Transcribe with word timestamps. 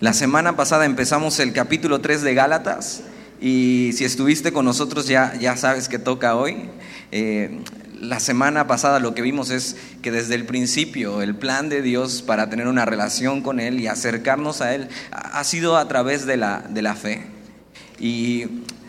La 0.00 0.12
semana 0.12 0.56
pasada 0.56 0.86
empezamos 0.86 1.38
el 1.38 1.52
capítulo 1.52 2.00
3 2.00 2.22
de 2.22 2.34
Gálatas 2.34 3.02
y 3.40 3.92
si 3.94 4.04
estuviste 4.04 4.52
con 4.52 4.64
nosotros 4.64 5.06
ya, 5.06 5.34
ya 5.38 5.56
sabes 5.56 5.88
que 5.88 6.00
toca 6.00 6.34
hoy. 6.34 6.68
Eh, 7.12 7.60
la 8.00 8.18
semana 8.18 8.66
pasada 8.66 8.98
lo 8.98 9.14
que 9.14 9.22
vimos 9.22 9.50
es 9.50 9.76
que 10.02 10.10
desde 10.10 10.34
el 10.34 10.46
principio 10.46 11.22
el 11.22 11.36
plan 11.36 11.68
de 11.68 11.80
Dios 11.80 12.22
para 12.22 12.50
tener 12.50 12.66
una 12.66 12.84
relación 12.84 13.40
con 13.40 13.60
Él 13.60 13.78
y 13.78 13.86
acercarnos 13.86 14.62
a 14.62 14.74
Él 14.74 14.88
ha 15.12 15.44
sido 15.44 15.76
a 15.76 15.86
través 15.86 16.26
de 16.26 16.38
la, 16.38 16.64
de 16.68 16.82
la 16.82 16.96
fe. 16.96 17.22
Y 18.00 18.42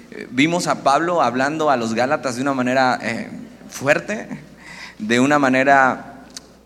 eh, 0.10 0.28
vimos 0.32 0.66
a 0.66 0.82
Pablo 0.82 1.22
hablando 1.22 1.70
a 1.70 1.78
los 1.78 1.94
Gálatas 1.94 2.36
de 2.36 2.42
una 2.42 2.56
manera 2.56 2.98
eh, 3.04 3.30
fuerte, 3.70 4.28
de 4.98 5.20
una 5.20 5.38
manera 5.38 6.15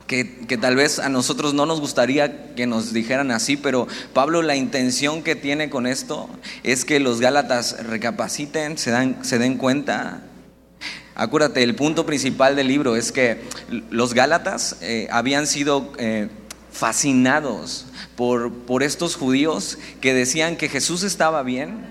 que, 0.10 0.58
tal 0.60 0.76
vez 0.76 0.98
a 0.98 1.08
nosotros 1.08 1.54
no 1.54 1.68
nos 1.68 1.80
gustaría 1.80 2.56
que 2.56 2.66
nos 2.66 2.94
dijeran 2.94 3.30
así, 3.30 3.58
pero 3.58 3.88
Pablo 4.12 4.42
la 4.42 4.56
intención 4.56 5.22
que 5.22 5.36
tiene 5.36 5.70
con 5.70 5.86
esto 5.86 6.28
es 6.64 6.84
que 6.84 7.00
los 7.00 7.22
Gálatas 7.22 7.86
recapaciten, 7.86 8.80
se, 8.80 8.90
dan, 8.90 9.24
se 9.24 9.38
den 9.38 9.58
cuenta. 9.58 10.24
Acuérdate, 11.14 11.62
el 11.62 11.76
punto 11.76 12.08
principal 12.08 12.56
del 12.56 12.70
libro 12.70 12.96
es 12.96 13.12
que 13.12 13.44
los 13.92 14.16
Gálatas 14.16 14.78
eh, 14.82 15.08
habían 15.12 15.46
sido 15.46 15.94
eh, 16.00 16.30
fascinados 16.72 17.86
por, 18.16 18.52
por 18.52 18.82
estos 18.82 19.16
judíos 19.16 19.78
que 20.02 20.16
decían 20.16 20.58
que 20.58 20.70
Jesús 20.70 21.04
estaba 21.04 21.44
bien, 21.44 21.86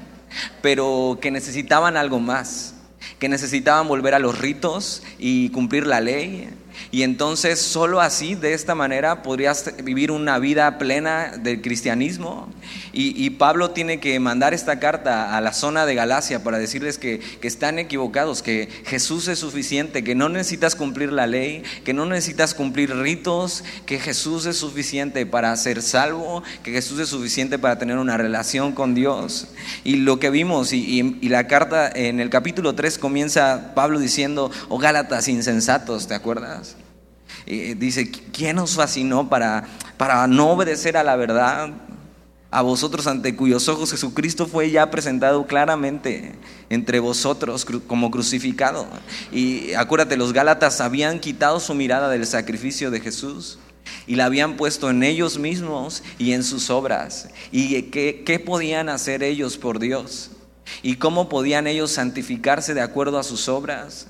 pero 0.61 1.19
que 1.21 1.31
necesitaban 1.31 1.97
algo 1.97 2.19
más, 2.19 2.75
que 3.21 3.29
necesitaban 3.29 3.87
volver 3.87 4.15
a 4.15 4.19
los 4.19 4.37
ritos 4.41 5.05
y 5.21 5.51
cumplir 5.51 5.87
la 5.87 6.01
ley, 6.01 6.51
y 6.91 7.03
entonces 7.03 7.61
solo 7.61 8.01
así, 8.01 8.35
de 8.35 8.55
esta 8.55 8.75
manera, 8.75 9.23
podrías 9.23 9.73
vivir 9.83 10.11
una 10.11 10.39
vida 10.39 10.79
plena 10.79 11.37
del 11.37 11.61
cristianismo. 11.61 12.49
Y, 13.01 13.31
Pablo 13.31 13.71
tiene 13.71 14.01
que 14.01 14.19
mandar 14.19 14.55
esta 14.55 14.81
carta 14.81 15.37
a 15.37 15.41
la 15.41 15.53
zona 15.53 15.87
de 15.87 15.95
Galacia 15.95 16.43
para 16.43 16.59
decirles 16.59 16.99
que, 16.99 17.21
están 17.43 17.79
equivocados, 17.79 18.43
que 18.43 18.69
Jesús 18.87 19.29
es 19.29 19.39
suficiente, 19.39 20.03
que 20.03 20.17
no 20.17 20.29
necesitas 20.29 20.75
cumplir 20.75 21.13
la 21.13 21.29
ley, 21.29 21.63
que 21.85 21.95
no 21.95 22.07
necesitas 22.07 22.55
cumplir 22.55 22.93
ritos, 22.97 23.63
que 23.87 24.01
Jesús 24.01 24.47
es 24.47 24.57
suficiente 24.57 25.27
para 25.27 25.55
ser 25.57 25.81
salvo, 25.81 26.43
que 26.65 26.73
Jesús 26.73 26.99
es 26.99 27.09
suficiente 27.09 27.57
para 27.57 27.79
tener 27.79 27.99
una 27.99 28.17
relación 28.17 28.73
con 28.73 28.97
Dios. 28.97 29.47
Y 29.85 29.99
lo 29.99 30.19
que 30.19 30.31
vimos, 30.31 30.73
y, 30.73 31.19
y 31.21 31.29
la 31.29 31.47
carta 31.47 31.89
en 31.89 32.19
el 32.19 32.31
capítulo 32.31 32.75
3 32.75 32.99
comienza 32.99 33.75
Pablo 33.77 34.01
diciendo, 34.01 34.51
oh 34.69 34.79
Gálatas 34.79 35.29
insensatos, 35.29 36.09
¿te 36.09 36.15
acuerdas? 36.15 36.75
dice, 37.47 38.11
¿quién 38.11 38.57
nos 38.57 38.75
fascinó 38.75 39.29
para, 39.29 39.69
para 39.97 40.27
no 40.27 40.51
obedecer 40.51 40.97
a 40.97 41.05
la 41.05 41.17
verdad? 41.17 41.71
A 42.51 42.63
vosotros 42.63 43.07
ante 43.07 43.37
cuyos 43.37 43.69
ojos 43.69 43.91
Jesucristo 43.91 44.47
fue 44.47 44.71
ya 44.71 44.91
presentado 44.91 45.47
claramente 45.47 46.35
entre 46.71 46.99
vosotros 46.99 47.67
como 47.87 48.11
crucificado. 48.11 48.87
Y 49.31 49.75
acuérdate, 49.75 50.17
los 50.17 50.33
Gálatas 50.33 50.81
habían 50.81 51.21
quitado 51.21 51.61
su 51.61 51.75
mirada 51.75 52.09
del 52.09 52.27
sacrificio 52.27 52.91
de 52.91 53.01
Jesús 53.01 53.59
y 54.07 54.15
la 54.15 54.25
habían 54.25 54.57
puesto 54.57 54.89
en 54.89 55.03
ellos 55.03 55.39
mismos 55.39 56.03
y 56.19 56.33
en 56.33 56.43
sus 56.43 56.71
obras. 56.71 57.29
¿Y 57.53 57.83
qué, 57.85 58.23
qué 58.25 58.39
podían 58.39 58.89
hacer 58.89 59.23
ellos 59.23 59.59
por 59.59 59.79
Dios? 59.79 60.31
¿Y 60.83 60.97
cómo 60.97 61.29
podían 61.29 61.67
ellos 61.67 61.93
santificarse 61.93 62.73
de 62.73 62.81
acuerdo 62.81 63.19
a 63.19 63.25
sus 63.25 63.49
obras? 63.49 64.07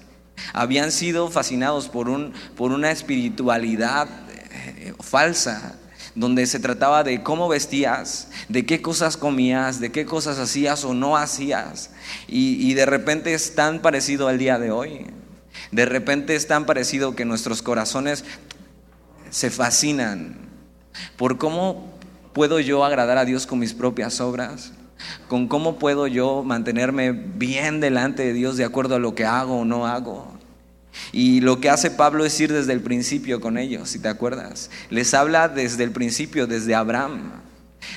Habían 0.52 0.92
sido 0.92 1.28
fascinados 1.28 1.88
por, 1.88 2.08
un, 2.08 2.32
por 2.56 2.70
una 2.70 2.92
espiritualidad 2.92 4.08
eh, 4.60 4.94
falsa, 5.00 5.76
donde 6.18 6.46
se 6.46 6.58
trataba 6.58 7.04
de 7.04 7.22
cómo 7.22 7.48
vestías, 7.48 8.28
de 8.48 8.66
qué 8.66 8.82
cosas 8.82 9.16
comías, 9.16 9.78
de 9.80 9.92
qué 9.92 10.04
cosas 10.04 10.38
hacías 10.38 10.84
o 10.84 10.92
no 10.92 11.16
hacías. 11.16 11.90
Y, 12.26 12.74
de 12.74 12.86
repente 12.86 13.34
es 13.34 13.54
tan 13.54 13.80
parecido 13.80 14.28
al 14.28 14.38
día 14.38 14.58
de 14.58 14.70
hoy. 14.70 15.06
De 15.70 15.86
repente 15.86 16.34
es 16.34 16.46
tan 16.46 16.66
parecido 16.66 17.14
que 17.14 17.24
nuestros 17.24 17.62
corazones 17.62 18.24
se 19.30 19.50
fascinan 19.50 20.36
por 21.16 21.38
cómo 21.38 21.92
puedo 22.32 22.58
yo 22.60 22.84
agradar 22.84 23.18
a 23.18 23.24
Dios 23.24 23.46
con 23.46 23.58
mis 23.58 23.74
propias 23.74 24.20
obras 24.20 24.72
con 25.28 25.46
cómo 25.46 25.78
puedo 25.78 26.08
yo 26.08 26.42
mantenerme 26.42 27.12
bien 27.12 27.78
delante 27.80 28.24
de 28.24 28.32
Dios 28.32 28.56
de 28.56 28.64
acuerdo 28.64 28.96
a 28.96 28.98
lo 28.98 29.14
que 29.14 29.24
hago 29.24 29.60
o 29.60 29.64
no 29.64 29.86
hago. 29.86 30.37
Y 31.12 31.40
lo 31.40 31.60
que 31.60 31.70
hace 31.70 31.90
Pablo 31.90 32.24
es 32.24 32.38
ir 32.40 32.52
desde 32.52 32.72
el 32.72 32.80
principio 32.80 33.40
con 33.40 33.58
ellos, 33.58 33.90
si 33.90 33.98
te 33.98 34.08
acuerdas. 34.08 34.70
Les 34.90 35.14
habla 35.14 35.48
desde 35.48 35.84
el 35.84 35.92
principio, 35.92 36.46
desde 36.46 36.74
Abraham, 36.74 37.32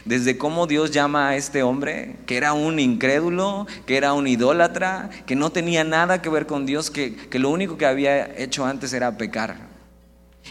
desde 0.05 0.37
cómo 0.37 0.67
Dios 0.67 0.91
llama 0.91 1.29
a 1.29 1.35
este 1.35 1.63
hombre, 1.63 2.17
que 2.25 2.37
era 2.37 2.53
un 2.53 2.79
incrédulo, 2.79 3.67
que 3.85 3.97
era 3.97 4.13
un 4.13 4.27
idólatra, 4.27 5.09
que 5.25 5.35
no 5.35 5.51
tenía 5.51 5.83
nada 5.83 6.21
que 6.21 6.29
ver 6.29 6.45
con 6.45 6.65
Dios, 6.65 6.91
que, 6.91 7.15
que 7.15 7.39
lo 7.39 7.49
único 7.49 7.77
que 7.77 7.85
había 7.85 8.37
hecho 8.37 8.65
antes 8.65 8.93
era 8.93 9.17
pecar. 9.17 9.69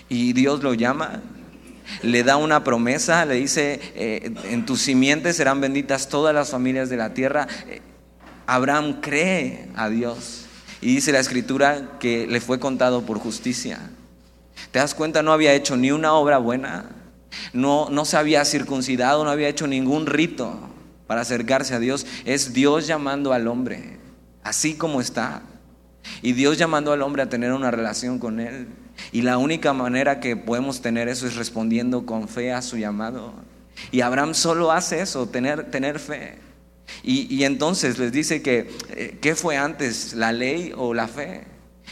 Y 0.08 0.32
Dios 0.32 0.62
lo 0.62 0.74
llama 0.74 1.22
le 2.02 2.22
da 2.22 2.36
una 2.36 2.64
promesa, 2.64 3.24
le 3.24 3.34
dice, 3.34 3.80
eh, 3.94 4.32
en 4.44 4.64
tus 4.64 4.80
simientes 4.80 5.36
serán 5.36 5.60
benditas 5.60 6.08
todas 6.08 6.34
las 6.34 6.50
familias 6.50 6.88
de 6.88 6.96
la 6.96 7.14
tierra. 7.14 7.46
Eh, 7.68 7.80
Abraham 8.46 9.00
cree 9.00 9.68
a 9.74 9.88
Dios 9.88 10.39
y 10.80 10.94
dice 10.94 11.12
la 11.12 11.20
escritura 11.20 11.98
que 11.98 12.26
le 12.26 12.40
fue 12.40 12.58
contado 12.58 13.02
por 13.02 13.18
justicia. 13.18 13.90
¿Te 14.70 14.78
das 14.78 14.94
cuenta? 14.94 15.22
No 15.22 15.32
había 15.32 15.54
hecho 15.54 15.76
ni 15.76 15.90
una 15.90 16.14
obra 16.14 16.38
buena, 16.38 16.86
no, 17.52 17.88
no 17.90 18.04
se 18.04 18.16
había 18.16 18.44
circuncidado, 18.44 19.24
no 19.24 19.30
había 19.30 19.48
hecho 19.48 19.66
ningún 19.66 20.06
rito 20.06 20.58
para 21.06 21.22
acercarse 21.22 21.74
a 21.74 21.78
Dios. 21.78 22.06
Es 22.24 22.52
Dios 22.52 22.86
llamando 22.86 23.32
al 23.32 23.48
hombre, 23.48 23.98
así 24.42 24.74
como 24.74 25.00
está. 25.00 25.42
Y 26.22 26.32
Dios 26.32 26.58
llamando 26.58 26.92
al 26.92 27.02
hombre 27.02 27.22
a 27.22 27.28
tener 27.28 27.52
una 27.52 27.70
relación 27.70 28.18
con 28.18 28.40
Él. 28.40 28.68
Y 29.12 29.22
la 29.22 29.38
única 29.38 29.72
manera 29.72 30.20
que 30.20 30.36
podemos 30.36 30.82
tener 30.82 31.08
eso 31.08 31.26
es 31.26 31.36
respondiendo 31.36 32.06
con 32.06 32.28
fe 32.28 32.52
a 32.52 32.62
su 32.62 32.76
llamado. 32.76 33.34
Y 33.90 34.02
Abraham 34.02 34.34
solo 34.34 34.72
hace 34.72 35.00
eso, 35.00 35.26
tener, 35.28 35.70
tener 35.70 35.98
fe. 35.98 36.38
Y, 37.02 37.44
entonces 37.44 37.98
les 37.98 38.12
dice 38.12 38.42
que, 38.42 38.70
eh, 38.90 39.18
¿qué 39.20 39.34
fue 39.34 39.56
antes, 39.56 40.14
la 40.14 40.32
ley 40.32 40.72
o 40.76 40.94
la 40.94 41.08
fe? 41.08 41.44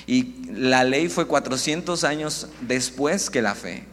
Y 0.06 0.34
la 0.53 0.84
ley 0.84 1.09
fue 1.09 1.26
400 1.26 2.04
años 2.04 2.48
después 2.60 3.31
que 3.31 3.42
la 3.42 3.54
fe. 3.54 3.84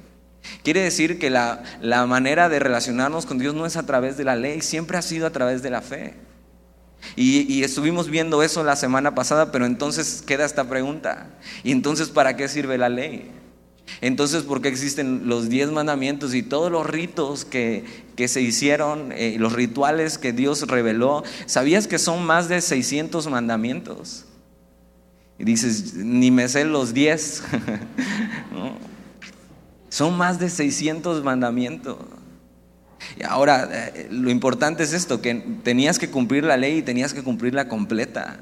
Quiere 0.63 0.81
decir 0.81 1.17
que 1.19 1.29
la, 1.29 1.63
la 1.81 2.05
manera 2.05 2.49
de 2.49 2.59
relacionarnos 2.59 3.25
con 3.25 3.39
Dios 3.39 3.55
no 3.55 3.65
es 3.65 3.77
a 3.77 3.85
través 3.85 4.17
de 4.17 4.23
la 4.23 4.35
ley, 4.35 4.61
siempre 4.61 4.97
ha 4.97 5.01
sido 5.01 5.25
a 5.25 5.31
través 5.31 5.63
de 5.63 5.69
la 5.71 5.81
fe. 5.81 6.13
Y, 7.15 7.63
estuvimos 7.63 8.09
viendo 8.09 8.43
eso 8.43 8.63
la 8.63 8.75
semana 8.75 9.15
pasada, 9.15 9.51
pero 9.51 9.65
entonces 9.65 10.23
queda 10.25 10.45
esta 10.45 10.65
pregunta. 10.65 11.27
¿Y 11.63 11.71
entonces 11.71 12.09
para 12.09 12.35
qué 12.35 12.47
sirve 12.47 12.77
la 12.77 12.89
ley? 12.89 13.31
Entonces, 14.01 14.43
¿por 14.43 14.61
qué 14.61 14.67
existen 14.67 15.27
los 15.27 15.49
diez 15.49 15.71
mandamientos 15.71 16.33
y 16.33 16.43
todos 16.43 16.71
los 16.71 16.85
ritos 16.85 17.45
que, 17.45 17.85
se 18.27 18.41
hicieron, 18.41 19.11
eh, 19.11 19.37
los 19.39 19.53
rituales 19.53 20.17
que 20.17 20.33
Dios 20.33 20.67
reveló? 20.67 21.23
¿Sabías 21.45 21.87
que 21.87 21.99
son 21.99 22.25
más 22.25 22.49
de 22.49 22.61
600 22.61 23.27
mandamientos? 23.27 24.25
Y 25.37 25.43
dices, 25.43 25.95
ni 25.95 26.31
me 26.31 26.47
sé 26.47 26.65
los 26.65 26.93
diez. 26.93 27.43
Son 29.89 30.17
más 30.17 30.39
de 30.39 30.49
600 30.49 31.23
mandamientos. 31.23 31.97
Y 33.17 33.23
ahora, 33.23 33.69
eh, 33.71 34.07
lo 34.11 34.29
importante 34.29 34.83
es 34.83 34.91
esto, 34.91 35.21
que 35.21 35.35
tenías 35.63 35.99
que 35.99 36.09
cumplir 36.09 36.43
la 36.43 36.57
ley 36.57 36.79
y 36.79 36.81
tenías 36.81 37.13
que 37.13 37.23
cumplirla 37.23 37.69
completa. 37.69 38.39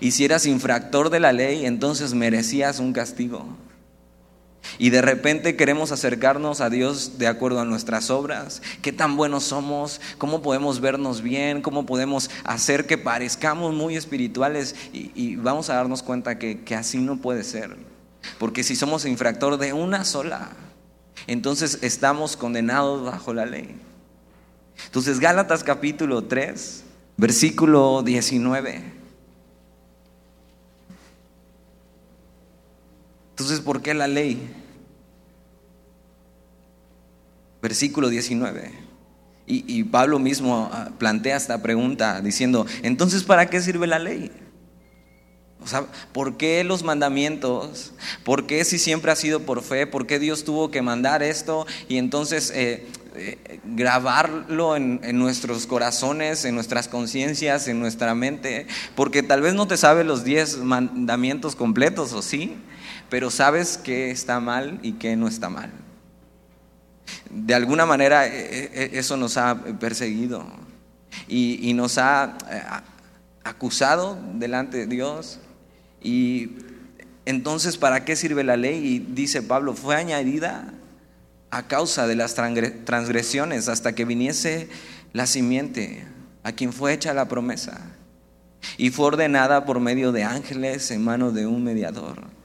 Y 0.00 0.12
si 0.12 0.24
eras 0.24 0.46
infractor 0.46 1.10
de 1.10 1.20
la 1.20 1.32
ley, 1.32 1.66
entonces 1.66 2.14
merecías 2.14 2.78
un 2.80 2.92
castigo. 2.92 3.46
Y 4.78 4.90
de 4.90 5.02
repente 5.02 5.56
queremos 5.56 5.92
acercarnos 5.92 6.60
a 6.60 6.70
Dios 6.70 7.18
de 7.18 7.26
acuerdo 7.26 7.60
a 7.60 7.64
nuestras 7.64 8.10
obras, 8.10 8.62
qué 8.82 8.92
tan 8.92 9.16
buenos 9.16 9.44
somos, 9.44 10.00
cómo 10.18 10.42
podemos 10.42 10.80
vernos 10.80 11.22
bien, 11.22 11.62
cómo 11.62 11.86
podemos 11.86 12.30
hacer 12.44 12.86
que 12.86 12.98
parezcamos 12.98 13.74
muy 13.74 13.96
espirituales 13.96 14.74
y, 14.92 15.36
vamos 15.36 15.70
a 15.70 15.74
darnos 15.74 16.02
cuenta 16.02 16.38
que, 16.38 16.60
que 16.62 16.74
así 16.74 16.98
no 16.98 17.18
puede 17.18 17.44
ser. 17.44 17.76
Porque 18.38 18.64
si 18.64 18.76
somos 18.76 19.04
infractor 19.04 19.58
de 19.58 19.72
una 19.72 20.04
sola, 20.04 20.50
entonces 21.26 21.78
estamos 21.82 22.36
condenados 22.36 23.04
bajo 23.04 23.32
la 23.32 23.46
ley. 23.46 23.76
Entonces, 24.84 25.20
Gálatas 25.20 25.64
capítulo 25.64 26.24
3, 26.24 26.84
versículo 27.16 28.02
19. 28.02 28.95
Entonces, 33.36 33.60
¿por 33.60 33.82
qué 33.82 33.92
la 33.92 34.08
ley? 34.08 34.50
Versículo 37.60 38.08
19. 38.08 38.72
Y, 39.46 39.84
Pablo 39.84 40.18
mismo 40.18 40.70
ah, 40.72 40.88
plantea 40.98 41.36
esta 41.36 41.60
pregunta 41.60 42.22
diciendo, 42.22 42.64
entonces, 42.82 43.24
¿para 43.24 43.50
qué 43.50 43.60
sirve 43.60 43.86
la 43.86 43.98
ley? 43.98 44.32
O 45.62 45.66
sea, 45.66 45.84
¿por 46.14 46.38
qué 46.38 46.64
los 46.64 46.82
mandamientos? 46.82 47.92
¿Por 48.24 48.46
qué 48.46 48.64
si 48.64 48.78
siempre 48.78 49.12
ha 49.12 49.16
sido 49.16 49.40
por 49.40 49.62
fe? 49.62 49.86
¿Por 49.86 50.06
qué 50.06 50.18
Dios 50.18 50.42
tuvo 50.42 50.70
que 50.70 50.80
mandar 50.80 51.22
esto? 51.22 51.66
Y 51.88 51.98
entonces, 51.98 52.50
eh, 52.54 52.86
eh, 53.16 53.60
grabarlo 53.64 54.76
en, 54.76 55.00
en, 55.04 55.18
nuestros 55.18 55.66
corazones, 55.66 56.46
en 56.46 56.54
nuestras 56.54 56.88
conciencias, 56.88 57.68
en 57.68 57.80
nuestra 57.80 58.14
mente, 58.14 58.66
porque 58.94 59.22
tal 59.22 59.42
vez 59.42 59.52
no 59.52 59.68
te 59.68 59.76
sabes 59.76 60.06
los 60.06 60.24
diez 60.24 60.56
mandamientos 60.56 61.54
completos, 61.54 62.14
o 62.14 62.22
sí, 62.22 62.56
pero 63.08 63.30
sabes 63.30 63.78
que 63.78 64.10
está 64.10 64.40
mal 64.40 64.78
y 64.82 64.92
que 64.92 65.16
no 65.16 65.28
está 65.28 65.48
mal. 65.48 65.70
De 67.30 67.54
alguna 67.54 67.86
manera 67.86 68.26
eh, 68.26 68.70
eh, 68.72 68.90
eso 68.94 69.16
nos 69.16 69.36
ha 69.36 69.56
perseguido 69.78 70.46
y, 71.28 71.72
nos 71.74 71.98
ha 71.98 72.36
acusado 73.44 74.18
delante 74.34 74.78
de 74.78 74.86
Dios. 74.86 75.38
Y 76.02 76.56
entonces, 77.24 77.76
¿para 77.76 78.04
qué 78.04 78.16
sirve 78.16 78.44
la 78.44 78.56
ley? 78.56 78.84
Y 78.84 78.98
dice 78.98 79.42
Pablo, 79.42 79.74
fue 79.74 79.96
añadida 79.96 80.72
a 81.50 81.66
causa 81.68 82.06
de 82.06 82.16
las 82.16 82.34
transgresiones 82.34 83.68
hasta 83.68 83.94
que 83.94 84.04
viniese 84.04 84.68
la 85.12 85.26
simiente 85.26 86.06
a 86.42 86.52
quien 86.52 86.72
fue 86.72 86.92
hecha 86.92 87.14
la 87.14 87.28
promesa 87.28 87.80
y 88.76 88.90
fue 88.90 89.06
ordenada 89.06 89.64
por 89.64 89.80
medio 89.80 90.12
de 90.12 90.24
ángeles 90.24 90.90
en 90.90 91.02
mano 91.02 91.32
de 91.32 91.46
un 91.46 91.64
mediador. 91.64 92.35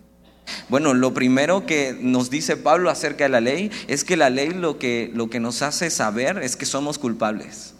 Bueno, 0.69 0.93
lo 0.93 1.13
primero 1.13 1.65
que 1.65 1.95
nos 1.99 2.29
dice 2.29 2.57
Pablo 2.57 2.89
acerca 2.89 3.25
de 3.25 3.29
la 3.29 3.41
ley 3.41 3.71
es 3.87 4.03
que 4.03 4.17
la 4.17 4.29
ley 4.29 4.49
lo 4.49 4.79
que, 4.79 5.11
lo 5.13 5.29
que 5.29 5.39
nos 5.39 5.61
hace 5.61 5.89
saber 5.89 6.39
es 6.43 6.55
que 6.55 6.65
somos 6.65 6.97
culpables. 6.97 7.73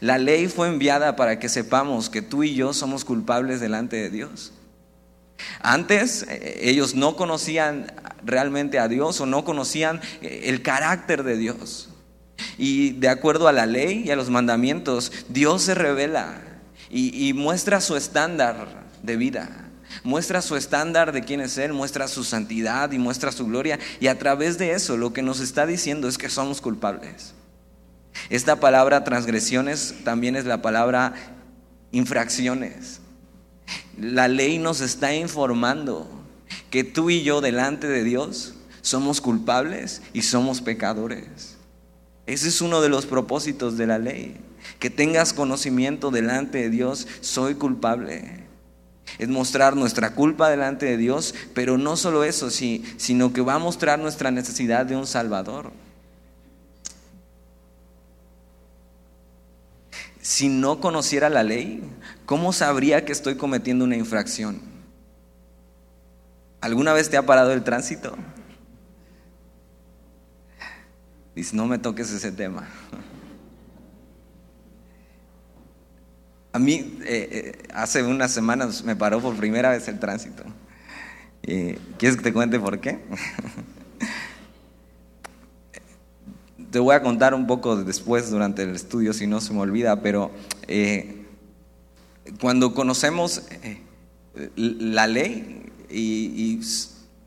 La 0.00 0.18
ley 0.18 0.48
fue 0.48 0.68
enviada 0.68 1.16
para 1.16 1.38
que 1.38 1.48
sepamos 1.48 2.10
que 2.10 2.22
tú 2.22 2.42
y 2.42 2.54
yo 2.54 2.72
somos 2.72 3.04
culpables 3.04 3.60
delante 3.60 3.96
de 3.96 4.10
Dios. 4.10 4.52
Antes 5.60 6.26
eh, 6.28 6.58
ellos 6.62 6.94
no 6.94 7.16
conocían 7.16 7.92
realmente 8.24 8.78
a 8.78 8.88
Dios 8.88 9.20
o 9.20 9.26
no 9.26 9.44
conocían 9.44 10.00
eh, 10.22 10.42
el 10.44 10.62
carácter 10.62 11.22
de 11.22 11.36
Dios. 11.36 11.88
Y 12.58 12.92
de 12.92 13.08
acuerdo 13.08 13.48
a 13.48 13.52
la 13.52 13.66
ley 13.66 14.02
y 14.04 14.10
a 14.10 14.16
los 14.16 14.30
mandamientos, 14.30 15.12
Dios 15.28 15.62
se 15.62 15.74
revela 15.74 16.42
y, 16.90 17.32
muestra 17.34 17.80
su 17.80 17.96
estándar 17.96 18.84
de 19.02 19.16
vida. 19.16 19.69
Muestra 20.02 20.42
su 20.42 20.56
estándar 20.56 21.12
de 21.12 21.22
quién 21.22 21.40
es 21.40 21.58
Él, 21.58 21.72
muestra 21.72 22.08
su 22.08 22.24
santidad 22.24 22.92
y 22.92 22.98
muestra 22.98 23.32
su 23.32 23.46
gloria. 23.46 23.78
Y 24.00 24.06
a 24.06 24.18
través 24.18 24.58
de 24.58 24.72
eso 24.72 24.96
lo 24.96 25.12
que 25.12 25.22
nos 25.22 25.40
está 25.40 25.66
diciendo 25.66 26.08
es 26.08 26.18
que 26.18 26.30
somos 26.30 26.60
culpables. 26.60 27.34
Esta 28.28 28.56
palabra 28.60 29.04
transgresiones 29.04 29.94
también 30.04 30.36
es 30.36 30.44
la 30.44 30.62
palabra 30.62 31.14
infracciones. 31.92 33.00
La 33.98 34.28
ley 34.28 34.58
nos 34.58 34.80
está 34.80 35.14
informando 35.14 36.08
que 36.70 36.84
tú 36.84 37.10
y 37.10 37.22
yo 37.22 37.40
delante 37.40 37.86
de 37.88 38.04
Dios 38.04 38.54
somos 38.82 39.20
culpables 39.20 40.02
y 40.12 40.22
somos 40.22 40.60
pecadores. 40.60 41.56
Ese 42.26 42.48
es 42.48 42.60
uno 42.60 42.80
de 42.80 42.88
los 42.88 43.06
propósitos 43.06 43.76
de 43.76 43.86
la 43.86 43.98
ley, 43.98 44.36
que 44.78 44.90
tengas 44.90 45.32
conocimiento 45.32 46.10
delante 46.10 46.58
de 46.58 46.70
Dios, 46.70 47.06
soy 47.20 47.54
culpable. 47.54 48.44
Es 49.18 49.28
mostrar 49.28 49.76
nuestra 49.76 50.14
culpa 50.14 50.48
delante 50.48 50.86
de 50.86 50.96
Dios, 50.96 51.34
pero 51.54 51.78
no 51.78 51.96
solo 51.96 52.24
eso, 52.24 52.50
sino 52.50 53.32
que 53.32 53.40
va 53.40 53.54
a 53.54 53.58
mostrar 53.58 53.98
nuestra 53.98 54.30
necesidad 54.30 54.86
de 54.86 54.96
un 54.96 55.06
Salvador. 55.06 55.72
Si 60.22 60.48
no 60.48 60.80
conociera 60.80 61.30
la 61.30 61.42
ley, 61.42 61.82
¿cómo 62.26 62.52
sabría 62.52 63.04
que 63.04 63.12
estoy 63.12 63.36
cometiendo 63.36 63.84
una 63.84 63.96
infracción? 63.96 64.60
¿Alguna 66.60 66.92
vez 66.92 67.08
te 67.08 67.16
ha 67.16 67.24
parado 67.24 67.52
el 67.52 67.64
tránsito? 67.64 68.16
Dice, 71.34 71.56
no 71.56 71.66
me 71.66 71.78
toques 71.78 72.10
ese 72.10 72.32
tema. 72.32 72.68
A 76.52 76.58
mí 76.58 76.98
eh, 77.02 77.28
eh, 77.30 77.62
hace 77.72 78.02
unas 78.02 78.32
semanas 78.32 78.82
me 78.84 78.96
paró 78.96 79.20
por 79.20 79.36
primera 79.36 79.70
vez 79.70 79.86
el 79.88 79.98
tránsito. 79.98 80.42
¿Quieres 81.42 82.16
que 82.16 82.22
te 82.22 82.32
cuente 82.32 82.60
por 82.60 82.80
qué? 82.80 83.00
te 86.70 86.78
voy 86.78 86.94
a 86.94 87.02
contar 87.02 87.34
un 87.34 87.46
poco 87.46 87.76
después 87.76 88.30
durante 88.30 88.62
el 88.62 88.74
estudio 88.74 89.12
si 89.12 89.26
no 89.26 89.40
se 89.40 89.52
me 89.52 89.60
olvida, 89.60 90.00
pero 90.02 90.30
eh, 90.68 91.26
cuando 92.40 92.74
conocemos 92.74 93.42
la 94.56 95.06
ley 95.06 95.72
y, 95.90 96.60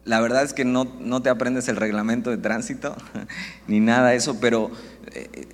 la 0.06 0.20
verdad 0.20 0.44
es 0.44 0.54
que 0.54 0.66
no, 0.66 0.86
no, 1.00 1.22
te 1.22 1.30
aprendes 1.30 1.70
el 1.70 1.78
reglamento 1.78 2.30
de 2.30 2.38
tránsito 2.38 2.96
ni 3.68 3.80
nada 3.80 4.10
de 4.10 4.18
eso, 4.18 4.40
pero 4.40 4.70
eh, 5.14 5.48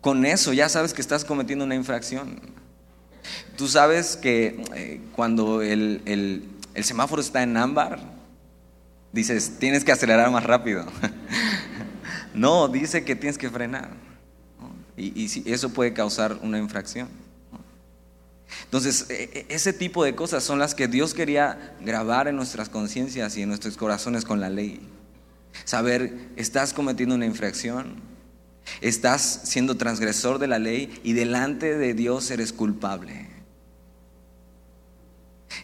con 0.00 0.24
eso 0.24 0.52
ya 0.52 0.68
sabes 0.68 0.94
que 0.94 1.00
estás 1.00 1.24
cometiendo 1.24 1.64
una 1.64 1.74
infracción. 1.74 2.40
Tú 3.56 3.68
sabes 3.68 4.16
que 4.16 4.62
eh, 4.74 5.00
cuando 5.14 5.62
el, 5.62 6.02
el, 6.06 6.84
semáforo 6.84 7.20
está 7.20 7.42
en 7.42 7.56
ámbar, 7.56 8.00
dices, 9.12 9.58
tienes 9.58 9.84
que 9.84 9.92
acelerar 9.92 10.30
más 10.30 10.44
rápido. 10.44 10.86
no, 12.34 12.68
dice 12.68 13.04
que 13.04 13.16
tienes 13.16 13.38
que 13.38 13.50
frenar. 13.50 13.90
Y, 14.96 15.24
y 15.24 15.52
eso 15.52 15.70
puede 15.70 15.92
causar 15.92 16.38
una 16.42 16.58
infracción. 16.58 17.08
Entonces, 18.64 19.06
e, 19.10 19.30
e, 19.32 19.54
ese 19.54 19.72
tipo 19.72 20.04
de 20.04 20.14
cosas 20.14 20.42
son 20.44 20.58
las 20.58 20.74
que 20.74 20.88
Dios 20.88 21.14
quería 21.14 21.74
grabar 21.80 22.28
en 22.28 22.36
nuestras 22.36 22.68
conciencias 22.68 23.36
y 23.36 23.42
en 23.42 23.48
nuestros 23.48 23.76
corazones 23.76 24.24
con 24.24 24.40
la 24.40 24.50
ley. 24.50 24.80
Saber, 25.64 26.28
estás 26.36 26.72
cometiendo 26.72 27.14
una 27.14 27.26
infracción, 27.26 27.96
estás 28.80 29.42
siendo 29.44 29.76
transgresor 29.76 30.38
de 30.38 30.46
la 30.46 30.58
ley 30.58 31.00
y 31.02 31.12
delante 31.12 31.76
de 31.76 31.94
Dios 31.94 32.30
eres 32.30 32.52
culpable. 32.52 33.28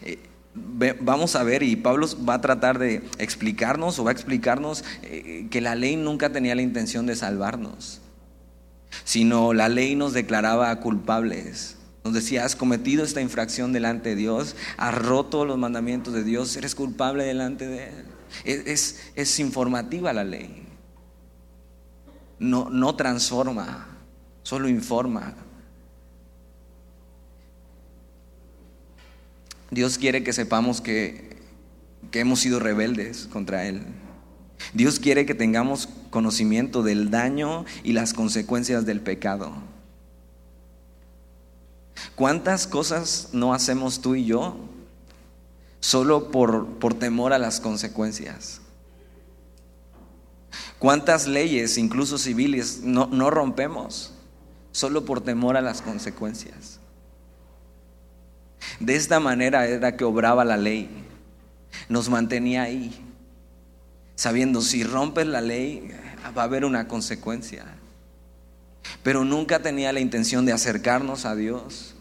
Eh, 0.01 0.19
vamos 0.53 1.35
a 1.35 1.43
ver, 1.43 1.63
y 1.63 1.75
Pablo 1.75 2.07
va 2.27 2.35
a 2.35 2.41
tratar 2.41 2.79
de 2.79 3.03
explicarnos 3.19 3.99
o 3.99 4.03
va 4.03 4.11
a 4.11 4.13
explicarnos 4.13 4.83
eh, 5.03 5.47
que 5.49 5.61
la 5.61 5.75
ley 5.75 5.95
nunca 5.95 6.31
tenía 6.31 6.55
la 6.55 6.61
intención 6.61 7.05
de 7.05 7.15
salvarnos, 7.15 8.01
sino 9.03 9.53
la 9.53 9.69
ley 9.69 9.95
nos 9.95 10.13
declaraba 10.13 10.75
culpables. 10.79 11.75
Nos 12.03 12.13
decía, 12.13 12.45
has 12.45 12.55
cometido 12.55 13.03
esta 13.03 13.21
infracción 13.21 13.73
delante 13.73 14.09
de 14.09 14.15
Dios, 14.15 14.55
has 14.77 14.95
roto 14.95 15.45
los 15.45 15.57
mandamientos 15.57 16.13
de 16.13 16.23
Dios, 16.23 16.55
eres 16.55 16.73
culpable 16.73 17.25
delante 17.25 17.67
de 17.67 17.87
Él. 17.87 18.05
Es, 18.43 19.11
es, 19.15 19.39
informativa 19.39 20.13
la 20.13 20.23
ley. 20.23 20.66
No, 22.39 22.69
no 22.69 22.95
transforma, 22.95 23.87
solo 24.43 24.69
informa. 24.69 25.33
Dios 29.71 29.97
quiere 29.97 30.23
que 30.23 30.33
sepamos 30.33 30.81
que, 30.81 31.37
que 32.11 32.19
hemos 32.19 32.39
sido 32.39 32.59
rebeldes 32.59 33.27
contra 33.27 33.65
Él. 33.65 33.83
Dios 34.73 34.99
quiere 34.99 35.25
que 35.25 35.35
tengamos 35.35 35.89
conocimiento 36.09 36.83
del 36.83 37.11
daño 37.11 37.65
y 37.83 37.93
las 37.93 38.13
consecuencias 38.13 38.85
del 38.85 39.01
pecado. 39.01 39.53
¿Cuántas 42.15 42.67
cosas 42.67 43.29
no 43.33 43.53
hacemos 43.53 44.01
tú 44.01 44.15
y 44.15 44.25
yo 44.25 44.57
solo 45.79 46.31
por, 46.31 46.79
por 46.79 46.93
temor 46.93 47.33
a 47.33 47.39
las 47.39 47.59
consecuencias? 47.59 48.61
¿Cuántas 50.79 51.27
leyes, 51.27 51.77
incluso 51.77 52.17
civiles, 52.17 52.81
no, 52.83 53.07
no 53.07 53.29
rompemos 53.29 54.13
solo 54.71 55.05
por 55.05 55.21
temor 55.21 55.57
a 55.57 55.61
las 55.61 55.81
consecuencias? 55.81 56.79
De 58.79 58.95
esta 58.95 59.19
manera 59.19 59.67
era 59.67 59.97
que 59.97 60.03
obraba 60.03 60.45
la 60.45 60.57
ley. 60.57 60.89
Nos 61.89 62.09
mantenía 62.09 62.63
ahí, 62.63 62.93
sabiendo 64.15 64.61
si 64.61 64.83
rompes 64.83 65.27
la 65.27 65.41
ley 65.41 65.91
va 66.37 66.41
a 66.41 66.45
haber 66.45 66.65
una 66.65 66.87
consecuencia 66.87 67.77
pero 69.03 69.23
nunca 69.23 69.61
tenía 69.61 69.93
la 69.93 69.99
intención 69.99 70.45
de 70.45 70.53
acercarnos 70.53 71.25
a 71.25 71.35
Dios, 71.35 71.95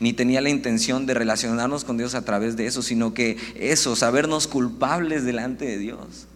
ni 0.00 0.12
tenía 0.12 0.40
la 0.40 0.48
intención 0.48 1.06
de 1.06 1.14
relacionarnos 1.14 1.84
con 1.84 1.96
Dios 1.96 2.14
a 2.14 2.22
través 2.24 2.56
de 2.56 2.66
eso, 2.66 2.82
sino 2.82 3.14
que 3.14 3.36
eso, 3.54 3.96
sabernos 3.96 4.46
culpables 4.46 5.24
delante 5.24 5.64
de 5.64 5.78
Dios, 5.78 6.26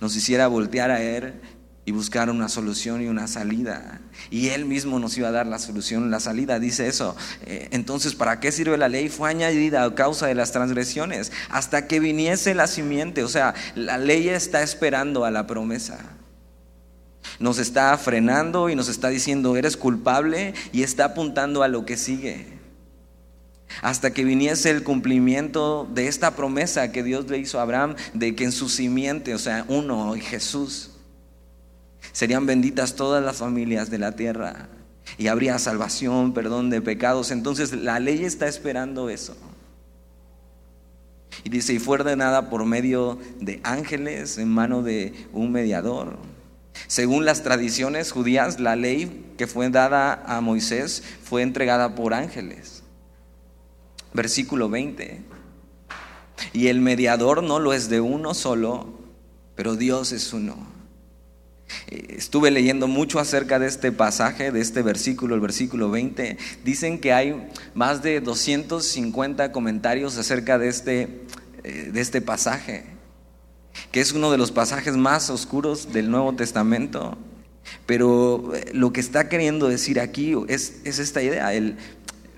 nos 0.00 0.16
hiciera 0.16 0.46
voltear 0.48 0.90
a 0.90 1.02
Él 1.02 1.34
y 1.84 1.92
buscar 1.92 2.30
una 2.30 2.48
solución 2.48 3.02
y 3.02 3.06
una 3.06 3.26
salida. 3.26 4.00
Y 4.30 4.48
Él 4.48 4.64
mismo 4.64 4.98
nos 4.98 5.16
iba 5.18 5.28
a 5.28 5.32
dar 5.32 5.46
la 5.46 5.58
solución, 5.58 6.10
la 6.10 6.20
salida. 6.20 6.58
Dice 6.58 6.86
eso. 6.86 7.16
Eh, 7.46 7.68
entonces, 7.72 8.14
¿para 8.14 8.40
qué 8.40 8.52
sirve 8.52 8.76
la 8.76 8.88
ley? 8.88 9.08
Fue 9.08 9.28
añadida 9.28 9.84
a 9.84 9.94
causa 9.94 10.26
de 10.26 10.34
las 10.34 10.52
transgresiones, 10.52 11.32
hasta 11.48 11.86
que 11.86 12.00
viniese 12.00 12.54
la 12.54 12.66
simiente. 12.66 13.24
O 13.24 13.28
sea, 13.28 13.54
la 13.74 13.98
ley 13.98 14.28
está 14.28 14.62
esperando 14.62 15.24
a 15.24 15.30
la 15.30 15.46
promesa 15.46 15.98
nos 17.38 17.58
está 17.58 17.96
frenando 17.96 18.68
y 18.68 18.76
nos 18.76 18.88
está 18.88 19.08
diciendo, 19.08 19.56
eres 19.56 19.76
culpable 19.76 20.54
y 20.72 20.82
está 20.82 21.06
apuntando 21.06 21.62
a 21.62 21.68
lo 21.68 21.84
que 21.86 21.96
sigue. 21.96 22.59
Hasta 23.82 24.12
que 24.12 24.24
viniese 24.24 24.70
el 24.70 24.82
cumplimiento 24.82 25.88
de 25.92 26.08
esta 26.08 26.36
promesa 26.36 26.92
que 26.92 27.02
Dios 27.02 27.28
le 27.28 27.38
hizo 27.38 27.58
a 27.58 27.62
Abraham 27.62 27.94
de 28.14 28.34
que 28.34 28.44
en 28.44 28.52
su 28.52 28.68
simiente, 28.68 29.34
o 29.34 29.38
sea, 29.38 29.64
uno, 29.68 30.14
Jesús, 30.20 30.90
Serían 32.12 32.46
benditas 32.46 32.96
todas 32.96 33.24
las 33.24 33.36
familias 33.36 33.90
de 33.90 33.98
la 33.98 34.16
tierra 34.16 34.68
y 35.18 35.28
habría 35.28 35.58
salvación, 35.58 36.32
perdón 36.32 36.70
de 36.70 36.82
pecados. 36.82 37.30
Entonces 37.30 37.72
la 37.72 38.00
ley 38.00 38.24
está 38.24 38.48
esperando 38.48 39.10
eso. 39.10 39.36
Y 41.44 41.50
dice, 41.50 41.72
y 41.72 41.78
fue 41.78 41.98
ordenada 41.98 42.50
por 42.50 42.64
medio 42.64 43.18
de 43.40 43.60
ángeles 43.62 44.38
en 44.38 44.48
mano 44.48 44.82
de 44.82 45.14
un 45.32 45.52
mediador. 45.52 46.18
Según 46.86 47.24
las 47.24 47.42
tradiciones 47.42 48.10
judías, 48.10 48.58
la 48.58 48.74
ley 48.74 49.32
que 49.38 49.46
fue 49.46 49.70
dada 49.70 50.22
a 50.26 50.40
Moisés 50.40 51.02
fue 51.22 51.42
entregada 51.42 51.94
por 51.94 52.14
ángeles. 52.14 52.79
Versículo 54.12 54.68
20. 54.68 55.22
Y 56.52 56.68
el 56.68 56.80
mediador 56.80 57.42
no 57.42 57.58
lo 57.58 57.72
es 57.72 57.88
de 57.88 58.00
uno 58.00 58.34
solo, 58.34 58.98
pero 59.54 59.76
Dios 59.76 60.12
es 60.12 60.32
uno. 60.32 60.56
Eh, 61.88 62.14
estuve 62.16 62.50
leyendo 62.50 62.88
mucho 62.88 63.18
acerca 63.18 63.58
de 63.58 63.66
este 63.66 63.92
pasaje, 63.92 64.50
de 64.52 64.60
este 64.60 64.82
versículo, 64.82 65.34
el 65.34 65.40
versículo 65.40 65.90
20. 65.90 66.38
Dicen 66.64 66.98
que 66.98 67.12
hay 67.12 67.48
más 67.74 68.02
de 68.02 68.20
250 68.20 69.52
comentarios 69.52 70.16
acerca 70.16 70.58
de 70.58 70.68
este, 70.68 71.24
eh, 71.62 71.90
de 71.92 72.00
este 72.00 72.20
pasaje, 72.20 72.84
que 73.92 74.00
es 74.00 74.12
uno 74.12 74.30
de 74.30 74.38
los 74.38 74.50
pasajes 74.50 74.96
más 74.96 75.30
oscuros 75.30 75.92
del 75.92 76.10
Nuevo 76.10 76.34
Testamento. 76.34 77.16
Pero 77.86 78.54
eh, 78.54 78.70
lo 78.72 78.92
que 78.92 79.00
está 79.00 79.28
queriendo 79.28 79.68
decir 79.68 80.00
aquí 80.00 80.34
es, 80.48 80.80
esta 80.84 81.22
idea, 81.22 81.52
el, 81.54 81.76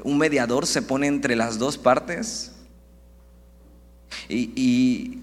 un 0.04 0.18
mediador 0.18 0.66
se 0.66 0.82
pone 0.82 1.06
entre 1.06 1.36
las 1.36 1.58
dos 1.58 1.78
partes 1.78 2.52
y, 4.28 4.50
y, 4.54 5.18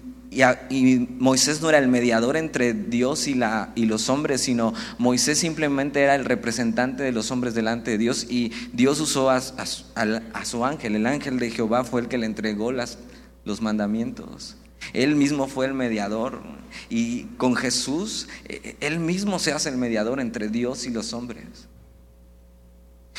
Moisés 1.18 1.60
no 1.60 1.68
era 1.68 1.78
el 1.78 1.88
mediador 1.88 2.36
entre 2.36 2.72
Dios 2.72 3.26
y, 3.26 3.34
la, 3.34 3.72
y 3.74 3.86
los 3.86 4.08
hombres, 4.08 4.42
sino 4.42 4.72
Moisés 4.98 5.38
simplemente 5.38 6.02
era 6.02 6.14
el 6.14 6.24
representante 6.24 7.02
de 7.02 7.10
los 7.10 7.32
hombres 7.32 7.54
delante 7.54 7.90
de 7.90 7.98
Dios 7.98 8.26
y 8.30 8.52
Dios 8.72 9.00
usó 9.00 9.28
a, 9.28 9.40
su 9.40 10.64
ángel. 10.64 10.94
El 10.94 11.06
ángel 11.06 11.40
de 11.40 11.50
Jehová 11.50 11.82
fue 11.82 12.02
el 12.02 12.08
que 12.08 12.18
le 12.18 12.26
entregó 12.26 12.70
las, 12.70 12.98
los 13.44 13.60
mandamientos. 13.60 14.56
Él 14.92 15.16
mismo 15.16 15.48
fue 15.48 15.66
el 15.66 15.74
mediador 15.74 16.42
y 16.88 17.24
con 17.36 17.56
Jesús, 17.56 18.28
e, 18.48 18.76
e, 18.80 18.86
Él 18.86 19.00
mismo 19.00 19.40
se 19.40 19.52
hace 19.52 19.68
el 19.68 19.76
mediador 19.78 20.20
entre 20.20 20.48
Dios 20.48 20.86
y 20.86 20.90
los 20.90 21.12
hombres. 21.12 21.69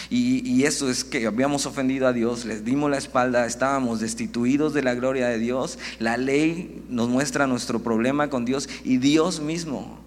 Y, 0.09 0.63
eso 0.63 0.89
es 0.89 1.03
que 1.03 1.25
habíamos 1.25 1.65
ofendido 1.65 2.07
a 2.07 2.13
Dios, 2.13 2.45
les 2.45 2.65
dimos 2.65 2.89
la 2.89 2.97
espalda, 2.97 3.45
estábamos 3.45 3.99
destituidos 3.99 4.73
de 4.73 4.83
la 4.83 4.93
gloria 4.93 5.27
de 5.27 5.39
Dios. 5.39 5.79
La 5.99 6.17
ley 6.17 6.83
nos 6.89 7.07
muestra 7.07 7.47
nuestro 7.47 7.81
problema 7.81 8.29
con 8.29 8.43
Dios 8.43 8.67
y 8.83 8.97
Dios 8.97 9.39
mismo 9.39 9.99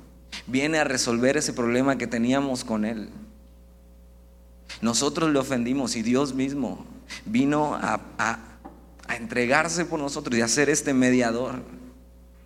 viene 0.47 0.79
a 0.79 0.85
resolver 0.85 1.37
ese 1.37 1.53
problema 1.53 1.97
que 1.97 2.07
teníamos 2.07 2.65
con 2.65 2.85
Él. 2.85 3.09
Nosotros 4.83 5.33
le 5.33 5.39
ofendimos 5.39 5.97
y 5.97 6.03
Dios 6.03 6.35
mismo 6.35 6.85
vino 7.25 7.75
a, 7.75 8.01
a 8.19 9.17
entregarse 9.17 9.85
por 9.85 10.01
nosotros 10.01 10.37
y 10.37 10.43
a 10.43 10.49
ser 10.49 10.69
este 10.69 10.93
mediador 10.93 11.63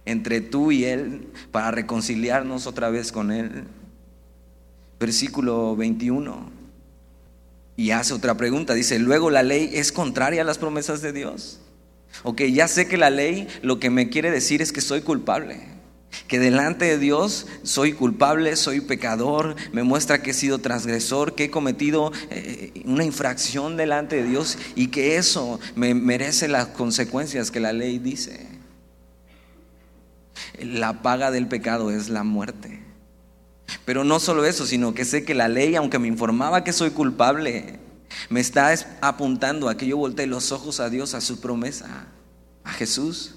entre 0.04 0.40
tú 0.40 0.71
y 0.71 0.85
Él 0.85 1.28
para 1.50 1.71
reconciliarnos 1.71 2.66
otra 2.66 2.88
vez 2.90 3.11
con 3.11 3.33
Él. 3.33 3.64
Versículo 5.00 5.76
21. 5.76 6.58
Y 7.78 7.92
hace 7.92 8.12
otra 8.12 8.37
pregunta, 8.37 8.75
dice, 8.75 8.99
luego 8.99 9.30
la 9.30 9.44
ley 9.44 9.70
es 9.73 9.92
contraria 9.92 10.42
a 10.42 10.44
las 10.44 10.58
promesas 10.58 11.00
de 11.00 11.12
Dios. 11.12 11.61
Ok, 12.25 12.42
ya 12.42 12.66
sé 12.66 12.88
que 12.88 12.97
la 12.97 13.08
ley 13.08 13.47
lo 13.62 13.78
que 13.78 13.88
me 13.88 14.08
quiere 14.08 14.32
decir 14.32 14.61
es 14.61 14.73
que 14.73 14.80
soy 14.80 15.02
culpable, 15.02 15.61
que 16.26 16.40
delante 16.40 16.87
de 16.87 16.99
Dios 16.99 17.47
soy 17.62 17.92
culpable, 17.92 18.56
soy 18.56 18.80
pecador, 18.80 19.54
me 19.70 19.85
muestra 19.85 20.23
que 20.23 20.32
he 20.32 20.35
sido 20.35 20.58
transgresor, 20.58 21.37
que 21.37 21.44
he 21.44 21.50
cometido 21.52 22.11
eh, 22.30 22.82
una 22.85 23.04
infracción 23.04 23.76
delante 23.76 24.16
de 24.16 24.28
Dios 24.28 24.58
y 24.75 24.88
que 24.88 25.16
eso 25.16 25.61
me 25.76 25.94
merece 25.94 26.49
las 26.49 26.66
consecuencias 26.66 27.52
que 27.52 27.61
la 27.61 27.73
ley 27.73 28.00
dice. 28.00 28.49
La 30.61 31.00
paga 31.00 31.30
del 31.30 31.47
pecado 31.47 31.92
es 31.92 32.08
la 32.08 32.25
muerte. 32.25 32.88
Pero 33.84 34.04
no 34.04 34.20
solo 34.20 34.44
eso, 34.44 34.66
sino 34.66 34.94
que 34.94 35.04
sé 35.04 35.25
que 35.25 35.34
la 35.34 35.48
ley, 35.48 35.75
aunque 35.76 35.98
me 35.98 36.08
informaba 36.08 36.64
que 36.64 36.72
soy 36.72 36.90
culpable, 36.90 37.78
me 38.28 38.40
está 38.40 38.75
apuntando 39.00 39.68
a 39.68 39.76
que 39.76 39.87
yo 39.87 39.96
voltee 39.96 40.26
los 40.26 40.52
ojos 40.52 40.80
a 40.80 40.90
Dios, 40.90 41.14
a 41.14 41.20
su 41.20 41.40
promesa, 41.40 42.06
a 42.64 42.72
Jesús. 42.72 43.34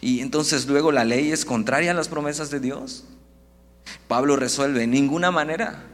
Y 0.00 0.20
entonces 0.20 0.66
luego 0.66 0.92
la 0.92 1.04
ley 1.04 1.30
es 1.30 1.44
contraria 1.44 1.92
a 1.92 1.94
las 1.94 2.08
promesas 2.08 2.50
de 2.50 2.60
Dios. 2.60 3.04
Pablo 4.08 4.36
resuelve, 4.36 4.82
en 4.82 4.90
ninguna 4.90 5.30
manera. 5.30 5.84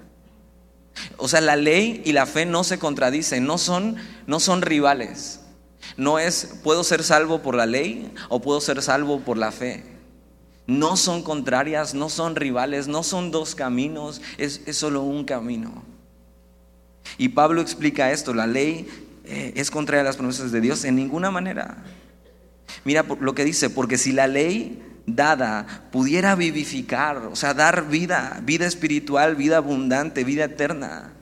O 1.16 1.28
sea, 1.28 1.40
la 1.40 1.56
ley 1.56 2.02
y 2.04 2.12
la 2.12 2.26
fe 2.26 2.47
no 2.47 2.64
se 2.64 2.78
contradicen, 2.78 3.44
no 3.47 3.59
son, 3.59 3.97
no 4.26 4.40
son 4.40 4.62
rivales. 4.62 5.40
No 5.97 6.18
es, 6.18 6.54
puedo 6.62 6.85
ser 6.85 7.02
salvo 7.02 7.42
por 7.42 7.54
la 7.54 7.66
ley 7.66 8.12
o 8.28 8.40
puedo 8.40 8.61
ser 8.61 8.82
salvo 8.82 9.21
por 9.21 9.37
la 9.37 9.52
fe. 9.52 9.92
No 10.66 10.97
son 10.97 11.23
contrarias, 11.23 11.95
no 11.95 12.09
son 12.09 12.37
rivales, 12.37 12.88
no 12.88 13.02
son 13.02 13.31
dos 13.31 13.54
caminos, 13.54 14.21
es, 14.38 14.61
solo 14.73 15.02
un 15.02 15.25
camino. 15.25 15.83
Y 17.19 17.31
Pablo 17.31 17.61
explica 17.61 18.12
esto, 18.12 18.33
la 18.33 18.47
ley 18.47 18.88
eh, 19.25 19.52
es 19.57 19.71
contraria 19.71 20.02
a 20.02 20.04
las 20.04 20.16
promesas 20.16 20.52
de 20.52 20.61
Dios 20.61 20.85
en 20.85 20.97
ninguna 20.97 21.31
manera. 21.31 21.83
Mira 22.85 23.04
lo 23.21 23.35
que 23.35 23.45
dice, 23.45 23.71
porque 23.71 23.99
si 23.99 24.12
la 24.12 24.26
ley 24.26 24.83
dada 25.07 25.88
pudiera 25.90 26.35
vivificar, 26.35 27.19
o 27.19 27.37
sea, 27.37 27.54
dar 27.54 27.88
vida, 27.88 28.40
vida 28.45 28.66
espiritual, 28.66 29.37
vida 29.37 29.59
abundante, 29.59 30.25
vida 30.25 30.45
eterna, 30.45 31.12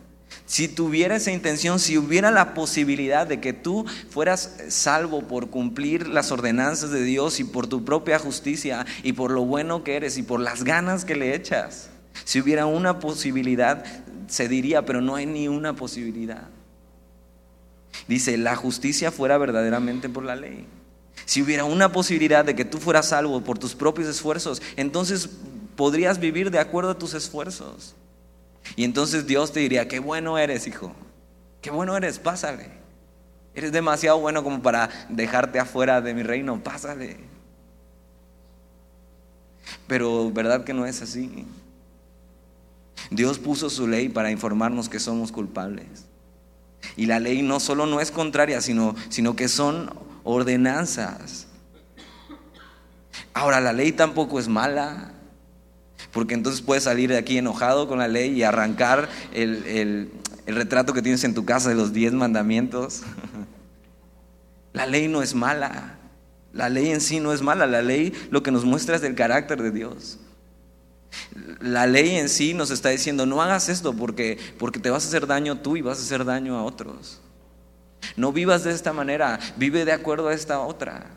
si 0.50 0.66
tuviera 0.66 1.14
esa 1.14 1.30
intención, 1.30 1.78
si 1.78 1.97
hubiera 1.97 2.33
la 2.33 2.54
posibilidad 2.54 3.25
de 3.25 3.38
que 3.38 3.52
tú 3.52 3.87
fueras 4.11 4.57
salvo 4.66 5.23
por 5.23 5.49
cumplir 5.49 6.09
las 6.09 6.33
ordenanzas 6.33 6.90
de 6.90 7.04
Dios 7.04 7.38
y 7.38 7.45
por 7.45 7.69
tu 7.69 7.85
propia 7.85 8.19
justicia 8.19 8.85
y 9.04 9.12
por 9.12 9.30
lo 9.30 9.45
bueno 9.45 9.85
que 9.85 9.95
eres 9.95 10.19
y 10.19 10.25
por 10.25 10.40
las 10.40 10.64
ganas 10.64 11.04
que 11.04 11.14
le 11.14 11.37
echas, 11.37 11.90
si 12.25 12.40
hubiera 12.40 12.66
una 12.66 12.99
posibilidad, 12.99 13.85
se 14.26 14.49
diría, 14.49 14.85
pero 14.85 15.00
no 15.00 15.14
hay 15.14 15.25
ni 15.25 15.47
una 15.47 15.76
posibilidad. 15.76 16.49
Dice, 18.09 18.37
la 18.37 18.57
justicia 18.57 19.12
fuera 19.12 19.38
verdaderamente 19.38 20.09
por 20.09 20.25
la 20.25 20.35
ley. 20.35 20.66
Si 21.26 21.42
hubiera 21.42 21.62
una 21.62 21.92
posibilidad 21.92 22.45
de 22.45 22.57
que 22.57 22.64
tú 22.64 22.78
fueras 22.78 23.11
salvo 23.11 23.40
por 23.42 23.57
tus 23.57 23.76
propios 23.76 24.09
esfuerzos, 24.09 24.61
entonces 24.75 25.30
podrías 25.76 26.19
vivir 26.19 26.50
de 26.50 26.59
acuerdo 26.59 26.90
a 26.90 26.99
tus 26.99 27.14
esfuerzos. 27.14 27.95
Y 28.76 28.85
entonces 28.85 29.26
Dios 29.26 29.52
te 29.52 29.61
diría, 29.61 29.88
qué 29.88 29.99
bueno 29.99 30.38
eres, 30.38 30.67
hijo. 30.67 30.93
Qué 31.61 31.71
bueno 31.71 31.97
eres, 31.97 32.19
pásale. 32.19 32.71
Eres 33.55 33.73
demasiado 33.73 34.19
bueno 34.19 34.43
como 34.43 34.62
para 34.62 34.88
dejarte 35.09 35.59
afuera 35.59 36.00
de 36.00 36.14
mi 36.14 36.23
reino, 36.23 36.62
pásale. 36.62 37.19
Pero 39.87 40.31
verdad 40.31 40.64
que 40.64 40.73
no 40.73 40.87
es 40.87 41.02
así. 41.02 41.47
Dios 43.11 43.38
puso 43.38 43.71
su 43.71 43.88
ley 43.88 44.09
para 44.09 44.31
informarnos 44.31 44.88
que 44.88 45.00
somos 45.00 45.33
culpables. 45.33 46.07
Y 46.97 47.07
la 47.07 47.19
ley 47.19 47.43
no 47.43 47.61
solo 47.61 47.87
no 47.87 48.00
es 48.00 48.11
contraria, 48.11 48.61
sino, 48.61 48.95
sino 49.09 49.37
que 49.37 49.49
son 49.49 49.93
ordenanzas. 50.25 51.49
Ahora, 53.35 53.61
la 53.61 53.73
ley 53.73 53.93
tampoco 53.93 54.38
es 54.38 54.49
mala. 54.49 55.10
Porque 56.12 56.35
entonces 56.35 56.62
puedes 56.62 56.85
salir 56.85 57.11
de 57.11 57.19
aquí 57.19 57.38
enojado 57.38 57.88
con 57.88 57.99
la 57.99 58.09
ley 58.09 58.33
y 58.33 58.43
arrancar 58.43 59.09
el, 59.33 60.11
retrato 60.47 60.93
que 60.93 61.02
tienes 61.02 61.23
en 61.25 61.35
tu 61.35 61.45
casa 61.45 61.69
de 61.69 61.76
los 61.76 61.93
diez 61.93 62.12
mandamientos. 62.12 63.02
La 64.73 64.87
ley 64.87 65.09
no 65.09 65.23
es 65.23 65.35
mala. 65.35 65.99
La 66.52 66.69
ley 66.69 66.90
en 66.90 67.00
sí 67.00 67.19
no 67.21 67.33
es 67.33 67.43
mala. 67.43 67.67
La 67.67 67.83
ley 67.83 68.12
lo 68.31 68.43
que 68.43 68.50
nos 68.50 68.64
muestra 68.64 68.97
es 68.97 69.02
del 69.02 69.14
carácter 69.14 69.62
de 69.62 69.71
Dios. 69.71 70.19
La 71.61 71.87
ley 71.87 72.17
en 72.17 72.29
sí 72.29 72.55
nos 72.55 72.71
está 72.71 72.88
diciendo, 72.90 73.26
no 73.26 73.43
hagas 73.43 73.69
esto 73.69 73.93
porque, 73.95 74.38
porque 74.59 74.79
te 74.79 74.90
vas 74.90 75.05
a 75.05 75.09
hacer 75.09 75.26
daño 75.26 75.59
tú 75.59 75.76
y 75.76 75.83
vas 75.83 75.99
a 75.99 76.02
hacer 76.02 76.25
daño 76.25 76.57
a 76.57 76.62
otros. 76.62 77.21
No 78.17 78.33
vivas 78.33 78.64
de 78.64 78.73
esta 78.73 78.93
manera, 78.93 79.38
vive 79.57 79.85
de 79.85 79.93
acuerdo 79.93 80.29
a 80.29 80.35
esta 80.35 80.61
otra. 80.61 81.11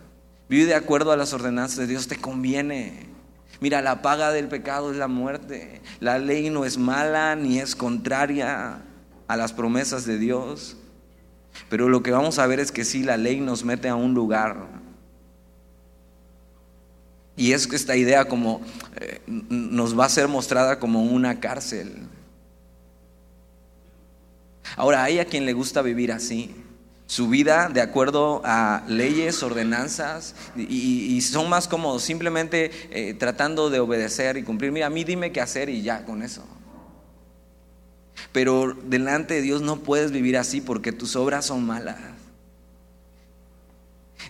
Vive 0.50 0.66
de 0.66 0.76
acuerdo 0.76 1.12
a 1.12 1.18
las 1.18 1.34
ordenanzas 1.34 1.78
de 1.78 1.88
Dios, 1.88 2.08
te 2.08 2.18
conviene. 2.18 3.13
Mira, 3.60 3.82
la 3.82 4.02
paga 4.02 4.32
del 4.32 4.48
pecado 4.48 4.92
es 4.92 4.98
la 4.98 5.08
muerte. 5.08 5.82
La 6.00 6.20
ley 6.20 6.50
no 6.50 6.66
es 6.66 6.78
mala 6.78 7.36
ni 7.36 7.60
es 7.60 7.76
contraria 7.76 8.82
a 9.28 9.38
las 9.38 9.54
promesas 9.54 10.06
de 10.06 10.18
Dios. 10.18 10.78
Pero 11.70 11.90
lo 11.90 12.04
que 12.04 12.12
vamos 12.12 12.40
a 12.40 12.48
ver 12.48 12.60
es 12.60 12.72
que 12.72 12.84
sí, 12.84 13.04
la 13.04 13.18
ley 13.18 13.40
nos 13.40 13.64
mete 13.64 13.90
a 13.90 13.96
un 13.96 14.14
lugar. 14.14 14.68
Y 17.36 17.54
es 17.54 17.68
que 17.68 17.76
esta 17.76 17.96
idea 17.96 18.26
como 18.26 18.62
eh, 19.00 19.22
nos 19.28 19.98
va 19.98 20.06
a 20.06 20.10
ser 20.10 20.28
mostrada 20.28 20.80
como 20.80 21.04
una 21.04 21.40
cárcel. 21.40 22.08
Ahora, 24.76 25.04
hay 25.04 25.20
a 25.20 25.26
quien 25.26 25.46
le 25.46 25.54
gusta 25.54 25.82
vivir 25.82 26.12
así. 26.12 26.56
Su 27.06 27.28
vida 27.28 27.70
de 27.70 27.82
acuerdo 27.82 28.42
a 28.44 28.84
leyes, 28.88 29.44
ordenanzas, 29.44 30.36
y, 30.56 31.20
son 31.22 31.50
más 31.50 31.68
como 31.68 32.00
simplemente 32.00 32.72
eh, 32.92 33.14
tratando 33.14 33.70
de 33.70 33.80
obedecer 33.80 34.38
y 34.38 34.44
cumplir. 34.44 34.72
Mira, 34.72 34.88
a 34.88 34.90
mí 34.90 35.04
dime 35.04 35.32
qué 35.32 35.42
hacer 35.42 35.70
y 35.70 35.82
ya 35.82 36.06
con 36.06 36.24
eso. 36.24 36.44
Pero 38.32 38.76
delante 38.84 39.36
de 39.36 39.42
Dios 39.42 39.62
no 39.62 39.80
puedes 39.82 40.12
vivir 40.12 40.38
así 40.38 40.62
porque 40.62 40.92
tus 40.92 41.16
obras 41.16 41.46
son 41.46 41.66
malas. 41.66 41.98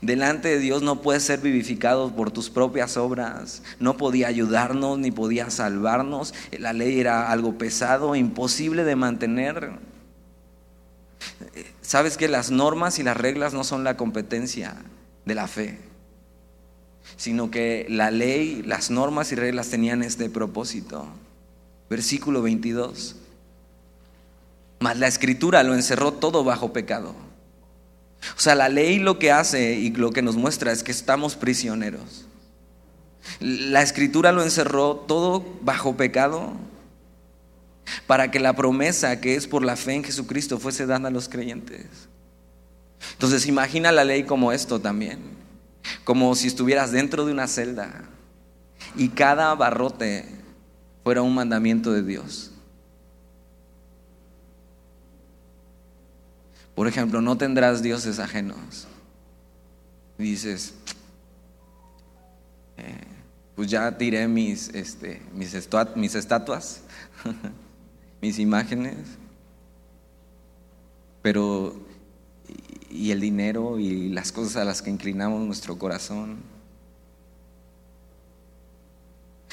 Delante 0.01 0.49
de 0.49 0.59
Dios 0.59 0.81
no 0.81 1.01
puedes 1.01 1.23
ser 1.23 1.39
vivificado 1.39 2.13
por 2.13 2.31
tus 2.31 2.49
propias 2.49 2.97
obras. 2.97 3.63
No 3.79 3.95
podía 3.95 4.27
ayudarnos 4.27 4.99
ni 4.99 5.11
podía 5.11 5.49
salvarnos. 5.49 6.33
La 6.57 6.73
ley 6.73 6.99
era 6.99 7.31
algo 7.31 7.57
pesado, 7.57 8.15
imposible 8.15 8.83
de 8.83 8.95
mantener. 8.95 9.92
Sabes 11.93 12.17
que 12.17 12.27
las 12.27 12.49
normas 12.49 12.97
y 12.97 13.03
las 13.03 13.15
reglas 13.15 13.53
no 13.53 13.63
son 13.63 13.83
la 13.83 13.97
competencia 13.97 14.77
de 15.25 15.35
la 15.35 15.47
fe, 15.47 15.77
sino 17.17 17.51
que 17.51 17.85
la 17.87 18.09
ley, 18.09 18.63
las 18.65 18.89
normas 18.89 19.31
y 19.31 19.35
reglas 19.35 19.69
tenían 19.69 20.01
este 20.01 20.27
propósito. 20.27 21.05
Versículo 21.91 22.41
22. 22.41 23.17
Mas 24.79 24.97
la 24.97 25.05
escritura 25.05 25.61
lo 25.61 25.75
encerró 25.75 26.13
todo 26.13 26.43
bajo 26.43 26.73
pecado. 26.73 27.13
O 28.35 28.39
sea, 28.39 28.55
la 28.55 28.69
ley 28.69 28.97
lo 28.97 29.19
que 29.19 29.31
hace 29.31 29.73
y 29.75 29.91
lo 29.91 30.09
que 30.09 30.23
nos 30.23 30.35
muestra 30.35 30.71
es 30.71 30.81
que 30.81 30.91
estamos 30.91 31.35
prisioneros. 31.35 32.25
La 33.39 33.83
escritura 33.83 34.31
lo 34.31 34.41
encerró 34.41 34.95
todo 34.95 35.45
bajo 35.61 35.95
pecado 35.95 36.53
para 38.07 38.31
que 38.31 38.39
la 38.39 38.53
promesa 38.55 39.19
que 39.19 39.35
es 39.35 39.47
por 39.47 39.63
la 39.63 39.75
fe 39.75 39.93
en 39.93 40.03
Jesucristo 40.03 40.59
fuese 40.59 40.85
dada 40.85 41.07
a 41.07 41.11
los 41.11 41.29
creyentes. 41.29 41.85
Entonces 43.13 43.45
imagina 43.47 43.91
la 43.91 44.03
ley 44.03 44.23
como 44.23 44.51
esto 44.51 44.79
también, 44.79 45.19
como 46.03 46.35
si 46.35 46.47
estuvieras 46.47 46.91
dentro 46.91 47.25
de 47.25 47.33
una 47.33 47.47
celda 47.47 48.05
y 48.95 49.09
cada 49.09 49.53
barrote 49.55 50.25
fuera 51.03 51.21
un 51.21 51.33
mandamiento 51.33 51.91
de 51.91 52.03
Dios. 52.03 52.51
Por 56.75 56.87
ejemplo, 56.87 57.21
no 57.21 57.37
tendrás 57.37 57.83
dioses 57.83 58.19
ajenos. 58.19 58.87
dices, 60.17 60.73
eh, 62.77 63.03
pues 63.55 63.69
ya 63.69 63.95
tiré 63.97 64.27
mis, 64.27 64.69
este, 64.69 65.21
mis, 65.33 65.53
mis 65.95 66.15
estatuas, 66.15 66.81
mis 68.23 68.39
imágenes, 68.39 68.95
pero 71.21 71.75
y 72.89 73.11
el 73.11 73.19
dinero 73.19 73.79
y 73.79 74.07
las 74.07 74.31
cosas 74.31 74.55
a 74.55 74.63
las 74.63 74.81
que 74.81 74.89
inclinamos 74.89 75.45
nuestro 75.45 75.77
corazón. 75.77 76.37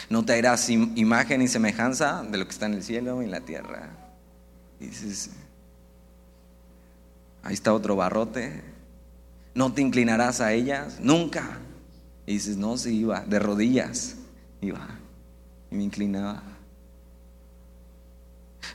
No 0.09 0.25
te 0.25 0.39
harás 0.39 0.71
imagen 0.71 1.43
y 1.43 1.49
semejanza 1.49 2.23
de 2.23 2.39
lo 2.39 2.45
que 2.45 2.53
está 2.53 2.67
en 2.67 2.75
el 2.75 2.85
cielo 2.85 3.21
y 3.21 3.25
en 3.25 3.33
la 3.33 3.41
tierra. 3.41 3.91
dices, 4.79 5.31
Ahí 7.43 7.55
está 7.55 7.75
otro 7.75 7.97
barrote. 7.97 8.63
No 9.53 9.73
te 9.73 9.83
inclinarás 9.83 10.41
a 10.41 10.53
ellas, 10.53 11.01
nunca. 11.01 11.59
Y 12.25 12.35
dices, 12.35 12.57
no, 12.57 12.77
sí 12.77 12.99
iba, 12.99 13.23
de 13.23 13.41
rodillas. 13.41 14.15
Iba. 14.61 14.87
Y 15.73 15.75
me 15.75 15.83
inclinaba. 15.83 16.50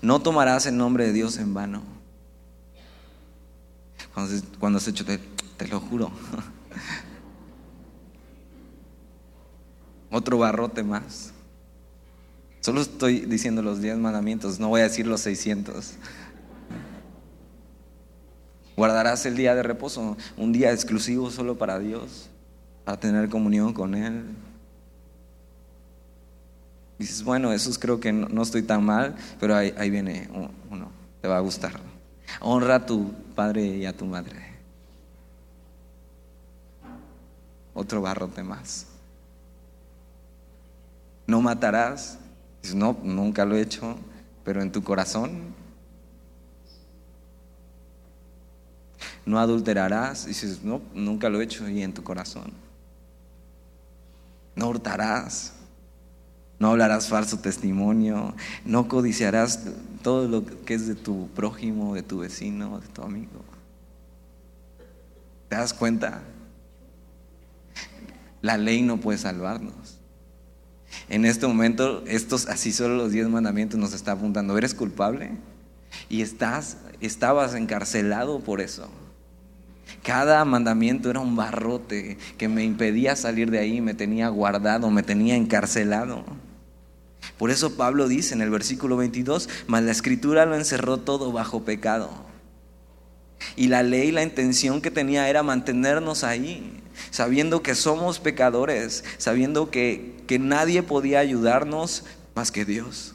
No 0.01 0.21
tomarás 0.21 0.65
el 0.65 0.77
nombre 0.77 1.05
de 1.05 1.13
Dios 1.13 1.37
en 1.37 1.53
vano. 1.53 1.83
Cuando, 4.59 4.77
has 4.77 4.87
hecho, 4.87 5.03
te, 5.03 5.19
te 5.57 5.67
lo 5.67 5.79
juro. 5.79 6.11
Otro 10.11 10.37
barrote 10.37 10.83
más. 10.83 11.33
Solo 12.61 12.81
estoy 12.81 13.21
diciendo 13.21 13.61
los 13.61 13.81
diez 13.81 13.97
mandamientos, 13.97 14.59
no 14.59 14.69
voy 14.69 14.81
a 14.81 14.85
decir 14.85 15.05
los 15.05 15.21
seiscientos. 15.21 15.95
Guardarás 18.75 19.25
el 19.25 19.35
día 19.35 19.53
de 19.53 19.63
reposo, 19.63 20.17
un 20.37 20.51
día 20.51 20.71
exclusivo 20.71 21.29
solo 21.29 21.57
para 21.57 21.79
Dios, 21.79 22.29
para 22.83 22.99
tener 22.99 23.29
comunión 23.29 23.73
con 23.73 23.95
Él. 23.95 24.23
Dices, 26.97 27.23
bueno, 27.23 27.51
eso 27.51 27.69
creo 27.79 27.99
que 27.99 28.11
no, 28.13 28.41
estoy 28.41 28.63
tan 28.63 28.83
mal, 28.83 29.15
pero 29.39 29.55
ahí, 29.55 29.73
ahí 29.77 29.89
viene 29.89 30.29
uno, 30.69 30.89
te 31.21 31.27
va 31.27 31.37
a 31.37 31.41
gustar. 31.41 31.79
Honra 32.39 32.75
a 32.75 32.85
tu 32.85 33.11
padre 33.35 33.65
y 33.65 33.85
a 33.85 33.95
tu 33.95 34.05
madre. 34.05 34.55
Otro 37.73 38.01
barrote 38.01 38.43
más. 38.43 38.87
No 41.27 41.41
matarás. 41.41 42.17
Dices, 42.61 42.75
no, 42.75 42.97
nunca 43.03 43.45
lo 43.45 43.55
he 43.55 43.61
hecho, 43.61 43.97
pero 44.43 44.61
en 44.61 44.71
tu 44.71 44.83
corazón 44.83 45.53
no 49.25 49.39
adulterarás. 49.39 50.27
dices, 50.27 50.63
no, 50.63 50.81
nunca 50.93 51.29
lo 51.29 51.41
he 51.41 51.43
hecho 51.43 51.67
y 51.67 51.81
en 51.81 51.93
tu 51.93 52.03
corazón. 52.03 52.53
No 54.55 54.69
hurtarás. 54.69 55.54
No 56.59 56.69
hablarás 56.69 57.09
falso 57.09 57.39
testimonio. 57.39 58.33
No 58.63 58.87
codiciarás 58.87 59.61
todo 60.01 60.27
lo 60.27 60.45
que 60.45 60.73
es 60.73 60.87
de 60.87 60.95
tu 60.95 61.27
prójimo, 61.29 61.95
de 61.95 62.03
tu 62.03 62.19
vecino, 62.19 62.79
de 62.79 62.87
tu 62.87 63.01
amigo. 63.01 63.43
¿Te 65.49 65.55
das 65.55 65.73
cuenta? 65.73 66.21
La 68.41 68.57
ley 68.57 68.81
no 68.81 68.97
puede 68.97 69.17
salvarnos. 69.17 69.99
En 71.09 71.25
este 71.25 71.45
momento, 71.45 72.03
estos 72.05 72.47
así 72.47 72.71
solo 72.71 72.95
los 72.95 73.11
diez 73.11 73.27
mandamientos 73.27 73.79
nos 73.79 73.93
está 73.93 74.13
apuntando. 74.13 74.57
¿Eres 74.57 74.73
culpable? 74.73 75.31
Y 76.09 76.21
estás, 76.21 76.77
estabas 77.01 77.55
encarcelado 77.55 78.39
por 78.39 78.61
eso. 78.61 78.89
Cada 80.03 80.43
mandamiento 80.45 81.09
era 81.09 81.19
un 81.19 81.35
barrote 81.35 82.17
que 82.37 82.47
me 82.47 82.63
impedía 82.63 83.15
salir 83.15 83.51
de 83.51 83.59
ahí, 83.59 83.81
me 83.81 83.93
tenía 83.93 84.29
guardado, 84.29 84.89
me 84.89 85.03
tenía 85.03 85.35
encarcelado. 85.35 86.23
Por 87.37 87.51
eso 87.51 87.75
Pablo 87.75 88.07
dice 88.07 88.33
en 88.33 88.41
el 88.41 88.49
versículo 88.49 88.97
22, 88.97 89.49
mas 89.67 89.83
la 89.83 89.91
escritura 89.91 90.45
lo 90.45 90.55
encerró 90.55 90.97
todo 90.97 91.31
bajo 91.31 91.63
pecado. 91.63 92.09
Y 93.55 93.67
la 93.67 93.83
ley, 93.83 94.11
la 94.11 94.23
intención 94.23 94.81
que 94.81 94.91
tenía 94.91 95.29
era 95.29 95.43
mantenernos 95.43 96.23
ahí, 96.23 96.81
sabiendo 97.11 97.61
que 97.61 97.75
somos 97.75 98.19
pecadores, 98.19 99.03
sabiendo 99.17 99.69
que, 99.69 100.15
que 100.27 100.39
nadie 100.39 100.83
podía 100.83 101.19
ayudarnos 101.19 102.03
más 102.33 102.51
que 102.51 102.65
Dios. 102.65 103.13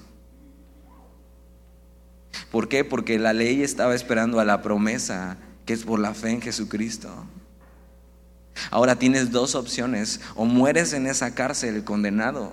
¿Por 2.51 2.69
qué? 2.69 2.85
Porque 2.85 3.19
la 3.19 3.33
ley 3.33 3.63
estaba 3.63 3.95
esperando 3.95 4.41
a 4.41 4.45
la 4.45 4.63
promesa 4.63 5.37
que 5.67 5.73
es 5.73 5.85
por 5.85 6.01
la 6.01 6.15
fe 6.15 6.31
en 6.31 6.43
Jesucristo. 6.43 7.09
Ahora 8.71 8.97
tienes 8.97 9.31
dos 9.31 9.55
opciones, 9.55 10.21
o 10.35 10.45
mueres 10.45 10.93
en 10.93 11.07
esa 11.07 11.35
cárcel 11.35 11.85
condenado, 11.85 12.53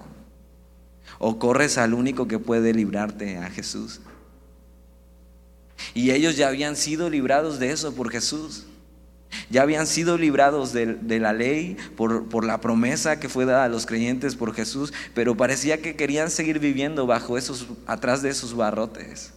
o 1.19 1.39
corres 1.39 1.77
al 1.77 1.93
único 1.93 2.27
que 2.27 2.39
puede 2.39 2.73
librarte, 2.73 3.37
a 3.37 3.49
Jesús. 3.49 4.01
Y 5.93 6.11
ellos 6.11 6.35
ya 6.37 6.47
habían 6.47 6.75
sido 6.75 7.09
librados 7.09 7.59
de 7.59 7.71
eso 7.71 7.93
por 7.93 8.09
Jesús. 8.09 8.65
Ya 9.49 9.61
habían 9.61 9.87
sido 9.87 10.17
librados 10.17 10.73
de, 10.73 11.19
la 11.19 11.33
ley 11.33 11.77
por, 11.95 12.29
por, 12.29 12.45
la 12.45 12.61
promesa 12.61 13.19
que 13.19 13.29
fue 13.29 13.45
dada 13.45 13.65
a 13.65 13.69
los 13.69 13.85
creyentes 13.85 14.35
por 14.35 14.53
Jesús, 14.53 14.93
pero 15.13 15.35
parecía 15.35 15.81
que 15.81 15.95
querían 15.95 16.31
seguir 16.31 16.59
viviendo 16.59 17.05
bajo 17.05 17.37
esos, 17.37 17.67
atrás 17.85 18.21
de 18.21 18.29
esos 18.29 18.55
barrotes. 18.55 19.33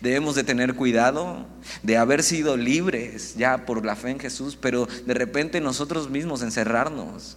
Debemos 0.00 0.34
de 0.34 0.44
tener 0.44 0.74
cuidado 0.74 1.46
de 1.82 1.96
haber 1.96 2.22
sido 2.22 2.56
libres 2.56 3.34
ya 3.36 3.64
por 3.64 3.84
la 3.84 3.96
fe 3.96 4.10
en 4.10 4.18
Jesús, 4.20 4.56
pero 4.60 4.88
de 5.06 5.14
repente 5.14 5.60
nosotros 5.60 6.10
mismos 6.10 6.42
encerrarnos 6.42 7.36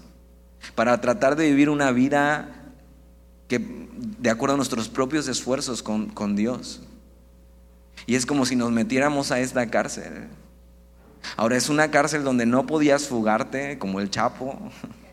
para 0.76 1.00
tratar 1.02 1.36
de 1.36 1.50
vivir 1.50 1.70
una 1.70 1.92
vida 1.92 2.57
que 3.48 3.60
de 3.60 4.30
acuerdo 4.30 4.54
a 4.56 4.58
nuestros 4.58 4.90
propios 4.90 5.28
esfuerzos 5.28 5.82
con, 5.84 6.10
con 6.10 6.36
Dios. 6.36 6.82
Y 8.06 8.16
es 8.16 8.26
como 8.26 8.46
si 8.46 8.56
nos 8.56 8.72
metiéramos 8.72 9.32
a 9.32 9.40
esta 9.40 9.70
cárcel. 9.70 10.28
Ahora 11.36 11.58
es 11.58 11.70
una 11.70 11.92
cárcel 11.92 12.24
donde 12.24 12.46
no 12.46 12.66
podías 12.66 13.08
fugarte 13.08 13.78
como 13.80 14.00
el 14.00 14.10
Chapo. 14.10 14.58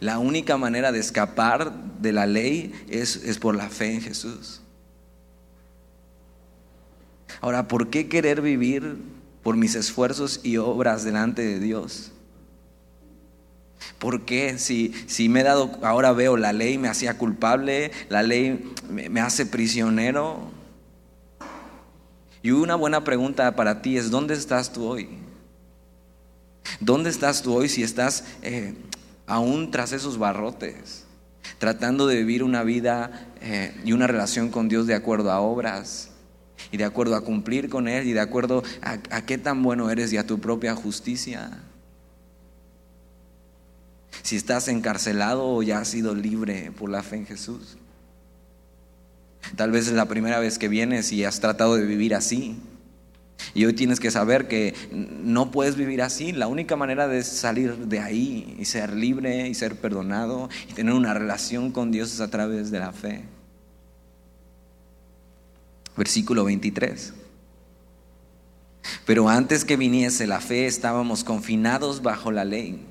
La 0.00 0.18
única 0.18 0.56
manera 0.56 0.92
de 0.92 0.98
escapar 0.98 1.72
de 2.00 2.12
la 2.12 2.26
ley 2.26 2.72
es, 2.88 3.16
es 3.16 3.38
por 3.38 3.54
la 3.54 3.68
fe 3.68 3.94
en 3.94 4.00
Jesús. 4.00 4.62
Ahora, 7.42 7.68
¿por 7.68 7.90
qué 7.90 8.08
querer 8.08 8.40
vivir 8.40 8.96
por 9.42 9.56
mis 9.56 9.74
esfuerzos 9.74 10.40
y 10.42 10.56
obras 10.56 11.04
delante 11.04 11.42
de 11.42 11.60
Dios? 11.60 12.12
¿Por 14.00 14.22
qué? 14.22 14.58
Si, 14.58 14.94
si 15.06 15.28
me 15.28 15.40
he 15.40 15.42
dado, 15.42 15.78
ahora 15.82 16.12
veo, 16.12 16.38
la 16.38 16.54
ley 16.54 16.78
me 16.78 16.88
hacía 16.88 17.18
culpable, 17.18 17.92
la 18.08 18.22
ley 18.22 18.72
me, 18.88 19.20
hace 19.20 19.44
prisionero. 19.44 20.50
Y 22.42 22.52
una 22.52 22.76
buena 22.76 23.04
pregunta 23.04 23.54
para 23.54 23.82
ti 23.82 23.98
es, 23.98 24.10
¿dónde 24.10 24.32
estás 24.32 24.72
tú 24.72 24.86
hoy? 24.86 25.10
¿Dónde 26.80 27.10
estás 27.10 27.42
tú 27.42 27.54
hoy 27.54 27.68
si 27.68 27.82
estás 27.82 28.24
eh, 28.40 28.74
aún 29.26 29.70
tras 29.70 29.92
esos 29.92 30.16
barrotes, 30.16 31.04
tratando 31.58 32.06
de 32.06 32.16
vivir 32.16 32.42
una 32.42 32.62
vida 32.62 33.28
eh, 33.42 33.78
y 33.84 33.92
una 33.92 34.06
relación 34.06 34.48
con 34.48 34.70
Dios 34.70 34.86
de 34.86 34.94
acuerdo 34.94 35.30
a 35.30 35.40
obras 35.40 36.08
y 36.72 36.78
de 36.78 36.84
acuerdo 36.84 37.16
a 37.16 37.20
cumplir 37.20 37.68
con 37.68 37.86
Él 37.86 38.06
y 38.06 38.14
de 38.14 38.20
acuerdo 38.20 38.62
a 38.80 39.26
qué 39.26 39.36
tan 39.36 39.62
bueno 39.62 39.90
eres 39.90 40.10
y 40.14 40.16
a 40.16 40.26
tu 40.26 40.40
propia 40.40 40.74
justicia? 40.74 41.64
Si 44.22 44.36
estás 44.36 44.68
encarcelado 44.68 45.46
o 45.46 45.62
ya 45.62 45.80
has 45.80 45.88
sido 45.88 46.14
libre 46.14 46.72
por 46.76 46.90
la 46.90 47.02
fe 47.02 47.16
en 47.16 47.26
Jesús. 47.26 47.76
Tal 49.56 49.70
vez 49.70 49.88
es 49.88 49.94
la 49.94 50.06
primera 50.06 50.38
vez 50.38 50.58
que 50.58 50.68
vienes 50.68 51.12
y 51.12 51.24
has 51.24 51.40
tratado 51.40 51.76
de 51.76 51.84
vivir 51.84 52.14
así. 52.14 52.58
Y 53.54 53.64
hoy 53.64 53.72
tienes 53.72 54.00
que 54.00 54.10
saber 54.10 54.48
que 54.48 54.74
no 54.92 55.50
puedes 55.50 55.76
vivir 55.76 56.02
así. 56.02 56.32
La 56.32 56.46
única 56.46 56.76
manera 56.76 57.08
de 57.08 57.22
salir 57.24 57.76
de 57.76 58.00
ahí 58.00 58.56
y 58.58 58.64
ser 58.66 58.92
libre 58.94 59.48
y 59.48 59.54
ser 59.54 59.76
perdonado 59.76 60.48
y 60.68 60.74
tener 60.74 60.94
una 60.94 61.14
relación 61.14 61.72
con 61.72 61.90
Dios 61.90 62.12
es 62.12 62.20
a 62.20 62.30
través 62.30 62.70
de 62.70 62.78
la 62.78 62.92
fe. 62.92 63.24
Versículo 65.96 66.44
23. 66.44 67.14
Pero 69.04 69.28
antes 69.28 69.64
que 69.64 69.76
viniese 69.76 70.26
la 70.26 70.40
fe 70.40 70.66
estábamos 70.66 71.24
confinados 71.24 72.02
bajo 72.02 72.30
la 72.30 72.44
ley, 72.44 72.86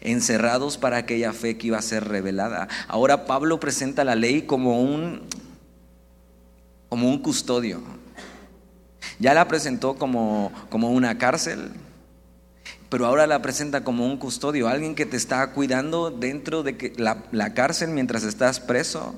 encerrados 0.00 0.78
para 0.78 0.98
aquella 0.98 1.32
fe 1.32 1.56
que 1.56 1.68
iba 1.68 1.78
a 1.78 1.82
ser 1.82 2.08
revelada. 2.08 2.68
Ahora 2.88 3.26
Pablo 3.26 3.60
presenta 3.60 4.04
la 4.04 4.14
ley 4.14 4.42
como 4.42 4.80
un, 4.80 5.22
como 6.88 7.08
un 7.08 7.18
custodio 7.18 7.82
ya 9.18 9.34
la 9.34 9.48
presentó 9.48 9.94
como, 9.94 10.52
como 10.70 10.90
una 10.90 11.18
cárcel, 11.18 11.70
pero 12.88 13.06
ahora 13.06 13.26
la 13.26 13.42
presenta 13.42 13.84
como 13.84 14.06
un 14.06 14.16
custodio, 14.18 14.68
alguien 14.68 14.94
que 14.94 15.06
te 15.06 15.16
está 15.16 15.52
cuidando 15.52 16.10
dentro 16.10 16.62
de 16.62 16.92
la, 16.96 17.24
la 17.32 17.54
cárcel 17.54 17.90
mientras 17.90 18.24
estás 18.24 18.60
preso. 18.60 19.14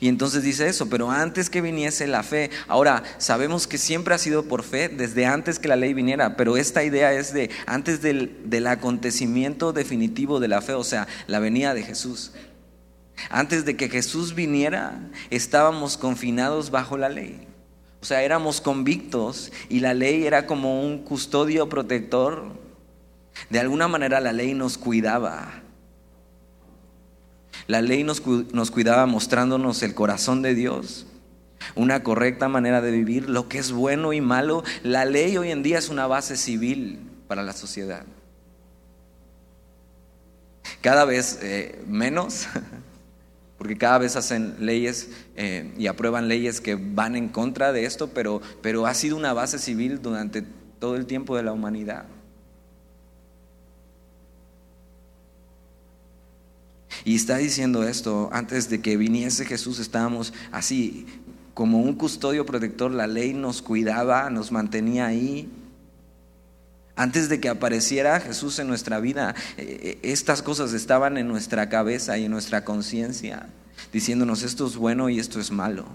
Y 0.00 0.08
entonces 0.08 0.42
dice 0.42 0.68
eso, 0.68 0.88
pero 0.88 1.10
antes 1.10 1.50
que 1.50 1.60
viniese 1.60 2.06
la 2.06 2.22
fe, 2.22 2.50
ahora 2.68 3.02
sabemos 3.18 3.66
que 3.66 3.78
siempre 3.78 4.14
ha 4.14 4.18
sido 4.18 4.44
por 4.44 4.62
fe, 4.62 4.88
desde 4.88 5.26
antes 5.26 5.58
que 5.58 5.68
la 5.68 5.76
ley 5.76 5.94
viniera, 5.94 6.36
pero 6.36 6.56
esta 6.56 6.84
idea 6.84 7.12
es 7.12 7.32
de 7.32 7.50
antes 7.66 8.02
del, 8.02 8.36
del 8.44 8.66
acontecimiento 8.66 9.72
definitivo 9.72 10.40
de 10.40 10.48
la 10.48 10.60
fe, 10.60 10.74
o 10.74 10.84
sea, 10.84 11.06
la 11.26 11.38
venida 11.38 11.74
de 11.74 11.82
Jesús. 11.82 12.32
Antes 13.30 13.64
de 13.64 13.76
que 13.76 13.88
Jesús 13.88 14.34
viniera, 14.34 15.00
estábamos 15.30 15.96
confinados 15.96 16.70
bajo 16.70 16.96
la 16.96 17.08
ley. 17.08 17.46
O 18.00 18.04
sea, 18.04 18.22
éramos 18.22 18.60
convictos 18.60 19.52
y 19.68 19.80
la 19.80 19.94
ley 19.94 20.26
era 20.26 20.46
como 20.46 20.82
un 20.82 21.02
custodio 21.02 21.68
protector. 21.68 22.52
De 23.50 23.58
alguna 23.58 23.88
manera 23.88 24.20
la 24.20 24.32
ley 24.32 24.54
nos 24.54 24.78
cuidaba. 24.78 25.62
La 27.66 27.82
ley 27.82 28.04
nos, 28.04 28.26
nos, 28.26 28.70
cuidaba 28.70 29.06
mostrándonos 29.06 29.82
el 29.82 29.94
corazón 29.94 30.42
de 30.42 30.54
Dios, 30.54 31.06
una 31.74 32.02
correcta 32.02 32.48
manera 32.48 32.80
de 32.80 32.90
vivir, 32.90 33.28
lo 33.28 33.48
que 33.48 33.58
es 33.58 33.72
bueno 33.72 34.12
y 34.12 34.20
malo. 34.20 34.62
La 34.82 35.04
ley 35.04 35.36
hoy 35.36 35.50
en 35.50 35.62
día 35.62 35.78
es 35.78 35.88
una 35.88 36.06
base 36.06 36.36
civil 36.36 37.00
para 37.28 37.42
la 37.42 37.52
sociedad. 37.52 38.04
Cada 40.80 41.04
vez 41.04 41.38
eh, 41.42 41.82
menos, 41.86 42.46
porque 43.58 43.76
cada 43.76 43.98
vez 43.98 44.16
hacen 44.16 44.56
leyes 44.60 45.10
eh, 45.36 45.72
y 45.76 45.86
aprueban 45.86 46.28
leyes 46.28 46.60
que 46.60 46.74
van 46.76 47.16
en 47.16 47.28
contra 47.28 47.72
de 47.72 47.84
esto, 47.84 48.08
pero, 48.08 48.40
pero 48.62 48.86
ha 48.86 48.94
sido 48.94 49.16
una 49.16 49.32
base 49.32 49.58
civil 49.58 50.02
durante 50.02 50.42
todo 50.78 50.96
el 50.96 51.06
tiempo 51.06 51.36
de 51.36 51.42
la 51.42 51.52
humanidad. 51.52 52.06
Y 57.04 57.16
está 57.16 57.36
diciendo 57.36 57.86
esto, 57.86 58.28
antes 58.32 58.68
de 58.68 58.80
que 58.80 58.96
viniese 58.96 59.44
Jesús 59.44 59.78
estábamos 59.78 60.32
así, 60.52 61.06
como 61.54 61.80
un 61.80 61.94
custodio 61.94 62.44
protector, 62.44 62.90
la 62.90 63.06
ley 63.06 63.32
nos 63.32 63.62
cuidaba, 63.62 64.28
nos 64.30 64.52
mantenía 64.52 65.06
ahí, 65.06 65.48
antes 66.96 67.28
de 67.28 67.40
que 67.40 67.50
apareciera 67.50 68.20
Jesús 68.20 68.58
en 68.58 68.68
nuestra 68.68 69.00
vida, 69.00 69.34
eh, 69.58 69.80
eh, 69.82 69.98
estas 70.02 70.42
cosas 70.42 70.72
estaban 70.72 71.18
en 71.18 71.28
nuestra 71.28 71.68
cabeza 71.68 72.16
y 72.16 72.24
en 72.24 72.30
nuestra 72.30 72.64
conciencia, 72.64 73.48
diciéndonos 73.92 74.42
esto 74.42 74.66
es 74.66 74.76
bueno 74.76 75.10
y 75.10 75.18
esto 75.18 75.38
es 75.38 75.50
malo. 75.50 75.86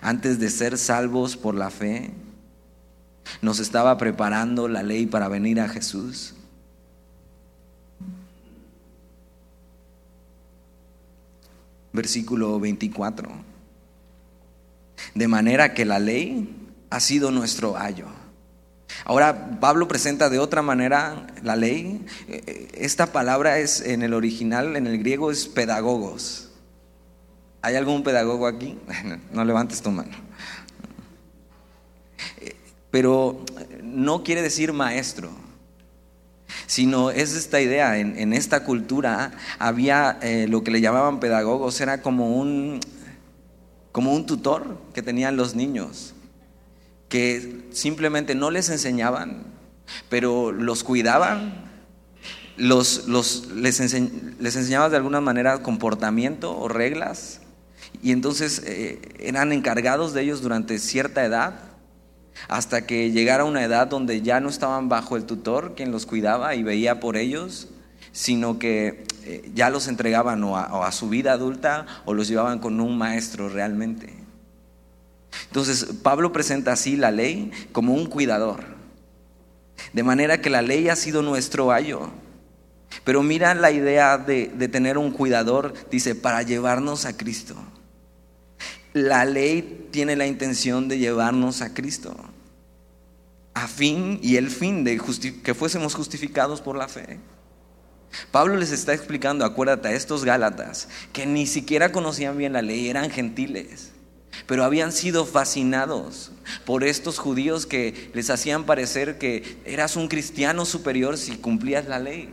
Antes 0.00 0.38
de 0.38 0.50
ser 0.50 0.78
salvos 0.78 1.36
por 1.36 1.54
la 1.54 1.70
fe, 1.70 2.12
nos 3.42 3.60
estaba 3.60 3.96
preparando 3.98 4.66
la 4.66 4.82
ley 4.82 5.06
para 5.06 5.28
venir 5.28 5.60
a 5.60 5.68
Jesús. 5.68 6.34
Versículo 11.94 12.60
24. 12.60 13.30
De 15.14 15.28
manera 15.28 15.72
que 15.72 15.86
la 15.86 15.98
ley 15.98 16.54
ha 16.90 17.00
sido 17.00 17.30
nuestro 17.30 17.78
ayo. 17.78 18.08
Ahora 19.06 19.58
Pablo 19.60 19.88
presenta 19.88 20.28
de 20.28 20.38
otra 20.38 20.60
manera 20.60 21.26
la 21.42 21.56
ley. 21.56 22.04
Esta 22.74 23.06
palabra 23.12 23.58
es 23.58 23.80
en 23.80 24.02
el 24.02 24.12
original, 24.12 24.76
en 24.76 24.86
el 24.86 24.98
griego 24.98 25.30
es 25.30 25.46
pedagogos. 25.46 26.50
¿Hay 27.62 27.76
algún 27.76 28.02
pedagogo 28.02 28.46
aquí? 28.46 28.78
No 29.32 29.44
levantes 29.44 29.80
tu 29.80 29.90
mano. 29.90 30.14
Pero 32.90 33.44
no 33.82 34.22
quiere 34.22 34.42
decir 34.42 34.72
maestro, 34.72 35.30
sino 36.66 37.10
es 37.10 37.34
esta 37.34 37.60
idea. 37.60 37.98
En, 37.98 38.32
esta 38.32 38.64
cultura 38.64 39.32
había 39.58 40.18
eh, 40.22 40.46
lo 40.48 40.64
que 40.64 40.70
le 40.70 40.80
llamaban 40.80 41.20
pedagogos, 41.20 41.80
era 41.80 42.02
como 42.02 42.36
un, 42.36 42.80
como 43.92 44.12
un 44.12 44.26
tutor 44.26 44.78
que 44.92 45.02
tenían 45.02 45.36
los 45.36 45.54
niños 45.54 46.14
que 47.08 47.68
simplemente 47.70 48.34
no 48.34 48.50
les 48.50 48.70
enseñaban, 48.70 49.44
pero 50.08 50.50
los 50.50 50.82
cuidaban, 50.82 51.70
los, 52.56 53.06
los, 53.06 53.46
les, 53.54 53.78
les 53.78 54.56
enseñaban 54.56 54.90
de 54.90 54.96
alguna 54.96 55.20
manera 55.20 55.62
comportamiento 55.62 56.58
o 56.58 56.68
reglas, 56.68 57.40
y 58.02 58.12
entonces 58.12 58.62
eh, 58.66 59.00
eran 59.20 59.52
encargados 59.52 60.12
de 60.12 60.22
ellos 60.22 60.42
durante 60.42 60.78
cierta 60.78 61.24
edad, 61.24 61.54
hasta 62.48 62.86
que 62.86 63.10
llegara 63.10 63.44
una 63.44 63.64
edad 63.64 63.86
donde 63.86 64.22
ya 64.22 64.40
no 64.40 64.48
estaban 64.48 64.88
bajo 64.88 65.16
el 65.16 65.24
tutor, 65.24 65.74
quien 65.74 65.90
los 65.90 66.06
cuidaba 66.06 66.54
y 66.54 66.62
veía 66.62 67.00
por 67.00 67.16
ellos, 67.16 67.68
sino 68.12 68.58
que 68.58 69.04
eh, 69.24 69.50
ya 69.54 69.70
los 69.70 69.88
entregaban 69.88 70.42
o 70.44 70.56
a 70.56 70.92
su 70.92 71.08
vida 71.08 71.32
adulta 71.32 71.86
o 72.04 72.14
los 72.14 72.28
llevaban 72.28 72.58
con 72.58 72.80
un 72.80 72.96
maestro 72.98 73.48
realmente. 73.48 74.24
Entonces, 75.48 75.84
Pablo 76.02 76.32
presenta 76.32 76.72
así 76.72 76.96
la 76.96 77.10
ley 77.10 77.50
como 77.72 77.94
un 77.94 78.06
cuidador. 78.06 78.64
De 79.92 80.02
manera 80.02 80.40
que 80.40 80.50
la 80.50 80.62
ley 80.62 80.88
ha 80.88 80.96
sido 80.96 81.22
nuestro 81.22 81.72
ayo. 81.72 82.10
Pero 83.04 83.22
mira 83.22 83.54
la 83.54 83.70
idea 83.70 84.18
de, 84.18 84.46
tener 84.68 84.98
un 84.98 85.10
cuidador, 85.10 85.74
dice, 85.90 86.14
para 86.14 86.42
llevarnos 86.42 87.04
a 87.04 87.16
Cristo. 87.16 87.54
La 88.94 89.26
ley 89.26 89.88
tiene 89.90 90.16
la 90.16 90.26
intención 90.26 90.88
de 90.88 90.98
llevarnos 90.98 91.60
a 91.60 91.74
Cristo. 91.74 92.16
A 93.52 93.68
fin 93.68 94.18
y 94.22 94.36
el 94.36 94.48
fin 94.48 94.82
de 94.82 94.98
que 95.42 95.54
fuésemos 95.54 95.94
justificados 95.94 96.62
por 96.62 96.76
la 96.76 96.88
fe. 96.88 97.20
Pablo 98.30 98.56
les 98.56 98.70
está 98.70 98.94
explicando, 98.94 99.44
acuérdate, 99.44 99.88
a 99.88 99.92
estos 99.92 100.24
Gálatas, 100.24 100.88
que 101.12 101.26
ni 101.26 101.46
siquiera 101.46 101.92
conocían 101.92 102.38
bien 102.38 102.54
la 102.54 102.62
ley, 102.62 102.88
eran 102.88 103.10
gentiles 103.10 103.90
pero 104.46 104.64
habían 104.64 104.92
sido 104.92 105.24
fascinados 105.24 106.32
por 106.64 106.84
estos 106.84 107.18
judíos 107.18 107.66
que 107.66 108.10
les 108.14 108.30
hacían 108.30 108.64
parecer 108.64 109.18
que 109.18 109.58
eras 109.64 109.96
un 109.96 110.08
cristiano 110.08 110.64
superior 110.64 111.16
si 111.16 111.36
cumplías 111.36 111.86
la 111.86 111.98
ley. 111.98 112.28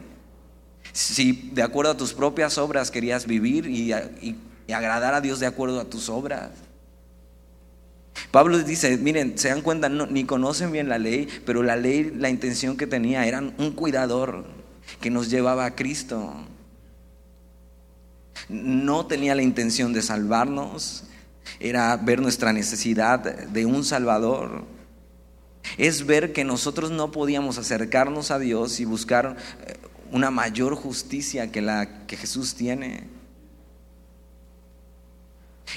Si 0.94 1.50
de 1.54 1.62
acuerdo 1.62 1.92
a 1.92 1.98
tus 1.98 2.14
propias 2.14 2.58
obras 2.58 2.92
querías 2.92 3.26
vivir 3.26 3.68
y, 3.68 4.36
agradar 4.74 5.14
a 5.14 5.22
Dios 5.22 5.40
de 5.40 5.48
acuerdo 5.48 5.80
a 5.80 5.86
tus 5.86 6.10
obras. 6.10 6.52
Pablo 8.32 8.60
dice, 8.60 8.98
miren, 8.98 9.38
se 9.38 9.50
dan 9.50 9.62
cuenta, 9.62 9.90
ni 9.90 10.26
conocen 10.26 10.72
bien 10.72 10.90
la 10.90 11.00
ley, 11.00 11.28
pero 11.46 11.64
la 11.64 11.76
ley, 11.76 12.14
la 12.16 12.30
intención 12.30 12.78
que 12.78 12.88
tenía, 12.88 13.26
era 13.26 13.40
un 13.40 13.72
cuidador 13.72 14.46
que 15.00 15.10
nos 15.10 15.30
llevaba 15.30 15.66
a 15.66 15.76
Cristo. 15.76 16.34
No 18.48 19.06
tenía 19.06 19.36
la 19.36 19.42
intención 19.42 19.94
de 19.94 20.02
salvarnos, 20.02 21.04
era 21.60 21.96
ver 21.98 22.22
nuestra 22.22 22.54
necesidad 22.54 23.20
de 23.20 23.66
un 23.66 23.84
Salvador. 23.84 24.66
Es 25.78 26.06
ver 26.06 26.34
que 26.34 26.44
nosotros 26.44 26.92
no 26.92 27.12
podíamos 27.12 27.58
acercarnos 27.58 28.32
a 28.32 28.40
Dios 28.40 28.80
y 28.80 28.86
buscar 28.86 29.38
eh, 29.66 29.76
una 30.12 30.32
mayor 30.32 30.76
justicia 30.76 31.52
que 31.52 31.62
la 31.62 32.06
que 32.08 32.18
Jesús 32.18 32.56
tiene. 32.56 33.21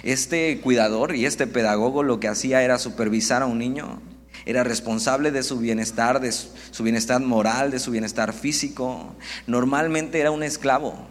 Este 0.02 0.60
cuidador 0.60 1.14
y 1.14 1.26
este 1.26 1.46
pedagogo 1.46 2.02
lo 2.02 2.20
que 2.20 2.28
hacía 2.28 2.62
era 2.62 2.78
supervisar 2.78 3.42
a 3.42 3.46
un 3.46 3.58
niño, 3.58 4.00
era 4.46 4.64
responsable 4.64 5.30
de 5.30 5.42
su 5.42 5.58
bienestar, 5.58 6.20
de 6.20 6.32
su 6.32 6.82
bienestar 6.82 7.20
moral, 7.20 7.70
de 7.70 7.78
su 7.78 7.90
bienestar 7.90 8.32
físico. 8.32 9.14
Normalmente 9.46 10.20
era 10.20 10.30
un 10.30 10.42
esclavo, 10.42 11.06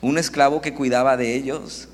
un 0.00 0.18
esclavo 0.18 0.60
que 0.60 0.74
cuidaba 0.74 1.16
de 1.16 1.34
ellos. 1.34 1.88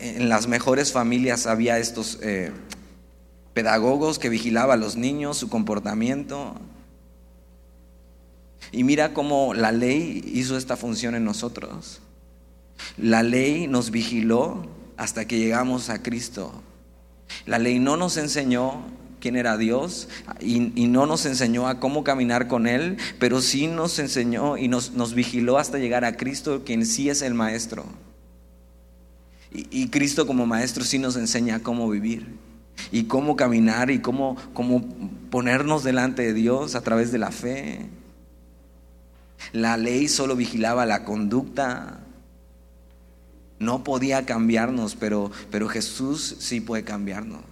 En 0.00 0.28
las 0.28 0.46
mejores 0.46 0.92
familias 0.92 1.46
había 1.46 1.78
estos 1.78 2.18
eh, 2.22 2.52
pedagogos 3.54 4.18
que 4.18 4.28
vigilaban 4.28 4.78
a 4.78 4.82
los 4.82 4.96
niños, 4.96 5.38
su 5.38 5.48
comportamiento. 5.48 6.54
Y 8.72 8.84
mira 8.84 9.14
cómo 9.14 9.54
la 9.54 9.72
ley 9.72 10.22
hizo 10.34 10.56
esta 10.56 10.76
función 10.76 11.14
en 11.14 11.24
nosotros. 11.24 12.02
La 12.96 13.22
ley 13.22 13.66
nos 13.66 13.90
vigiló 13.90 14.66
hasta 14.96 15.26
que 15.26 15.38
llegamos 15.38 15.90
a 15.90 16.02
Cristo. 16.02 16.62
La 17.44 17.58
ley 17.58 17.78
no 17.78 17.96
nos 17.96 18.16
enseñó 18.16 18.84
quién 19.20 19.36
era 19.36 19.56
Dios 19.56 20.08
y, 20.40 20.60
no 20.86 21.06
nos 21.06 21.26
enseñó 21.26 21.68
a 21.68 21.80
cómo 21.80 22.04
caminar 22.04 22.48
con 22.48 22.66
Él, 22.66 22.96
pero 23.18 23.40
sí 23.40 23.66
nos 23.66 23.98
enseñó 23.98 24.56
y 24.56 24.68
nos, 24.68 24.92
nos 24.92 25.14
vigiló 25.14 25.58
hasta 25.58 25.78
llegar 25.78 26.04
a 26.04 26.16
Cristo, 26.16 26.62
quien 26.64 26.86
sí 26.86 27.10
es 27.10 27.22
el 27.22 27.34
Maestro. 27.34 27.84
Y, 29.52 29.66
y, 29.70 29.88
Cristo 29.88 30.26
como 30.26 30.46
Maestro 30.46 30.84
sí 30.84 30.98
nos 30.98 31.16
enseña 31.16 31.60
cómo 31.60 31.88
vivir 31.88 32.36
y 32.92 33.04
cómo 33.04 33.36
caminar 33.36 33.90
y 33.90 34.00
cómo, 34.00 34.36
cómo 34.52 34.84
ponernos 35.30 35.82
delante 35.82 36.22
de 36.22 36.34
Dios 36.34 36.74
a 36.74 36.82
través 36.82 37.12
de 37.12 37.18
la 37.18 37.30
fe. 37.30 37.86
La 39.52 39.76
ley 39.76 40.08
solo 40.08 40.36
vigilaba 40.36 40.86
la 40.86 41.04
conducta, 41.04 42.05
no 43.58 43.84
podía 43.84 44.26
cambiarnos, 44.26 44.96
pero, 44.96 45.30
pero 45.50 45.68
Jesús 45.68 46.36
sí 46.40 46.60
puede 46.60 46.84
cambiarnos. 46.84 47.42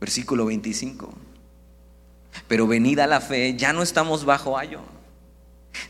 Versículo 0.00 0.46
25. 0.46 1.14
Pero 2.48 2.66
venida 2.66 3.06
la 3.06 3.20
fe, 3.20 3.56
ya 3.56 3.72
no 3.72 3.82
estamos 3.82 4.24
bajo 4.24 4.58
ayo. 4.58 4.80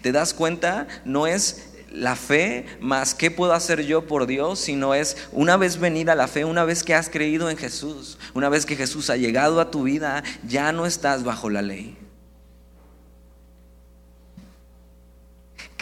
¿Te 0.02 0.12
das 0.12 0.34
cuenta? 0.34 0.86
No 1.04 1.26
es 1.26 1.70
la 1.90 2.16
fe 2.16 2.66
más 2.80 3.14
qué 3.14 3.30
puedo 3.30 3.52
hacer 3.54 3.84
yo 3.84 4.06
por 4.06 4.26
Dios, 4.26 4.58
sino 4.58 4.94
es 4.94 5.16
una 5.32 5.56
vez 5.56 5.78
venida 5.78 6.14
la 6.14 6.28
fe, 6.28 6.44
una 6.44 6.64
vez 6.64 6.82
que 6.82 6.94
has 6.94 7.08
creído 7.08 7.50
en 7.50 7.56
Jesús, 7.56 8.18
una 8.34 8.48
vez 8.48 8.66
que 8.66 8.76
Jesús 8.76 9.10
ha 9.10 9.16
llegado 9.16 9.60
a 9.60 9.70
tu 9.70 9.84
vida, 9.84 10.22
ya 10.46 10.72
no 10.72 10.86
estás 10.86 11.24
bajo 11.24 11.50
la 11.50 11.62
ley. 11.62 11.96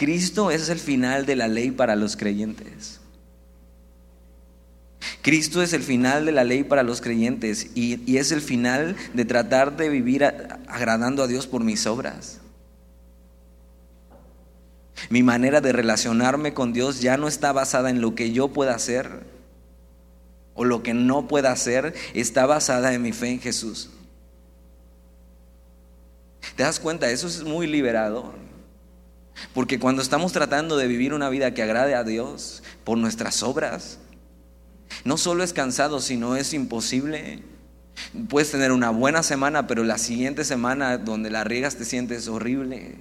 Cristo 0.03 0.51
es 0.51 0.67
el 0.67 0.79
final 0.79 1.25
de 1.25 1.37
la 1.37 1.47
ley 1.47 1.71
para 1.71 1.95
los 1.95 2.17
creyentes. 2.17 2.99
Cristo 5.21 5.61
es 5.61 5.71
el 5.71 5.81
final 5.81 6.25
de 6.25 6.33
la 6.33 6.43
ley 6.43 6.65
para 6.65 6.83
los 6.83 6.99
creyentes 6.99 7.69
y, 7.73 8.17
es 8.17 8.33
el 8.33 8.41
final 8.41 8.97
de 9.13 9.23
tratar 9.23 9.77
de 9.77 9.87
vivir 9.87 10.25
agradando 10.25 11.23
a 11.23 11.27
Dios 11.27 11.47
por 11.47 11.63
mis 11.63 11.87
obras. 11.87 12.41
Mi 15.09 15.23
manera 15.23 15.61
de 15.61 15.71
relacionarme 15.71 16.53
con 16.53 16.73
Dios 16.73 16.99
ya 16.99 17.15
no 17.15 17.29
está 17.29 17.53
basada 17.53 17.89
en 17.89 18.01
lo 18.01 18.13
que 18.13 18.33
yo 18.33 18.49
pueda 18.49 18.75
hacer 18.75 19.21
o 20.53 20.65
lo 20.65 20.83
que 20.83 20.93
no 20.93 21.29
pueda 21.29 21.53
hacer, 21.53 21.93
está 22.13 22.45
basada 22.45 22.93
en 22.93 23.03
mi 23.03 23.13
fe 23.13 23.29
en 23.29 23.39
Jesús. 23.39 23.89
¿Te 26.57 26.63
das 26.63 26.81
cuenta? 26.81 27.09
Eso 27.09 27.25
es 27.25 27.41
muy 27.45 27.67
liberador. 27.67 28.43
Porque 29.53 29.79
cuando 29.79 30.01
estamos 30.01 30.31
tratando 30.31 30.77
de 30.77 30.87
vivir 30.87 31.13
una 31.13 31.29
vida 31.29 31.53
que 31.53 31.63
agrade 31.63 31.95
a 31.95 32.03
Dios 32.03 32.63
por 32.83 32.97
nuestras 32.97 33.43
obras, 33.43 33.99
no 35.03 35.17
solo 35.17 35.43
es 35.43 35.53
cansado, 35.53 35.99
sino 35.99 36.35
es 36.35 36.53
imposible. 36.53 37.43
Puedes 38.29 38.51
tener 38.51 38.71
una 38.71 38.89
buena 38.89 39.21
semana, 39.23 39.67
pero 39.67 39.83
la 39.83 39.97
siguiente 39.97 40.45
semana 40.45 40.97
donde 40.97 41.29
la 41.29 41.43
riegas 41.43 41.75
te 41.75 41.85
sientes 41.85 42.27
horrible. 42.27 42.97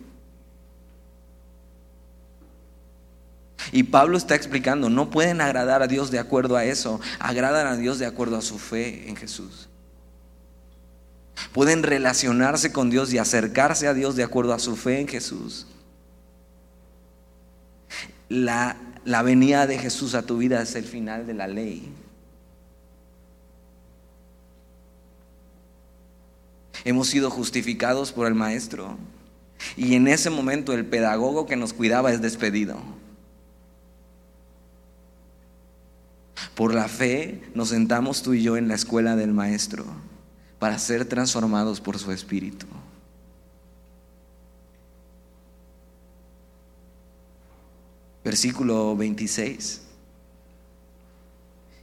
Y 3.71 3.85
Pablo 3.85 4.19
está 4.19 4.35
explicando, 4.35 4.91
no 4.91 5.09
pueden 5.11 5.41
agradar 5.41 5.83
a 5.83 5.87
Dios 5.87 6.11
de 6.11 6.19
acuerdo 6.19 6.57
a 6.57 6.65
eso, 6.65 7.01
agradan 7.19 7.67
a 7.67 7.77
Dios 7.77 7.99
de 7.99 8.07
acuerdo 8.07 8.37
a 8.37 8.43
su 8.43 8.59
fe 8.59 9.09
en 9.09 9.17
Jesús. 9.17 9.69
Pueden 11.53 11.83
relacionarse 11.83 12.73
con 12.73 12.91
Dios 12.91 13.13
y 13.13 13.19
acercarse 13.19 13.89
a 13.89 13.95
Dios 13.95 14.17
de 14.17 14.25
acuerdo 14.25 14.53
a 14.53 14.59
su 14.59 14.77
fe 14.77 15.01
en 15.01 15.09
Jesús 15.09 15.67
la, 18.33 19.23
venida 19.23 19.67
de 19.67 19.79
Jesús 19.79 20.15
a 20.15 20.23
tu 20.23 20.39
vida 20.39 20.63
es 20.63 20.75
el 20.75 20.85
final 20.85 21.27
de 21.27 21.35
la 21.35 21.47
ley. 21.47 21.93
Hemos 26.85 27.09
sido 27.09 27.31
justificados 27.31 28.11
por 28.13 28.27
el 28.27 28.35
Maestro. 28.35 28.97
Y 29.77 29.95
en 29.95 30.09
ese 30.09 30.31
momento 30.31 30.73
el 30.73 30.85
pedagogo 30.85 31.47
que 31.47 31.57
nos 31.57 31.73
cuidaba 31.73 32.11
es 32.11 32.21
despedido. 32.21 32.81
Por 36.57 36.75
la 36.75 36.89
fe 36.89 37.43
nos 37.55 37.69
sentamos 37.69 38.23
tú 38.23 38.35
y 38.35 38.43
yo 38.43 38.57
en 38.57 38.67
la 38.67 38.75
escuela 38.75 39.15
del 39.15 39.33
Maestro 39.33 39.85
para 40.59 40.79
ser 40.79 41.05
transformados 41.05 41.81
por 41.81 41.99
su 41.99 42.11
Espíritu. 42.11 42.67
Versículo 48.25 48.97
26. 48.97 49.83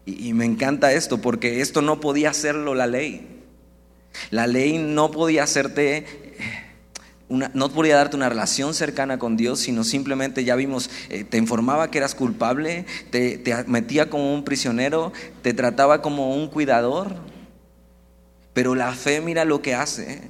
Y, 0.06 0.34
me 0.34 0.45
encanta 0.45 0.91
esto 0.93 1.19
porque 1.19 1.62
esto 1.62 1.82
no 1.82 1.99
podía 1.99 2.32
hacerlo 2.32 2.73
la 2.73 2.88
ley. 2.88 3.28
La 4.32 4.47
ley 4.47 4.80
no 4.80 5.12
podía 5.12 5.43
hacerte, 5.43 6.06
una, 7.28 7.52
no 7.54 7.69
podía 7.69 7.95
darte 7.95 8.15
una 8.15 8.28
relación 8.28 8.73
cercana 8.73 9.19
con 9.19 9.38
Dios, 9.38 9.60
sino 9.60 9.84
simplemente 9.84 10.43
ya 10.43 10.56
vimos, 10.56 10.89
eh, 11.10 11.23
te 11.23 11.38
informaba 11.38 11.91
que 11.91 11.99
eras 11.99 12.15
culpable, 12.15 12.86
te, 13.12 13.38
te 13.38 13.63
metía 13.65 14.10
como 14.10 14.34
un 14.34 14.43
prisionero, 14.43 15.13
te 15.43 15.54
trataba 15.54 16.02
como 16.02 16.36
un 16.36 16.47
cuidador. 16.47 17.15
Pero 18.54 18.73
la 18.73 18.93
fe, 18.93 19.21
mira 19.21 19.45
lo 19.45 19.62
que 19.62 19.75
hace, 19.75 20.21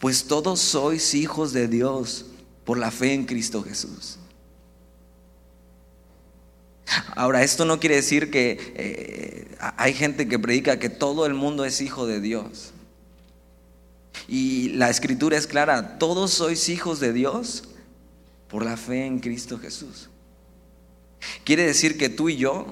pues 0.00 0.24
todos 0.24 0.58
sois 0.58 1.14
hijos 1.14 1.52
de 1.52 1.68
Dios 1.68 2.26
por 2.64 2.78
la 2.78 2.90
fe 2.90 3.12
en 3.12 3.26
Cristo 3.26 3.62
Jesús. 3.62 4.18
Ahora, 7.14 7.42
esto 7.42 7.64
no 7.64 7.80
quiere 7.80 7.96
decir 7.96 8.30
que 8.30 8.58
eh, 8.74 9.56
hay 9.76 9.92
gente 9.92 10.28
que 10.28 10.38
predica 10.38 10.78
que 10.78 10.88
todo 10.88 11.26
el 11.26 11.34
mundo 11.34 11.64
es 11.64 11.80
hijo 11.80 12.06
de 12.06 12.20
Dios. 12.20 12.72
Y 14.26 14.70
la 14.70 14.90
escritura 14.90 15.36
es 15.36 15.46
clara, 15.46 15.98
todos 15.98 16.32
sois 16.32 16.68
hijos 16.68 17.00
de 17.00 17.12
Dios 17.12 17.64
por 18.48 18.64
la 18.64 18.76
fe 18.76 19.06
en 19.06 19.20
Cristo 19.20 19.58
Jesús. 19.58 20.08
Quiere 21.44 21.64
decir 21.64 21.98
que 21.98 22.08
tú 22.08 22.28
y 22.28 22.36
yo, 22.36 22.66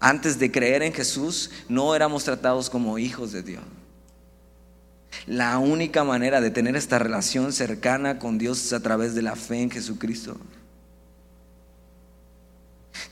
antes 0.00 0.38
de 0.38 0.50
creer 0.50 0.82
en 0.82 0.92
Jesús, 0.92 1.50
no 1.68 1.94
éramos 1.94 2.24
tratados 2.24 2.70
como 2.70 2.98
hijos 2.98 3.32
de 3.32 3.42
Dios. 3.42 3.62
La 5.26 5.58
única 5.58 6.04
manera 6.04 6.40
de 6.40 6.50
tener 6.50 6.76
esta 6.76 6.98
relación 6.98 7.52
cercana 7.52 8.18
con 8.18 8.36
Dios 8.36 8.64
es 8.64 8.72
a 8.72 8.80
través 8.80 9.14
de 9.14 9.22
la 9.22 9.36
fe 9.36 9.62
en 9.62 9.70
Jesucristo. 9.70 10.36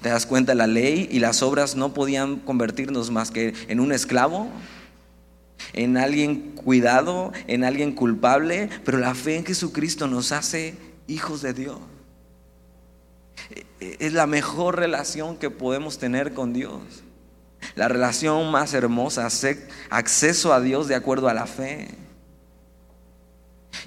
¿Te 0.03 0.09
das 0.09 0.27
cuenta? 0.27 0.55
La 0.55 0.67
ley 0.67 1.09
y 1.11 1.21
las 1.21 1.43
obras 1.43 1.77
no 1.77 1.95
podían 1.95 2.41
convertirnos 2.41 3.11
más 3.11 3.31
que 3.31 3.55
en 3.69 3.79
un 3.79 3.93
esclavo, 3.93 4.49
en 5.73 5.97
alguien 5.97 6.53
cuidado, 6.57 7.33
en 7.47 7.63
alguien 7.63 7.93
culpable, 7.93 8.69
pero 8.85 8.99
la 8.99 9.15
fe 9.15 9.37
en 9.37 9.47
Jesucristo 9.47 10.09
nos 10.09 10.33
hace 10.33 10.75
hijos 11.07 11.41
de 11.41 11.55
Dios. 11.55 11.79
Es 13.79 14.13
la 14.13 14.27
mejor 14.27 14.77
relación 14.77 15.37
que 15.37 15.51
podemos 15.51 15.99
tener 15.99 16.35
con 16.35 16.53
Dios. 16.53 16.83
La 17.77 17.87
relación 17.87 18.51
más 18.51 18.75
hermosa, 18.75 19.29
acceso 19.89 20.53
a 20.53 20.61
Dios 20.61 20.89
de 20.89 20.97
acuerdo 20.97 21.29
a 21.29 21.35
la 21.35 21.47
fe. 21.47 21.89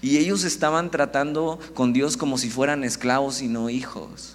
Y 0.01 0.17
ellos 0.17 0.45
estaban 0.45 0.91
tratando 0.91 1.59
con 1.73 1.91
Dios 1.91 2.15
como 2.15 2.37
si 2.37 2.49
fueran 2.49 2.85
esclavos 2.85 3.41
y 3.41 3.49
no 3.49 3.69
hijos. 3.69 4.34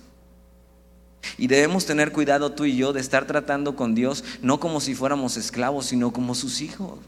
Y 1.38 1.46
debemos 1.46 1.86
tener 1.86 2.12
cuidado 2.12 2.52
tú 2.52 2.64
y 2.64 2.76
yo 2.76 2.92
de 2.92 3.00
estar 3.00 3.26
tratando 3.26 3.76
con 3.76 3.94
Dios 3.94 4.24
no 4.42 4.60
como 4.60 4.80
si 4.80 4.94
fuéramos 4.94 5.36
esclavos, 5.36 5.86
sino 5.86 6.12
como 6.12 6.34
sus 6.34 6.60
hijos. 6.60 6.98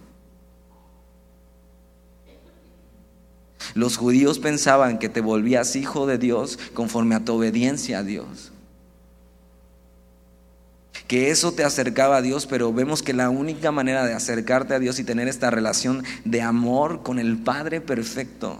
Los 3.75 3.97
judíos 3.97 4.39
pensaban 4.39 4.99
que 4.99 5.09
te 5.09 5.21
volvías 5.21 5.77
hijo 5.77 6.07
de 6.07 6.19
Dios 6.19 6.59
conforme 6.75 7.15
a 7.15 7.25
tu 7.25 7.35
obediencia 7.35 7.99
a 7.99 8.03
Dios. 8.03 8.53
Que 11.07 11.31
eso 11.31 11.53
te 11.53 11.65
acercaba 11.65 12.19
a 12.19 12.23
Dios, 12.23 12.47
pero 12.47 12.73
vemos 12.73 13.03
que 13.03 13.13
la 13.13 13.31
única 13.31 13.71
manera 13.71 14.05
de 14.05 14.15
acercarte 14.15 14.75
a 14.75 14.79
Dios 14.79 14.99
y 14.99 15.05
tener 15.05 15.29
esta 15.29 15.51
relación 15.51 16.05
de 16.25 16.43
amor 16.43 17.03
con 17.03 17.19
el 17.19 17.39
Padre 17.39 17.81
perfecto 17.81 18.59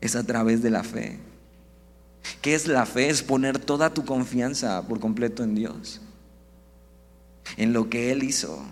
es 0.00 0.16
a 0.16 0.24
través 0.24 0.62
de 0.62 0.70
la 0.70 0.82
fe. 0.82 1.18
¿Qué 2.40 2.54
es 2.54 2.66
la 2.66 2.86
fe? 2.86 3.08
Es 3.08 3.22
poner 3.22 3.58
toda 3.58 3.92
tu 3.92 4.04
confianza 4.04 4.86
por 4.86 5.00
completo 5.00 5.42
en 5.42 5.54
Dios, 5.54 6.00
en 7.56 7.72
lo 7.72 7.90
que 7.90 8.12
Él 8.12 8.22
hizo, 8.22 8.62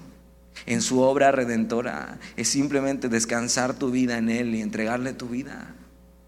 en 0.67 0.81
su 0.81 1.01
obra 1.01 1.33
redentora. 1.33 2.19
Es 2.37 2.49
simplemente 2.49 3.09
descansar 3.09 3.75
tu 3.75 3.91
vida 3.91 4.19
en 4.19 4.31
Él 4.31 4.55
y 4.55 4.63
entregarle 4.63 5.13
tu 5.13 5.29
vida 5.29 5.75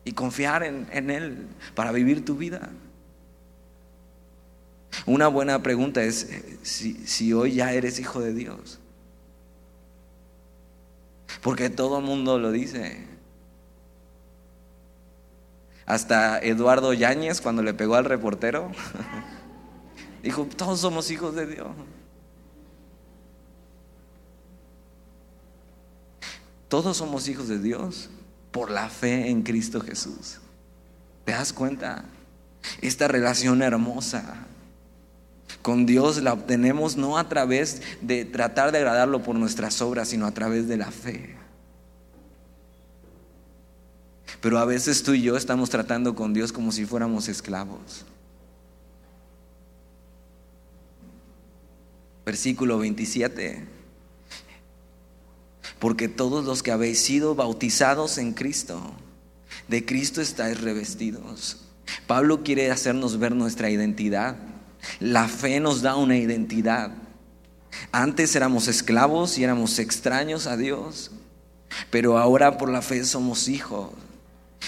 y 0.05 0.13
confiar 0.13 0.63
en, 0.63 1.11
Él 1.11 1.47
para 1.75 1.93
vivir 1.93 2.25
tu 2.25 2.37
vida. 2.37 2.71
Una 5.07 5.29
buena 5.29 5.63
pregunta 5.63 6.03
es 6.03 6.29
si, 6.63 6.95
si 7.07 7.33
hoy 7.33 7.55
ya 7.55 7.73
eres 7.73 7.99
hijo 7.99 8.21
de 8.21 8.35
Dios. 8.35 8.81
Porque 11.43 11.71
todo 11.71 11.99
el 11.99 12.05
mundo 12.05 12.39
lo 12.39 12.51
dice. 12.51 13.10
Hasta 15.91 16.39
Eduardo 16.39 16.93
Yáñez, 16.93 17.41
cuando 17.41 17.65
le 17.65 17.75
pegó 17.75 17.97
al 17.97 18.05
reportero, 18.05 18.71
dijo, 20.23 20.47
todos 20.57 20.79
somos 20.79 21.11
hijos 21.11 21.35
de 21.35 21.49
Dios. 21.49 21.67
Todos 26.69 26.97
somos 26.97 27.27
hijos 27.27 27.49
de 27.49 27.59
Dios 27.59 28.09
por 28.53 28.71
la 28.71 28.89
fe 28.89 29.31
en 29.31 29.43
Cristo 29.43 29.81
Jesús. 29.81 30.39
¿Te 31.25 31.33
das 31.33 31.53
cuenta? 31.53 32.05
Esta 32.81 33.09
relación 33.09 33.61
hermosa 33.61 34.47
con 35.61 35.87
Dios 35.87 36.23
la 36.23 36.35
obtenemos 36.35 36.97
no 36.97 37.19
a 37.19 37.29
través 37.29 37.83
de 38.01 38.25
tratar 38.25 38.71
de 38.71 38.79
agradarlo 38.79 39.25
por 39.25 39.35
nuestras 39.35 39.83
obras, 39.83 40.11
sino 40.11 40.27
a 40.27 40.31
través 40.31 40.69
de 40.69 40.77
la 40.77 40.93
fe. 40.93 41.40
Pero 44.41 44.59
a 44.59 44.65
veces 44.65 45.03
tú 45.03 45.13
y 45.13 45.23
yo 45.23 45.37
estamos 45.37 45.69
tratando 45.69 46.15
con 46.15 46.33
Dios 46.33 46.53
como 46.53 46.73
si 46.73 46.87
fuéramos 46.87 47.29
esclavos. 47.29 48.05
Versículo 52.25 52.79
27. 52.79 53.67
Porque 55.79 56.09
todos 56.09 56.45
los 56.45 56.63
que 56.63 56.73
habéis 56.73 57.01
sido 57.01 57.35
bautizados 57.35 58.19
en 58.19 58.33
Cristo, 58.33 58.95
de 59.69 59.85
Cristo 59.85 60.21
estáis 60.21 60.61
revestidos. 60.61 61.59
Pablo 62.07 62.43
quiere 62.43 62.71
hacernos 62.71 63.19
ver 63.19 63.35
nuestra 63.35 63.71
identidad. 63.71 64.37
La 65.01 65.29
fe 65.29 65.61
nos 65.61 65.83
da 65.83 65.97
una 65.97 66.17
identidad. 66.17 66.93
Antes 67.93 68.35
éramos 68.37 68.69
esclavos 68.69 69.39
y 69.39 69.45
éramos 69.45 69.79
extraños 69.79 70.47
a 70.47 70.57
Dios, 70.57 71.11
pero 71.91 72.19
ahora 72.19 72.59
por 72.59 72.71
la 72.71 72.83
fe 72.83 73.05
somos 73.05 73.49
hijos. 73.49 73.91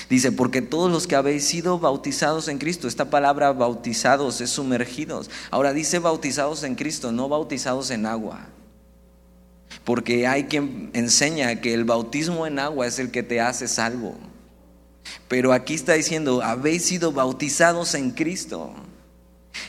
Dice, 0.08 0.32
porque 0.32 0.62
todos 0.62 0.90
los 0.90 1.06
que 1.06 1.16
habéis 1.16 1.44
sido 1.44 1.78
bautizados 1.78 2.48
en 2.48 2.58
Cristo, 2.58 2.88
esta 2.88 3.10
palabra 3.10 3.52
bautizados 3.52 4.40
es 4.40 4.50
sumergidos. 4.50 5.30
Ahora 5.50 5.72
dice 5.72 5.98
bautizados 5.98 6.64
en 6.64 6.74
Cristo, 6.74 7.12
no 7.12 7.28
bautizados 7.28 7.90
en 7.90 8.06
agua. 8.06 8.48
Porque 9.84 10.26
hay 10.26 10.44
quien 10.44 10.90
enseña 10.92 11.60
que 11.60 11.74
el 11.74 11.84
bautismo 11.84 12.46
en 12.46 12.58
agua 12.58 12.86
es 12.86 12.98
el 12.98 13.10
que 13.10 13.22
te 13.22 13.40
hace 13.40 13.68
salvo. 13.68 14.16
Pero 15.28 15.52
aquí 15.52 15.74
está 15.74 15.94
diciendo, 15.94 16.42
habéis 16.42 16.84
sido 16.84 17.12
bautizados 17.12 17.94
en 17.94 18.12
Cristo. 18.12 18.74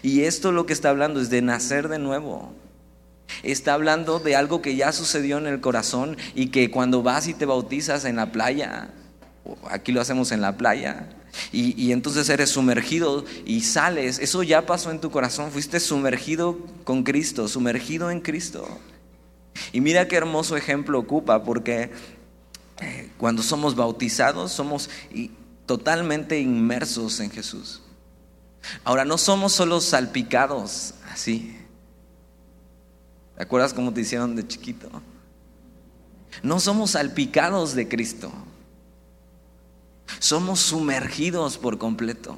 Y 0.01 0.21
esto 0.21 0.51
lo 0.51 0.65
que 0.65 0.73
está 0.73 0.89
hablando 0.89 1.19
es 1.19 1.29
de 1.29 1.41
nacer 1.41 1.89
de 1.89 1.99
nuevo. 1.99 2.53
Está 3.41 3.73
hablando 3.73 4.19
de 4.19 4.35
algo 4.35 4.61
que 4.61 4.75
ya 4.75 4.91
sucedió 4.91 5.37
en 5.37 5.47
el 5.47 5.59
corazón 5.61 6.17
y 6.35 6.47
que 6.47 6.69
cuando 6.69 7.01
vas 7.01 7.27
y 7.27 7.33
te 7.33 7.45
bautizas 7.45 8.05
en 8.05 8.17
la 8.17 8.31
playa, 8.31 8.89
aquí 9.69 9.91
lo 9.91 10.01
hacemos 10.01 10.31
en 10.31 10.41
la 10.41 10.57
playa, 10.57 11.09
y, 11.51 11.91
entonces 11.91 12.29
eres 12.29 12.51
sumergido 12.51 13.25
y 13.45 13.61
sales, 13.61 14.19
eso 14.19 14.43
ya 14.43 14.65
pasó 14.65 14.91
en 14.91 15.01
tu 15.01 15.09
corazón, 15.09 15.51
fuiste 15.51 15.79
sumergido 15.79 16.59
con 16.83 17.03
Cristo, 17.03 17.47
sumergido 17.47 18.11
en 18.11 18.21
Cristo. 18.21 18.67
Y 19.71 19.81
mira 19.81 20.07
qué 20.07 20.15
hermoso 20.15 20.55
ejemplo 20.57 20.99
ocupa, 20.99 21.43
porque 21.43 21.91
eh, 22.81 23.09
cuando 23.17 23.41
somos 23.41 23.75
bautizados 23.75 24.51
somos 24.51 24.89
totalmente 25.65 26.39
inmersos 26.39 27.19
en 27.19 27.31
Jesús. 27.31 27.81
Ahora, 28.83 29.03
no 29.03 29.17
somos 29.17 29.53
solo 29.53 29.81
salpicados 29.81 30.93
así. 31.11 31.57
¿Te 33.35 33.43
acuerdas 33.43 33.73
cómo 33.73 33.93
te 33.93 34.01
hicieron 34.01 34.35
de 34.35 34.47
chiquito? 34.47 34.89
No 36.41 36.59
somos 36.59 36.91
salpicados 36.91 37.73
de 37.75 37.87
Cristo. 37.87 38.31
Somos 40.19 40.59
sumergidos 40.59 41.57
por 41.57 41.77
completo. 41.77 42.35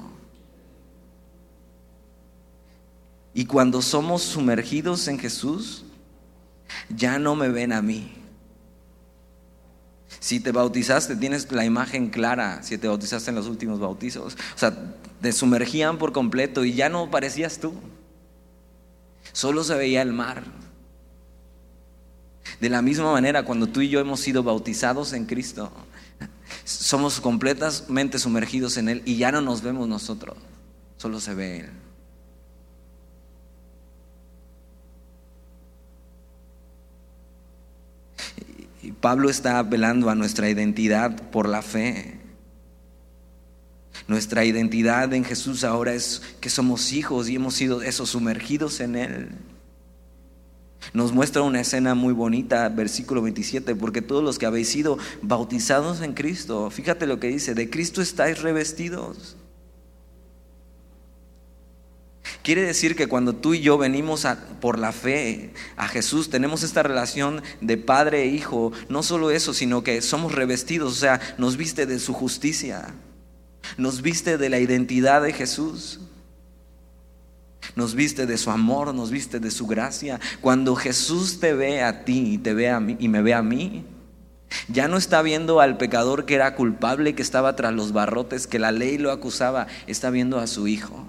Y 3.34 3.44
cuando 3.44 3.82
somos 3.82 4.22
sumergidos 4.22 5.08
en 5.08 5.18
Jesús, 5.18 5.84
ya 6.88 7.18
no 7.18 7.34
me 7.34 7.48
ven 7.48 7.72
a 7.72 7.82
mí. 7.82 8.12
Si 10.20 10.40
te 10.40 10.52
bautizaste, 10.52 11.16
tienes 11.16 11.52
la 11.52 11.64
imagen 11.64 12.08
clara, 12.08 12.62
si 12.62 12.78
te 12.78 12.88
bautizaste 12.88 13.30
en 13.30 13.36
los 13.36 13.46
últimos 13.46 13.78
bautizos. 13.78 14.36
O 14.54 14.58
sea, 14.58 14.94
te 15.20 15.32
sumergían 15.32 15.98
por 15.98 16.12
completo 16.12 16.64
y 16.64 16.74
ya 16.74 16.88
no 16.88 17.10
parecías 17.10 17.58
tú. 17.58 17.74
Solo 19.32 19.64
se 19.64 19.74
veía 19.74 20.02
el 20.02 20.12
mar. 20.12 20.44
De 22.60 22.70
la 22.70 22.80
misma 22.80 23.12
manera, 23.12 23.44
cuando 23.44 23.66
tú 23.66 23.82
y 23.82 23.88
yo 23.88 24.00
hemos 24.00 24.20
sido 24.20 24.42
bautizados 24.42 25.12
en 25.12 25.26
Cristo, 25.26 25.70
somos 26.66 27.20
completamente 27.20 28.18
sumergidos 28.18 28.76
en 28.76 28.88
Él 28.88 29.02
y 29.04 29.16
ya 29.16 29.30
no 29.30 29.40
nos 29.40 29.62
vemos 29.62 29.86
nosotros, 29.86 30.36
solo 30.96 31.20
se 31.20 31.34
ve 31.34 31.60
Él. 31.60 31.70
Y 38.82 38.92
Pablo 38.92 39.30
está 39.30 39.60
apelando 39.60 40.10
a 40.10 40.14
nuestra 40.16 40.50
identidad 40.50 41.30
por 41.30 41.48
la 41.48 41.62
fe. 41.62 42.20
Nuestra 44.08 44.44
identidad 44.44 45.12
en 45.14 45.24
Jesús 45.24 45.64
ahora 45.64 45.94
es 45.94 46.22
que 46.40 46.50
somos 46.50 46.92
hijos 46.92 47.28
y 47.28 47.36
hemos 47.36 47.54
sido 47.54 47.82
esos 47.82 48.10
sumergidos 48.10 48.80
en 48.80 48.96
Él. 48.96 49.28
Nos 50.92 51.12
muestra 51.12 51.42
una 51.42 51.60
escena 51.60 51.94
muy 51.94 52.12
bonita, 52.12 52.68
versículo 52.68 53.22
27, 53.22 53.74
porque 53.74 54.02
todos 54.02 54.22
los 54.22 54.38
que 54.38 54.46
habéis 54.46 54.68
sido 54.68 54.98
bautizados 55.22 56.00
en 56.00 56.14
Cristo, 56.14 56.70
fíjate 56.70 57.06
lo 57.06 57.20
que 57.20 57.28
dice, 57.28 57.54
de 57.54 57.70
Cristo 57.70 58.02
estáis 58.02 58.42
revestidos. 58.42 59.36
Quiere 62.42 62.62
decir 62.62 62.94
que 62.94 63.08
cuando 63.08 63.34
tú 63.34 63.54
y 63.54 63.60
yo 63.60 63.76
venimos 63.76 64.24
por 64.60 64.78
la 64.78 64.92
fe 64.92 65.52
a 65.76 65.88
Jesús, 65.88 66.30
tenemos 66.30 66.62
esta 66.62 66.84
relación 66.84 67.42
de 67.60 67.76
padre 67.76 68.22
e 68.22 68.26
hijo. 68.26 68.70
No 68.88 69.02
solo 69.02 69.32
eso, 69.32 69.52
sino 69.52 69.82
que 69.82 70.00
somos 70.00 70.32
revestidos, 70.32 70.92
o 70.92 70.96
sea, 70.96 71.20
nos 71.38 71.56
viste 71.56 71.86
de 71.86 71.98
su 71.98 72.12
justicia, 72.12 72.94
nos 73.76 74.00
viste 74.00 74.38
de 74.38 74.48
la 74.48 74.60
identidad 74.60 75.22
de 75.22 75.32
Jesús, 75.32 76.00
nos 77.74 77.94
viste 77.94 78.26
de 78.26 78.38
su 78.38 78.50
amor, 78.50 78.94
nos 78.94 79.10
viste 79.10 79.40
de 79.40 79.50
su 79.50 79.66
gracia. 79.66 80.20
Cuando 80.40 80.76
Jesús 80.76 81.40
te 81.40 81.52
ve 81.52 81.82
a 81.82 82.04
ti 82.04 82.34
y 82.34 82.38
te 82.38 82.54
ve 82.54 82.70
a 82.70 82.80
mí 82.80 82.96
y 82.98 83.08
me 83.08 83.22
ve 83.22 83.34
a 83.34 83.42
mí, 83.42 83.84
ya 84.68 84.88
no 84.88 84.96
está 84.96 85.22
viendo 85.22 85.60
al 85.60 85.76
pecador 85.76 86.24
que 86.24 86.34
era 86.34 86.54
culpable, 86.54 87.14
que 87.14 87.22
estaba 87.22 87.56
tras 87.56 87.72
los 87.72 87.92
barrotes, 87.92 88.46
que 88.46 88.58
la 88.58 88.72
ley 88.72 88.98
lo 88.98 89.10
acusaba, 89.10 89.66
está 89.86 90.10
viendo 90.10 90.38
a 90.38 90.46
su 90.46 90.68
hijo. 90.68 91.04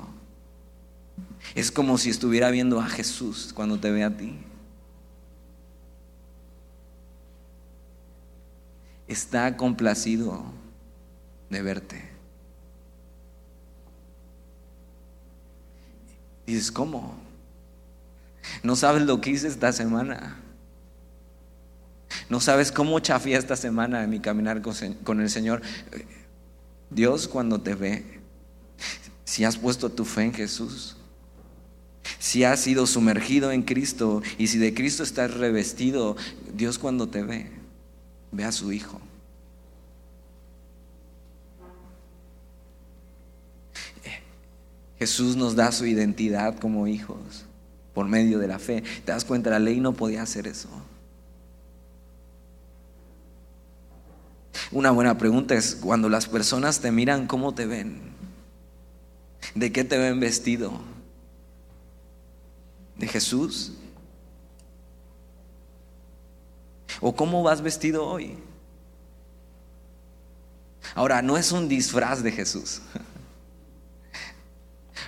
Es 1.55 1.71
como 1.71 1.97
si 1.97 2.10
estuviera 2.10 2.49
viendo 2.49 2.79
a 2.79 2.88
Jesús 2.88 3.51
cuando 3.53 3.79
te 3.79 3.91
ve 3.91 4.03
a 4.03 4.15
ti. 4.15 4.38
Está 9.07 9.55
complacido 9.55 10.43
de 11.49 11.62
verte. 11.62 12.07
Dices, 16.47 16.71
¿cómo? 16.71 17.13
No 18.63 18.75
sabes 18.75 19.03
lo 19.03 19.19
que 19.21 19.31
hice 19.31 19.47
esta 19.47 19.71
semana. 19.73 20.37
No 22.29 22.39
sabes 22.39 22.71
cómo 22.71 23.00
chafía 23.00 23.37
esta 23.37 23.58
semana 23.58 24.04
en 24.04 24.10
mi 24.10 24.21
caminar 24.21 24.62
con 25.04 25.21
el 25.21 25.29
Señor. 25.29 25.62
Dios 26.89 27.27
cuando 27.27 27.60
te 27.60 27.75
ve, 27.75 28.21
si 29.25 29.43
has 29.43 29.58
puesto 29.58 29.89
tu 29.89 30.06
fe 30.06 30.23
en 30.23 30.33
Jesús, 30.33 30.95
si 32.17 32.45
has 32.45 32.62
sido 32.62 32.87
sumergido 32.87 33.52
en 33.52 33.63
Cristo 33.63 34.21
y 34.37 34.48
si 34.48 34.58
de 34.58 34.73
Cristo 34.73 35.04
estás 35.04 35.33
revestido, 35.33 36.15
Dios 36.54 36.79
cuando 36.79 37.10
te 37.10 37.23
ve, 37.23 37.52
ve 38.31 38.45
a 38.45 38.54
su 38.54 38.71
Hijo. 38.71 39.02
Jesús 45.00 45.35
nos 45.35 45.56
da 45.56 45.71
su 45.71 45.85
identidad 45.85 46.58
como 46.60 46.87
hijos 46.87 47.45
por 47.93 48.08
medio 48.08 48.39
de 48.39 48.48
la 48.48 48.60
fe. 48.60 48.83
¿Te 49.06 49.12
das 49.12 49.25
cuenta? 49.25 49.50
La 49.50 49.60
ley 49.60 49.79
no 49.79 49.93
podía 49.93 50.21
hacer 50.21 50.48
eso. 50.48 50.69
Una 54.71 54.91
buena 54.91 55.17
pregunta 55.17 55.56
es, 55.56 55.75
cuando 55.75 56.10
las 56.10 56.27
personas 56.27 56.79
te 56.79 56.91
miran, 56.91 57.27
¿cómo 57.27 57.54
te 57.54 57.65
ven? 57.65 58.00
¿De 59.56 59.71
qué 59.71 59.83
te 59.83 59.98
ven 59.98 60.19
vestido? 60.19 60.81
¿De 62.98 63.08
Jesús? 63.08 63.73
¿O 67.00 67.15
cómo 67.15 67.43
vas 67.43 67.62
vestido 67.62 68.06
hoy? 68.06 68.37
Ahora, 70.95 71.21
no 71.21 71.37
es 71.37 71.52
un 71.52 71.69
disfraz 71.69 72.23
de 72.23 72.31
Jesús. 72.31 72.81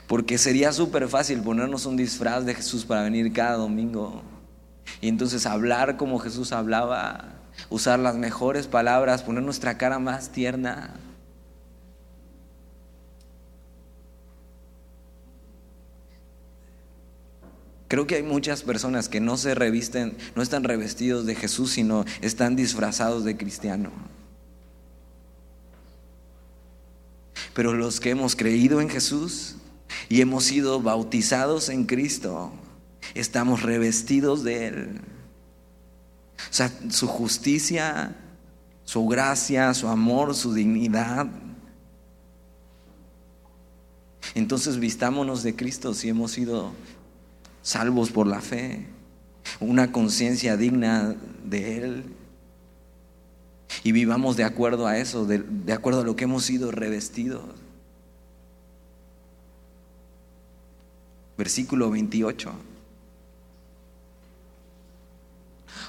Porque 0.10 0.40
sería 0.40 0.74
súper 0.74 1.08
fácil 1.08 1.40
ponernos 1.44 1.86
un 1.86 1.96
disfraz 1.96 2.44
de 2.44 2.56
Jesús 2.56 2.84
para 2.84 3.04
venir 3.04 3.32
cada 3.32 3.58
domingo. 3.58 4.24
Y 5.02 5.08
entonces 5.08 5.46
hablar 5.46 5.98
como 5.98 6.18
Jesús 6.18 6.52
hablaba, 6.52 7.26
usar 7.70 8.00
las 8.00 8.16
mejores 8.16 8.66
palabras, 8.66 9.22
poner 9.22 9.44
nuestra 9.44 9.78
cara 9.78 10.00
más 10.00 10.30
tierna. 10.30 10.96
Creo 17.88 18.08
que 18.08 18.16
hay 18.16 18.24
muchas 18.24 18.64
personas 18.64 19.10
que 19.10 19.20
no 19.20 19.38
se 19.38 19.54
revisten, 19.54 20.18
no 20.34 20.42
están 20.42 20.64
revestidos 20.64 21.28
de 21.28 21.36
Jesús, 21.36 21.70
sino 21.74 22.04
están 22.22 22.56
disfrazados 22.56 23.26
de 23.26 23.38
cristiano. 23.38 23.92
Pero 27.54 27.74
los 27.76 28.00
que 28.00 28.10
hemos 28.10 28.36
creído 28.36 28.82
en 28.82 28.90
Jesús 28.90 29.58
y 30.10 30.22
hemos 30.22 30.44
sido 30.46 30.82
bautizados 30.82 31.70
en 31.70 31.86
Cristo, 31.86 32.52
estamos 33.14 33.62
revestidos 33.62 34.44
de 34.44 34.68
Él. 34.68 35.02
O 36.50 36.54
sea, 36.54 36.72
su 36.90 37.08
justicia, 37.08 38.16
su 38.86 39.06
gracia, 39.06 39.72
su 39.76 39.88
amor, 39.88 40.34
su 40.34 40.54
dignidad. 40.54 41.28
Entonces 44.34 44.80
vistámonos 44.80 45.44
de 45.44 45.56
Cristo 45.56 45.94
si 45.94 46.10
hemos 46.10 46.32
sido 46.32 46.72
salvos 47.62 48.10
por 48.10 48.26
la 48.26 48.42
fe, 48.42 48.88
una 49.60 49.92
conciencia 49.92 50.58
digna 50.58 51.16
de 51.46 51.78
Él. 51.78 52.04
Y 53.84 53.92
vivamos 53.92 54.38
de 54.38 54.44
acuerdo 54.44 54.88
a 54.88 54.98
eso, 54.98 55.28
de, 55.28 55.40
de, 55.40 55.74
acuerdo 55.74 56.02
a 56.02 56.04
lo 56.04 56.16
que 56.16 56.24
hemos 56.24 56.44
sido 56.44 56.72
revestidos. 56.72 57.44
Versículo 61.40 61.90
28. 61.90 62.52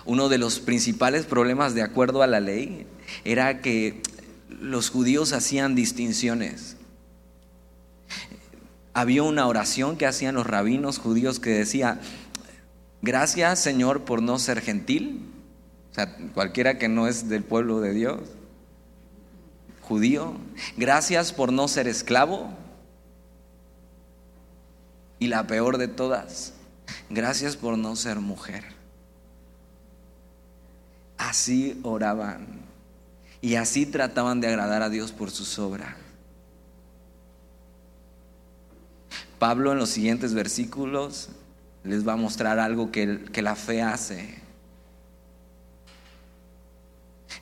Uno 0.04 0.28
de 0.28 0.38
los 0.38 0.60
principales 0.60 1.26
problemas 1.26 1.74
de 1.74 1.82
acuerdo 1.82 2.22
a 2.22 2.28
la 2.28 2.38
ley 2.38 2.86
era 3.24 3.60
que 3.60 4.00
los 4.48 4.90
judíos 4.90 5.32
hacían 5.32 5.74
distinciones. 5.74 6.76
Había 8.94 9.24
una 9.24 9.48
oración 9.48 9.96
que 9.96 10.06
hacían 10.06 10.36
los 10.36 10.46
rabinos 10.46 10.98
judíos 10.98 11.40
que 11.40 11.50
decía, 11.50 12.00
gracias 13.02 13.58
Señor 13.58 14.04
por 14.04 14.22
no 14.22 14.38
ser 14.38 14.60
gentil, 14.60 15.26
o 15.90 15.94
sea, 15.96 16.16
cualquiera 16.32 16.78
que 16.78 16.88
no 16.88 17.08
es 17.08 17.28
del 17.28 17.42
pueblo 17.42 17.80
de 17.80 17.92
Dios, 17.92 18.20
judío, 19.80 20.36
gracias 20.76 21.32
por 21.32 21.52
no 21.52 21.66
ser 21.66 21.88
esclavo, 21.88 22.54
y 25.20 25.28
la 25.28 25.46
peor 25.46 25.78
de 25.78 25.86
todas, 25.86 26.54
gracias 27.10 27.54
por 27.54 27.78
no 27.78 27.94
ser 27.94 28.18
mujer. 28.18 28.64
Así 31.18 31.78
oraban 31.84 32.46
y 33.42 33.54
así 33.54 33.86
trataban 33.86 34.40
de 34.40 34.48
agradar 34.48 34.82
a 34.82 34.88
Dios 34.88 35.12
por 35.12 35.30
sus 35.30 35.58
obras. 35.58 35.94
Pablo 39.38 39.72
en 39.72 39.78
los 39.78 39.90
siguientes 39.90 40.34
versículos 40.34 41.28
les 41.84 42.06
va 42.06 42.14
a 42.14 42.16
mostrar 42.16 42.58
algo 42.58 42.90
que, 42.90 43.24
que 43.30 43.42
la 43.42 43.56
fe 43.56 43.82
hace. 43.82 44.40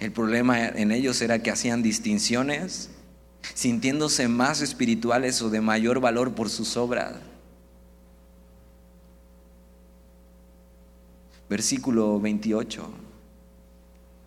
El 0.01 0.13
problema 0.13 0.67
en 0.67 0.91
ellos 0.91 1.21
era 1.23 1.43
que 1.43 1.51
hacían 1.51 1.83
distinciones, 1.83 2.91
sintiéndose 3.55 4.27
más 4.27 4.63
espirituales 4.63 5.43
o 5.43 5.51
de 5.51 5.61
mayor 5.61 6.01
valor 6.01 6.35
por 6.35 6.51
sus 6.51 6.77
obras. 6.77 7.15
Versículo 11.49 12.21
28. 12.21 12.89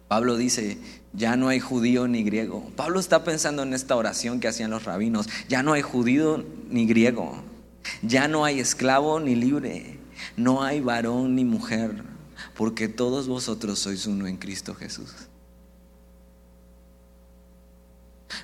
Pablo 0.07 0.35
dice, 0.35 0.77
ya 1.13 1.35
no 1.35 1.47
hay 1.47 1.59
judío 1.59 2.07
ni 2.07 2.23
griego. 2.23 2.69
Pablo 2.75 2.99
está 2.99 3.23
pensando 3.23 3.63
en 3.63 3.73
esta 3.73 3.95
oración 3.95 4.39
que 4.39 4.47
hacían 4.47 4.71
los 4.71 4.83
rabinos. 4.83 5.29
Ya 5.47 5.63
no 5.63 5.73
hay 5.73 5.81
judío 5.81 6.43
ni 6.69 6.85
griego. 6.85 7.35
Ya 8.01 8.27
no 8.27 8.43
hay 8.45 8.59
esclavo 8.59 9.19
ni 9.19 9.35
libre. 9.35 9.99
No 10.35 10.63
hay 10.63 10.81
varón 10.81 11.35
ni 11.35 11.45
mujer. 11.45 12.03
Porque 12.55 12.87
todos 12.87 13.27
vosotros 13.27 13.79
sois 13.79 14.05
uno 14.05 14.27
en 14.27 14.37
Cristo 14.37 14.73
Jesús. 14.75 15.11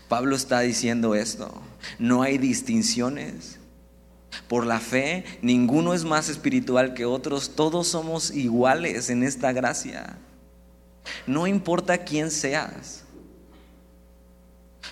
Pablo 0.08 0.36
está 0.36 0.62
diciendo 0.62 1.16
esto. 1.16 1.62
No 2.00 2.22
hay 2.22 2.38
distinciones. 2.38 3.57
Por 4.48 4.66
la 4.66 4.80
fe, 4.80 5.26
ninguno 5.42 5.94
es 5.94 6.04
más 6.04 6.30
espiritual 6.30 6.94
que 6.94 7.06
otros. 7.06 7.56
Todos 7.56 7.88
somos 7.88 8.32
iguales 8.32 9.10
en 9.10 9.24
esta 9.24 9.52
gracia. 9.52 10.18
No 11.26 11.48
importa 11.48 12.00
quién 12.00 12.32
seas. 12.32 13.04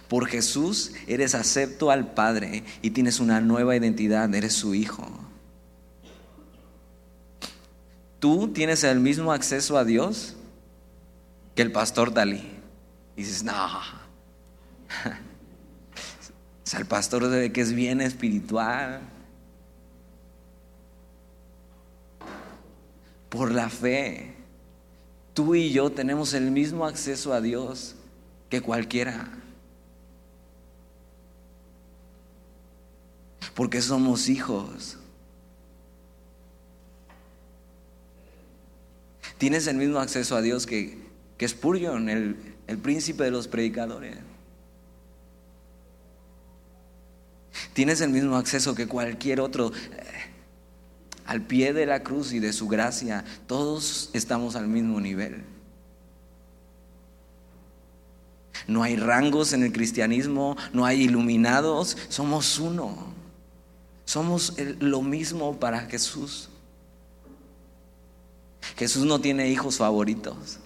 Por 0.07 0.27
Jesús 0.27 0.93
eres 1.07 1.35
acepto 1.35 1.89
al 1.89 2.13
Padre 2.13 2.63
y 2.81 2.91
tienes 2.91 3.19
una 3.19 3.41
nueva 3.41 3.75
identidad, 3.75 4.33
eres 4.33 4.53
su 4.53 4.75
hijo. 4.75 5.07
Tú 8.19 8.49
tienes 8.53 8.83
el 8.83 8.99
mismo 8.99 9.31
acceso 9.31 9.77
a 9.77 9.85
Dios 9.85 10.35
que 11.53 11.61
el 11.61 11.71
pastor 11.71 12.13
Dalí. 12.13 12.51
Y 13.15 13.23
dices, 13.23 13.43
no. 13.43 13.53
El 16.77 16.85
pastor 16.85 17.51
que 17.53 17.61
es 17.61 17.71
bien 17.71 18.01
espiritual. 18.01 18.99
Por 23.35 23.51
la 23.51 23.69
fe 23.69 24.33
tú 25.33 25.55
y 25.55 25.73
yo 25.73 25.91
tenemos 25.91 26.33
el 26.33 26.51
mismo 26.51 26.85
acceso 26.85 27.33
a 27.33 27.41
Dios 27.41 27.95
que 28.49 28.61
cualquiera. 28.61 29.29
Porque 33.53 33.81
somos 33.81 34.29
hijos. 34.29 34.97
Tienes 39.37 39.67
el 39.67 39.75
mismo 39.75 39.99
acceso 39.99 40.37
a 40.37 40.41
Dios 40.41 40.65
que, 40.65 40.97
que 41.37 41.45
Spurgeon, 41.45 42.07
el, 42.07 42.55
el 42.67 42.77
príncipe 42.77 43.25
de 43.25 43.31
los 43.31 43.49
predicadores. 43.49 44.15
Tienes 47.73 47.99
el 47.99 48.11
mismo 48.11 48.37
acceso 48.37 48.73
que 48.75 48.87
cualquier 48.87 49.41
otro 49.41 49.73
al 51.25 51.41
pie 51.41 51.73
de 51.73 51.85
la 51.85 52.03
cruz 52.03 52.33
y 52.33 52.39
de 52.39 52.53
su 52.53 52.67
gracia, 52.67 53.25
todos 53.47 54.09
estamos 54.13 54.55
al 54.55 54.67
mismo 54.67 55.01
nivel. 55.01 55.43
No 58.67 58.83
hay 58.83 58.95
rangos 58.95 59.53
en 59.53 59.63
el 59.63 59.71
cristianismo, 59.71 60.55
no 60.73 60.85
hay 60.85 61.03
iluminados, 61.03 61.97
somos 62.09 62.59
uno. 62.59 63.13
Somos 64.05 64.53
lo 64.79 65.01
mismo 65.01 65.59
para 65.59 65.81
Jesús. 65.81 66.49
Jesús 68.77 69.05
no 69.05 69.19
tiene 69.19 69.49
hijos 69.49 69.77
favoritos. 69.77 70.59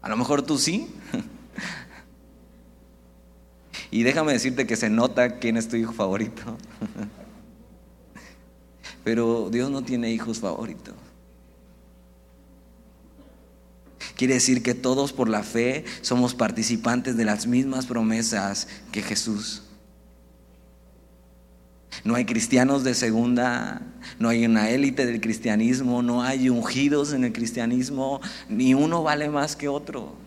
A 0.00 0.08
lo 0.08 0.16
mejor 0.16 0.42
tú 0.42 0.58
sí. 0.58 0.92
y 3.90 4.02
déjame 4.02 4.32
decirte 4.32 4.66
que 4.66 4.76
se 4.76 4.90
nota 4.90 5.38
quién 5.38 5.56
es 5.56 5.68
tu 5.68 5.76
hijo 5.76 5.92
favorito. 5.92 6.56
Pero 9.04 9.50
Dios 9.50 9.70
no 9.70 9.82
tiene 9.82 10.10
hijos 10.10 10.40
favoritos. 10.40 10.94
Quiere 14.16 14.34
decir 14.34 14.62
que 14.62 14.74
todos 14.74 15.12
por 15.12 15.28
la 15.28 15.42
fe 15.42 15.84
somos 16.00 16.34
participantes 16.34 17.16
de 17.16 17.24
las 17.24 17.46
mismas 17.46 17.86
promesas 17.86 18.68
que 18.92 19.02
Jesús. 19.02 19.62
No 22.04 22.14
hay 22.14 22.24
cristianos 22.24 22.84
de 22.84 22.94
segunda, 22.94 23.82
no 24.18 24.28
hay 24.28 24.44
una 24.44 24.70
élite 24.70 25.06
del 25.06 25.20
cristianismo, 25.20 26.02
no 26.02 26.22
hay 26.22 26.48
ungidos 26.48 27.12
en 27.12 27.24
el 27.24 27.32
cristianismo, 27.32 28.20
ni 28.48 28.74
uno 28.74 29.02
vale 29.02 29.28
más 29.28 29.56
que 29.56 29.68
otro. 29.68 30.21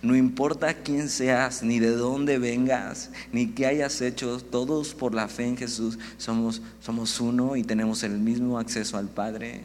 No 0.00 0.16
importa 0.16 0.74
quién 0.74 1.08
seas, 1.08 1.62
ni 1.62 1.78
de 1.78 1.90
dónde 1.90 2.38
vengas, 2.38 3.10
ni 3.32 3.48
qué 3.48 3.66
hayas 3.66 4.00
hecho, 4.00 4.38
todos 4.38 4.94
por 4.94 5.14
la 5.14 5.28
fe 5.28 5.46
en 5.46 5.56
Jesús 5.56 5.98
somos, 6.18 6.62
somos 6.80 7.20
uno 7.20 7.56
y 7.56 7.62
tenemos 7.62 8.02
el 8.02 8.18
mismo 8.18 8.58
acceso 8.58 8.96
al 8.96 9.08
Padre. 9.08 9.64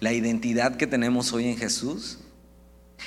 La 0.00 0.12
identidad 0.12 0.76
que 0.76 0.86
tenemos 0.86 1.32
hoy 1.32 1.46
en 1.46 1.56
Jesús 1.56 2.18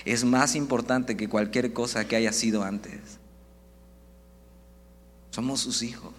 es 0.06 0.24
más 0.24 0.56
importante 0.56 1.16
que 1.16 1.30
cualquier 1.30 1.74
cosa 1.74 2.08
que 2.08 2.16
haya 2.16 2.34
sido 2.34 2.64
antes. 2.64 3.00
Somos 5.32 5.62
sus 5.62 5.82
hijos. 5.82 6.14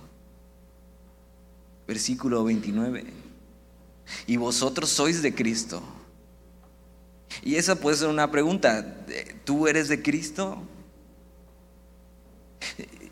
Versículo 1.87 2.45
29. 2.45 3.05
Y 4.27 4.37
vosotros 4.37 4.91
sois 4.91 5.23
de 5.23 5.35
Cristo. 5.35 5.83
Y 7.43 7.57
esa 7.57 7.77
puede 7.77 7.97
ser 7.97 8.09
una 8.09 8.31
pregunta. 8.31 8.97
¿Tú 9.45 9.69
eres 9.69 9.89
de 9.89 10.03
Cristo? 10.03 10.63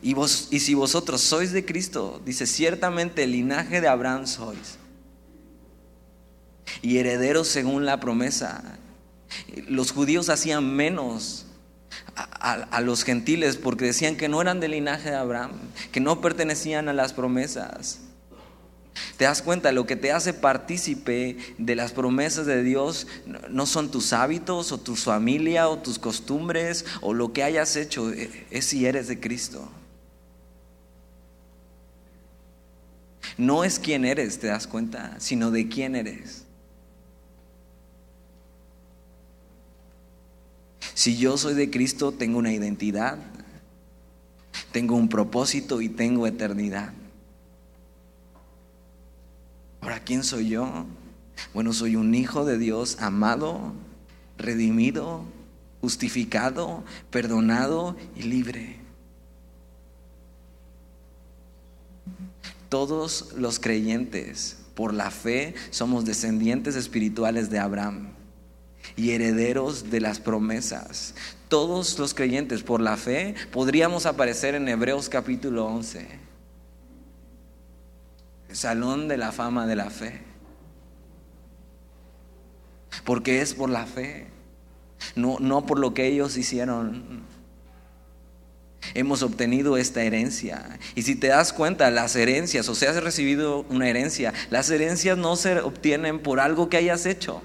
Y, 0.02 0.14
vos, 0.14 0.48
y 0.50 0.60
si 0.60 0.74
vosotros 0.74 1.20
sois 1.20 1.52
de 1.52 1.64
Cristo, 1.64 2.22
dice, 2.24 2.46
ciertamente 2.46 3.24
el 3.24 3.32
linaje 3.32 3.80
de 3.80 3.88
Abraham 3.88 4.26
sois. 4.26 4.78
Y 6.82 6.98
herederos 6.98 7.48
según 7.48 7.84
la 7.84 8.00
promesa. 8.00 8.78
Los 9.68 9.92
judíos 9.92 10.28
hacían 10.28 10.74
menos 10.74 11.46
a, 12.14 12.80
los 12.80 13.04
gentiles 13.04 13.56
porque 13.56 13.84
decían 13.84 14.16
que 14.16 14.28
no 14.28 14.40
eran 14.40 14.60
del 14.60 14.72
linaje 14.72 15.10
de 15.10 15.16
Abraham, 15.16 15.52
que 15.92 16.00
no 16.00 16.20
pertenecían 16.20 16.88
a 16.88 16.92
las 16.92 17.12
promesas. 17.12 18.00
Te 19.20 19.26
das 19.26 19.42
cuenta, 19.42 19.70
lo 19.70 19.84
que 19.84 19.96
te 19.96 20.12
hace 20.12 20.32
partícipe 20.32 21.36
de 21.58 21.76
las 21.76 21.92
promesas 21.92 22.46
de 22.46 22.62
Dios 22.62 23.06
no 23.50 23.66
son 23.66 23.90
tus 23.90 24.14
hábitos 24.14 24.72
o 24.72 24.78
tu 24.80 24.96
familia 24.96 25.68
o 25.68 25.76
tus 25.76 25.98
costumbres 25.98 26.86
o 27.02 27.12
lo 27.12 27.34
que 27.34 27.42
hayas 27.42 27.76
hecho, 27.76 28.10
e, 28.14 28.30
es 28.50 28.64
si 28.64 28.86
eres 28.86 29.08
de 29.08 29.20
Cristo. 29.20 29.68
No 33.36 33.62
es 33.62 33.78
quién 33.78 34.06
eres, 34.06 34.38
te 34.38 34.46
das 34.46 34.66
cuenta, 34.66 35.20
sino 35.20 35.50
de 35.50 35.68
quién 35.68 35.96
eres. 35.96 36.46
Si 40.94 41.18
yo 41.18 41.36
soy 41.36 41.52
de 41.52 41.68
Cristo, 41.68 42.12
tengo 42.12 42.38
una 42.38 42.54
identidad, 42.54 43.18
tengo 44.72 44.96
un 44.96 45.10
propósito 45.10 45.82
y 45.82 45.90
tengo 45.90 46.26
eternidad. 46.26 46.94
Ahora, 49.80 50.00
¿quién 50.00 50.24
soy 50.24 50.48
yo? 50.48 50.84
Bueno, 51.54 51.72
soy 51.72 51.96
un 51.96 52.14
hijo 52.14 52.44
de 52.44 52.58
Dios 52.58 52.98
amado, 53.00 53.72
redimido, 54.36 55.24
justificado, 55.80 56.84
perdonado 57.10 57.96
y 58.14 58.22
libre. 58.24 58.76
Todos 62.68 63.32
los 63.36 63.58
creyentes, 63.58 64.58
por 64.74 64.92
la 64.94 65.10
fe, 65.10 65.54
somos 65.70 66.04
descendientes 66.04 66.76
espirituales 66.76 67.50
de 67.50 67.58
Abraham 67.58 68.10
y 68.96 69.10
herederos 69.10 69.90
de 69.90 70.00
las 70.00 70.20
promesas. 70.20 71.14
Todos 71.48 71.98
los 71.98 72.14
creyentes, 72.14 72.62
por 72.62 72.80
la 72.80 72.96
fe, 72.96 73.34
podríamos 73.50 74.06
aparecer 74.06 74.54
en 74.54 74.68
Hebreos 74.68 75.08
capítulo 75.08 75.66
11 75.66 76.29
salón 78.52 79.08
de 79.08 79.16
la 79.16 79.32
fama 79.32 79.66
de 79.66 79.76
la 79.76 79.90
fe. 79.90 80.22
Porque 83.04 83.40
es 83.40 83.54
por 83.54 83.70
la 83.70 83.86
fe, 83.86 84.26
no, 85.14 85.38
no 85.40 85.66
por 85.66 85.78
lo 85.78 85.94
que 85.94 86.06
ellos 86.06 86.36
hicieron. 86.36 87.22
Hemos 88.94 89.22
obtenido 89.22 89.76
esta 89.76 90.02
herencia. 90.02 90.78
Y 90.94 91.02
si 91.02 91.14
te 91.14 91.28
das 91.28 91.52
cuenta, 91.52 91.90
las 91.90 92.16
herencias, 92.16 92.68
o 92.68 92.74
sea, 92.74 92.90
has 92.90 93.02
recibido 93.02 93.64
una 93.68 93.88
herencia, 93.88 94.32
las 94.50 94.70
herencias 94.70 95.16
no 95.16 95.36
se 95.36 95.60
obtienen 95.60 96.18
por 96.18 96.40
algo 96.40 96.68
que 96.68 96.78
hayas 96.78 97.06
hecho. 97.06 97.42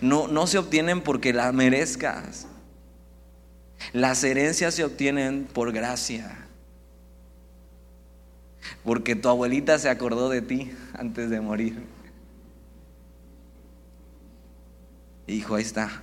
No, 0.00 0.28
no 0.28 0.46
se 0.46 0.58
obtienen 0.58 1.00
porque 1.00 1.32
las 1.32 1.54
merezcas. 1.54 2.46
Las 3.92 4.24
herencias 4.24 4.74
se 4.74 4.84
obtienen 4.84 5.48
por 5.52 5.72
gracia. 5.72 6.46
Porque 8.84 9.14
tu 9.14 9.28
abuelita 9.28 9.78
se 9.78 9.88
acordó 9.88 10.28
de 10.28 10.42
ti 10.42 10.72
antes 10.94 11.30
de 11.30 11.40
morir. 11.40 11.82
Hijo, 15.26 15.54
ahí 15.54 15.62
está. 15.62 16.02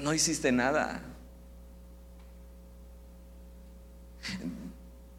No 0.00 0.14
hiciste 0.14 0.52
nada. 0.52 1.02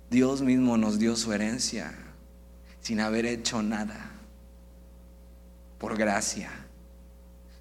Dios 0.09 0.41
mismo 0.41 0.77
nos 0.77 0.99
dio 0.99 1.15
su 1.15 1.33
herencia 1.33 1.93
sin 2.81 2.99
haber 2.99 3.25
hecho 3.25 3.61
nada. 3.61 4.11
Por 5.79 5.97
gracia. 5.97 6.49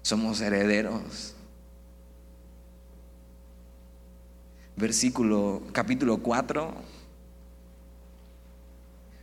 Somos 0.01 0.39
herederos. 0.41 1.35
Versículo, 4.75 5.61
capítulo 5.71 6.17
4, 6.17 6.73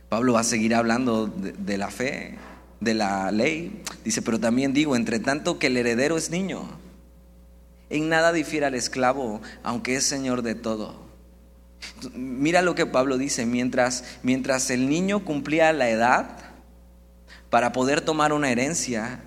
Pablo 0.09 0.33
va 0.33 0.41
a 0.41 0.43
seguir 0.43 0.75
hablando 0.75 1.27
de, 1.27 1.77
la 1.77 1.89
fe, 1.89 2.37
de 2.79 2.93
la 2.93 3.31
ley. 3.31 3.81
Dice, 4.03 4.21
pero 4.21 4.39
también 4.39 4.73
digo, 4.73 4.95
entre 4.95 5.19
tanto 5.19 5.57
que 5.57 5.67
el 5.67 5.77
heredero 5.77 6.17
es 6.17 6.29
niño, 6.29 6.67
en 7.89 8.09
nada 8.09 8.33
difiere 8.33 8.65
al 8.65 8.75
esclavo, 8.75 9.41
aunque 9.63 9.95
es 9.95 10.03
señor 10.03 10.41
de 10.41 10.55
todo. 10.55 10.99
Mira 12.13 12.61
lo 12.61 12.75
que 12.75 12.85
Pablo 12.85 13.17
dice, 13.17 13.45
mientras, 13.45 14.03
mientras 14.21 14.69
el 14.69 14.89
niño 14.89 15.23
cumplía 15.25 15.71
la 15.73 15.89
edad 15.89 16.37
para 17.49 17.71
poder 17.71 18.01
tomar 18.01 18.33
una 18.33 18.51
herencia, 18.51 19.21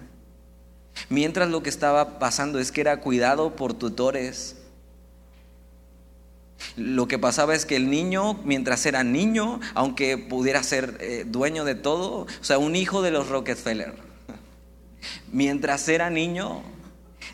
mientras 1.08 1.48
lo 1.48 1.62
que 1.62 1.70
estaba 1.70 2.18
pasando 2.18 2.58
es 2.58 2.72
que 2.72 2.80
era 2.80 3.00
cuidado 3.00 3.56
por 3.56 3.74
tutores, 3.74 4.56
lo 6.76 7.08
que 7.08 7.18
pasaba 7.18 7.54
es 7.54 7.66
que 7.66 7.76
el 7.76 7.90
niño, 7.90 8.34
mientras 8.44 8.84
era 8.86 9.04
niño, 9.04 9.60
aunque 9.74 10.18
pudiera 10.18 10.62
ser 10.62 10.96
eh, 11.00 11.24
dueño 11.26 11.64
de 11.64 11.74
todo, 11.74 12.22
o 12.22 12.44
sea, 12.44 12.58
un 12.58 12.76
hijo 12.76 13.02
de 13.02 13.10
los 13.10 13.28
Rockefeller, 13.28 13.94
mientras 15.32 15.88
era 15.88 16.10
niño, 16.10 16.62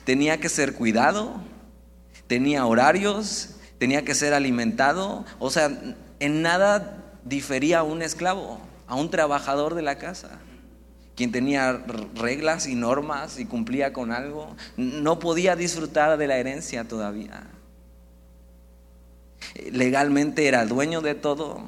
tenía 0.05 0.39
que 0.39 0.49
ser 0.49 0.75
cuidado, 0.75 1.41
tenía 2.27 2.67
horarios, 2.67 3.57
tenía 3.79 4.05
que 4.05 4.15
ser 4.15 4.35
alimentado, 4.35 5.25
o 5.39 5.51
sea, 5.51 5.71
en 6.19 6.43
nada 6.43 7.05
difería 7.25 7.81
a 7.81 7.83
un 7.83 8.03
esclavo, 8.03 8.61
a 8.87 8.95
un 8.95 9.11
trabajador 9.11 9.75
de 9.75 9.83
la 9.83 9.99
casa 9.99 10.39
quien 11.17 11.33
tenía 11.33 11.85
reglas 12.15 12.67
y 12.67 12.75
normas 12.75 13.39
y 13.39 13.45
cumplía 13.45 13.93
con 13.93 14.11
algo, 14.11 14.57
no 14.79 15.19
podía 15.19 15.55
disfrutar 15.55 16.17
de 16.17 16.27
la 16.27 16.39
herencia 16.39 16.85
todavía 16.85 17.43
legalmente 19.71 20.47
era 20.47 20.67
dueño 20.67 21.01
de 21.01 21.15
todo, 21.15 21.63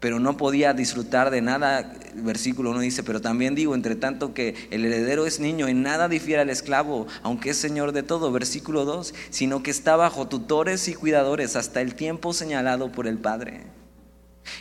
pero 0.00 0.18
no 0.18 0.36
podía 0.36 0.72
disfrutar 0.72 1.30
de 1.30 1.42
nada. 1.42 1.94
Versículo 2.14 2.70
1 2.70 2.80
dice, 2.80 3.02
pero 3.02 3.20
también 3.20 3.54
digo, 3.54 3.74
entre 3.74 3.94
tanto 3.94 4.34
que 4.34 4.54
el 4.70 4.84
heredero 4.84 5.26
es 5.26 5.40
niño, 5.40 5.68
en 5.68 5.82
nada 5.82 6.08
difiere 6.08 6.42
al 6.42 6.50
esclavo, 6.50 7.06
aunque 7.22 7.50
es 7.50 7.58
señor 7.58 7.92
de 7.92 8.02
todo. 8.02 8.32
Versículo 8.32 8.84
2, 8.84 9.14
sino 9.28 9.62
que 9.62 9.70
está 9.70 9.96
bajo 9.96 10.26
tutores 10.26 10.88
y 10.88 10.94
cuidadores 10.94 11.54
hasta 11.54 11.82
el 11.82 11.94
tiempo 11.94 12.32
señalado 12.32 12.90
por 12.90 13.06
el 13.06 13.18
Padre. 13.18 13.64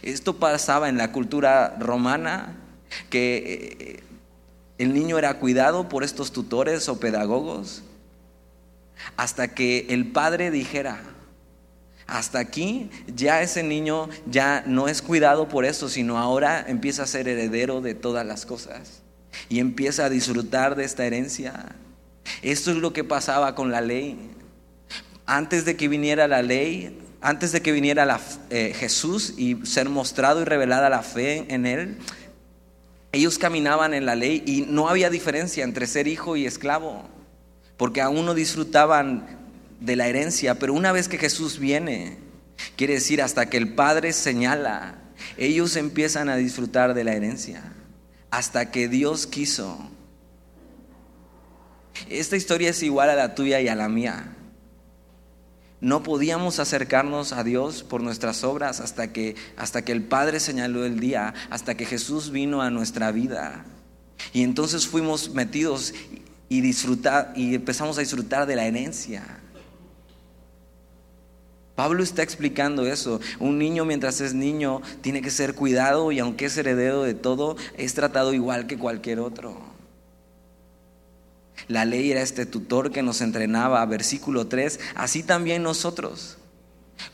Esto 0.01 0.37
pasaba 0.37 0.89
en 0.89 0.97
la 0.97 1.11
cultura 1.13 1.77
romana, 1.79 2.57
que 3.09 3.77
eh, 3.79 4.03
el 4.77 4.93
niño 4.93 5.17
era 5.17 5.39
cuidado 5.39 5.89
por 5.89 6.03
estos 6.03 6.31
tutores 6.33 6.89
o 6.89 6.99
pedagogos, 6.99 7.83
hasta 9.15 9.49
que 9.49 9.87
el 9.89 10.11
Padre 10.11 10.51
dijera, 10.51 11.01
hasta 12.09 12.39
aquí 12.39 12.89
ya 13.15 13.41
ese 13.41 13.63
niño 13.63 14.09
ya 14.25 14.63
no 14.65 14.87
es 14.87 15.01
cuidado 15.01 15.47
por 15.47 15.65
eso, 15.65 15.89
sino 15.89 16.17
ahora 16.17 16.65
empieza 16.67 17.03
a 17.03 17.07
ser 17.07 17.27
heredero 17.27 17.81
de 17.81 17.93
todas 17.93 18.25
las 18.25 18.45
cosas 18.45 19.01
y 19.47 19.59
empieza 19.59 20.05
a 20.05 20.09
disfrutar 20.09 20.75
de 20.75 20.85
esta 20.85 21.05
herencia. 21.05 21.75
Esto 22.41 22.71
es 22.71 22.77
lo 22.77 22.93
que 22.93 23.03
pasaba 23.03 23.55
con 23.55 23.71
la 23.71 23.81
ley. 23.81 24.17
Antes 25.25 25.65
de 25.65 25.75
que 25.75 25.87
viniera 25.87 26.27
la 26.27 26.41
ley, 26.41 26.99
antes 27.21 27.51
de 27.51 27.61
que 27.61 27.71
viniera 27.71 28.19
eh, 28.49 28.73
Jesús 28.75 29.35
y 29.37 29.65
ser 29.65 29.89
mostrado 29.89 30.41
y 30.41 30.45
revelada 30.45 30.89
la 30.89 31.03
fe 31.03 31.45
en 31.49 31.65
él, 31.65 31.97
ellos 33.11 33.37
caminaban 33.37 33.93
en 33.93 34.05
la 34.05 34.15
ley 34.15 34.43
y 34.45 34.61
no 34.61 34.87
había 34.87 35.09
diferencia 35.09 35.63
entre 35.63 35.87
ser 35.87 36.07
hijo 36.07 36.35
y 36.35 36.45
esclavo, 36.45 37.03
porque 37.77 38.01
aún 38.01 38.25
no 38.25 38.33
disfrutaban 38.33 39.38
de 39.79 39.95
la 39.95 40.07
herencia, 40.07 40.55
pero 40.55 40.73
una 40.73 40.91
vez 40.91 41.07
que 41.07 41.17
Jesús 41.17 41.59
viene, 41.59 42.17
quiere 42.75 42.95
decir 42.95 43.21
hasta 43.21 43.49
que 43.49 43.57
el 43.57 43.73
Padre 43.73 44.13
señala, 44.13 44.99
ellos 45.37 45.75
empiezan 45.75 46.29
a 46.29 46.35
disfrutar 46.35 46.93
de 46.93 47.03
la 47.03 47.13
herencia, 47.13 47.73
hasta 48.31 48.71
que 48.71 48.87
Dios 48.87 49.27
quiso. 49.27 49.77
Esta 52.09 52.37
historia 52.37 52.69
es 52.69 52.83
igual 52.83 53.09
a 53.09 53.15
la 53.15 53.35
tuya 53.35 53.59
y 53.61 53.67
a 53.67 53.75
la 53.75 53.89
mía. 53.89 54.35
No 55.81 56.03
podíamos 56.03 56.59
acercarnos 56.59 57.31
a 57.31 57.43
Dios 57.43 57.83
por 57.83 58.01
nuestras 58.01 58.43
obras 58.43 58.81
hasta 58.81 59.13
que, 59.13 59.35
hasta 59.55 59.83
que 59.83 59.93
el 59.93 60.03
Padre 60.03 60.41
señaló 60.41 60.85
el 60.85 60.99
día, 60.99 61.33
hasta 61.49 61.75
que 61.75 61.85
Jesús 61.85 62.31
vino 62.31 62.61
a 62.61 62.69
nuestra 62.69 63.11
vida. 63.11 63.65
Y 64.33 64.43
entonces 64.43 64.87
fuimos 64.87 65.33
metidos 65.33 65.93
y, 66.49 66.59
disfrutar, 66.59 67.31
y 67.35 67.55
empezamos 67.55 67.97
a 67.97 68.01
disfrutar 68.01 68.45
de 68.45 68.57
la 68.57 68.65
herencia. 68.65 69.23
Pablo 71.79 72.03
está 72.03 72.23
explicando 72.23 72.85
eso. 72.85 73.21
Un 73.39 73.57
niño 73.57 73.85
mientras 73.85 74.19
es 74.19 74.33
niño 74.33 74.81
tiene 74.99 75.21
que 75.21 75.31
ser 75.31 75.55
cuidado 75.55 76.11
y 76.11 76.19
aunque 76.19 76.47
es 76.47 76.57
heredero 76.57 77.03
de 77.03 77.13
todo, 77.13 77.55
es 77.77 77.93
tratado 77.93 78.33
igual 78.33 78.67
que 78.67 78.77
cualquier 78.77 79.21
otro. 79.21 79.57
La 81.69 81.85
ley 81.85 82.11
era 82.11 82.21
este 82.21 82.45
tutor 82.45 82.91
que 82.91 83.01
nos 83.01 83.21
entrenaba, 83.21 83.85
versículo 83.85 84.47
3, 84.47 84.77
así 84.93 85.23
también 85.23 85.63
nosotros. 85.63 86.37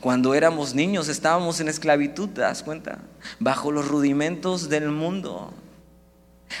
Cuando 0.00 0.34
éramos 0.34 0.74
niños 0.74 1.06
estábamos 1.06 1.60
en 1.60 1.68
esclavitud, 1.68 2.30
¿te 2.30 2.40
das 2.40 2.64
cuenta? 2.64 2.98
Bajo 3.38 3.70
los 3.70 3.86
rudimentos 3.86 4.68
del 4.68 4.90
mundo. 4.90 5.54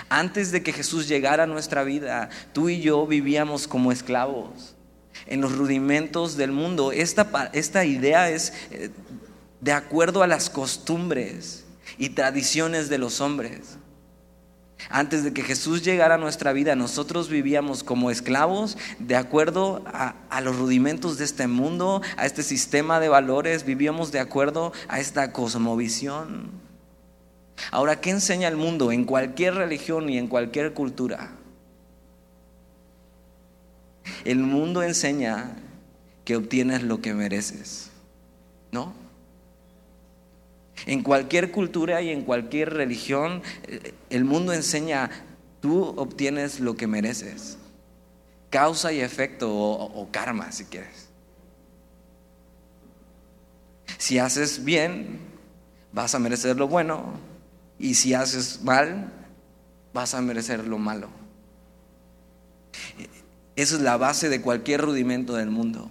Antes 0.08 0.52
de 0.52 0.62
que 0.62 0.72
Jesús 0.72 1.08
llegara 1.08 1.42
a 1.42 1.48
nuestra 1.48 1.82
vida, 1.82 2.30
tú 2.52 2.68
y 2.68 2.80
yo 2.80 3.04
vivíamos 3.04 3.66
como 3.66 3.90
esclavos 3.90 4.75
en 5.26 5.40
los 5.40 5.56
rudimentos 5.56 6.36
del 6.36 6.52
mundo. 6.52 6.92
Esta, 6.92 7.50
esta 7.52 7.84
idea 7.84 8.30
es 8.30 8.52
eh, 8.70 8.90
de 9.60 9.72
acuerdo 9.72 10.22
a 10.22 10.26
las 10.26 10.50
costumbres 10.50 11.64
y 11.98 12.10
tradiciones 12.10 12.88
de 12.88 12.98
los 12.98 13.20
hombres. 13.20 13.78
Antes 14.90 15.24
de 15.24 15.32
que 15.32 15.42
Jesús 15.42 15.82
llegara 15.82 16.16
a 16.16 16.18
nuestra 16.18 16.52
vida, 16.52 16.76
nosotros 16.76 17.28
vivíamos 17.28 17.82
como 17.82 18.10
esclavos 18.10 18.76
de 18.98 19.16
acuerdo 19.16 19.82
a, 19.86 20.14
a, 20.28 20.40
los 20.42 20.56
rudimentos 20.56 21.16
de 21.16 21.24
este 21.24 21.46
mundo, 21.46 22.02
a 22.16 22.26
este 22.26 22.42
sistema 22.42 23.00
de 23.00 23.08
valores, 23.08 23.64
vivíamos 23.64 24.12
de 24.12 24.20
acuerdo 24.20 24.72
a 24.88 25.00
esta 25.00 25.32
cosmovisión. 25.32 26.50
Ahora, 27.70 28.00
¿qué 28.00 28.10
enseña 28.10 28.48
el 28.48 28.56
mundo 28.56 28.92
en 28.92 29.04
cualquier 29.04 29.54
religión 29.54 30.08
y 30.10 30.18
en 30.18 30.28
cualquier 30.28 30.74
cultura? 30.74 31.35
El 34.24 34.38
mundo 34.38 34.82
enseña 34.82 35.56
que 36.24 36.36
obtienes 36.36 36.82
lo 36.82 37.00
que 37.00 37.14
mereces, 37.14 37.90
¿no? 38.72 38.92
En 40.84 41.02
cualquier 41.02 41.52
cultura 41.52 42.02
y 42.02 42.10
en 42.10 42.22
cualquier 42.22 42.74
religión, 42.74 43.42
el 44.10 44.24
mundo 44.24 44.52
enseña, 44.52 45.10
tú 45.60 45.94
obtienes 45.96 46.60
lo 46.60 46.76
que 46.76 46.86
mereces. 46.86 47.56
Causa 48.50 48.92
y 48.92 49.00
efecto 49.00 49.50
o, 49.52 50.08
karma, 50.10 50.52
si 50.52 50.64
quieres. 50.64 51.08
Si 53.98 54.18
haces 54.18 54.64
bien, 54.64 55.20
vas 55.92 56.14
a 56.14 56.18
merecer 56.18 56.56
lo 56.56 56.68
bueno. 56.68 57.14
Y 57.78 57.94
si 57.94 58.14
haces 58.14 58.62
mal, 58.62 59.12
vas 59.94 60.14
a 60.14 60.20
merecer 60.20 60.66
lo 60.66 60.78
malo. 60.78 61.08
Esa 63.56 63.76
es 63.76 63.80
la 63.80 63.96
base 63.96 64.28
de 64.28 64.42
cualquier 64.42 64.82
rudimento 64.82 65.34
del 65.34 65.50
mundo. 65.50 65.88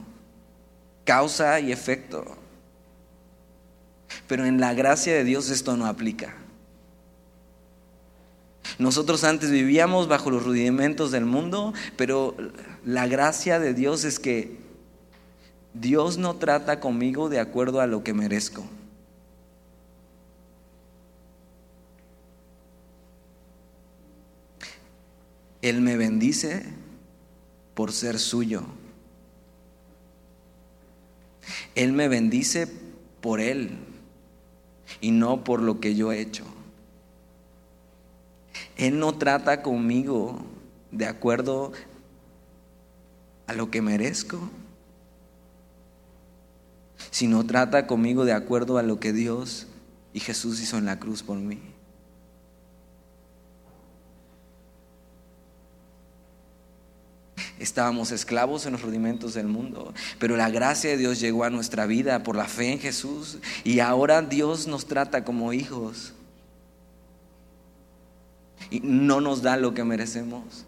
Causa 1.03 1.59
y 1.59 1.71
efecto. 1.71 2.23
Pero 4.27 4.45
en 4.45 4.59
la 4.59 4.75
gracia 4.75 5.13
de 5.15 5.23
Dios 5.23 5.49
esto 5.49 5.75
no 5.75 5.87
aplica. 5.87 6.35
Nosotros 8.77 9.23
antes 9.23 9.51
vivíamos 9.51 10.07
bajo 10.07 10.29
los 10.29 10.43
rudimentos 10.43 11.11
del 11.11 11.25
mundo, 11.25 11.73
pero 11.97 12.35
la 12.83 13.07
gracia 13.07 13.59
de 13.59 13.73
Dios 13.73 14.03
es 14.03 14.19
que 14.19 14.57
Dios 15.73 16.17
no 16.17 16.35
trata 16.35 16.79
conmigo 16.79 17.29
de 17.29 17.39
acuerdo 17.39 17.81
a 17.81 17.87
lo 17.87 18.03
que 18.03 18.13
merezco. 18.13 18.65
Él 25.61 25.81
me 25.81 25.97
bendice 25.97 26.65
por 27.75 27.91
ser 27.91 28.17
suyo. 28.17 28.63
Él 31.75 31.93
me 31.93 32.07
bendice 32.07 32.67
por 33.21 33.39
Él 33.39 33.77
y 35.01 35.11
no 35.11 35.43
por 35.43 35.61
lo 35.61 35.79
que 35.79 35.93
yo 35.93 36.11
he 36.11 36.19
hecho. 36.19 36.45
Él 38.77 38.99
no 38.99 39.17
trata 39.17 39.61
conmigo 39.61 40.39
de 40.91 41.05
acuerdo 41.05 41.73
a 43.47 43.53
lo 43.53 43.69
que 43.69 43.81
merezco, 43.81 44.39
sino 47.11 47.45
trata 47.45 47.87
conmigo 47.87 48.25
de 48.25 48.33
acuerdo 48.33 48.77
a 48.77 48.83
lo 48.83 48.99
que 48.99 49.13
Dios 49.13 49.67
y 50.13 50.19
Jesús 50.19 50.61
hizo 50.61 50.77
en 50.77 50.85
la 50.85 50.99
cruz 50.99 51.23
por 51.23 51.37
mí. 51.37 51.74
Estábamos 57.57 58.11
esclavos 58.11 58.65
en 58.65 58.73
los 58.73 58.81
rudimentos 58.81 59.33
del 59.33 59.47
mundo, 59.47 59.93
pero 60.19 60.35
la 60.35 60.49
gracia 60.49 60.89
de 60.89 60.97
Dios 60.97 61.21
llegó 61.21 61.45
a 61.45 61.49
nuestra 61.49 61.85
vida 61.85 62.21
por 62.21 62.35
la 62.35 62.45
fe 62.45 62.73
en 62.73 62.79
Jesús 62.79 63.37
y 63.63 63.79
ahora 63.79 64.21
Dios 64.21 64.67
nos 64.67 64.87
trata 64.87 65.23
como 65.23 65.53
hijos 65.53 66.13
y 68.69 68.81
no 68.81 69.21
nos 69.21 69.41
da 69.41 69.55
lo 69.55 69.73
que 69.73 69.85
merecemos, 69.85 70.65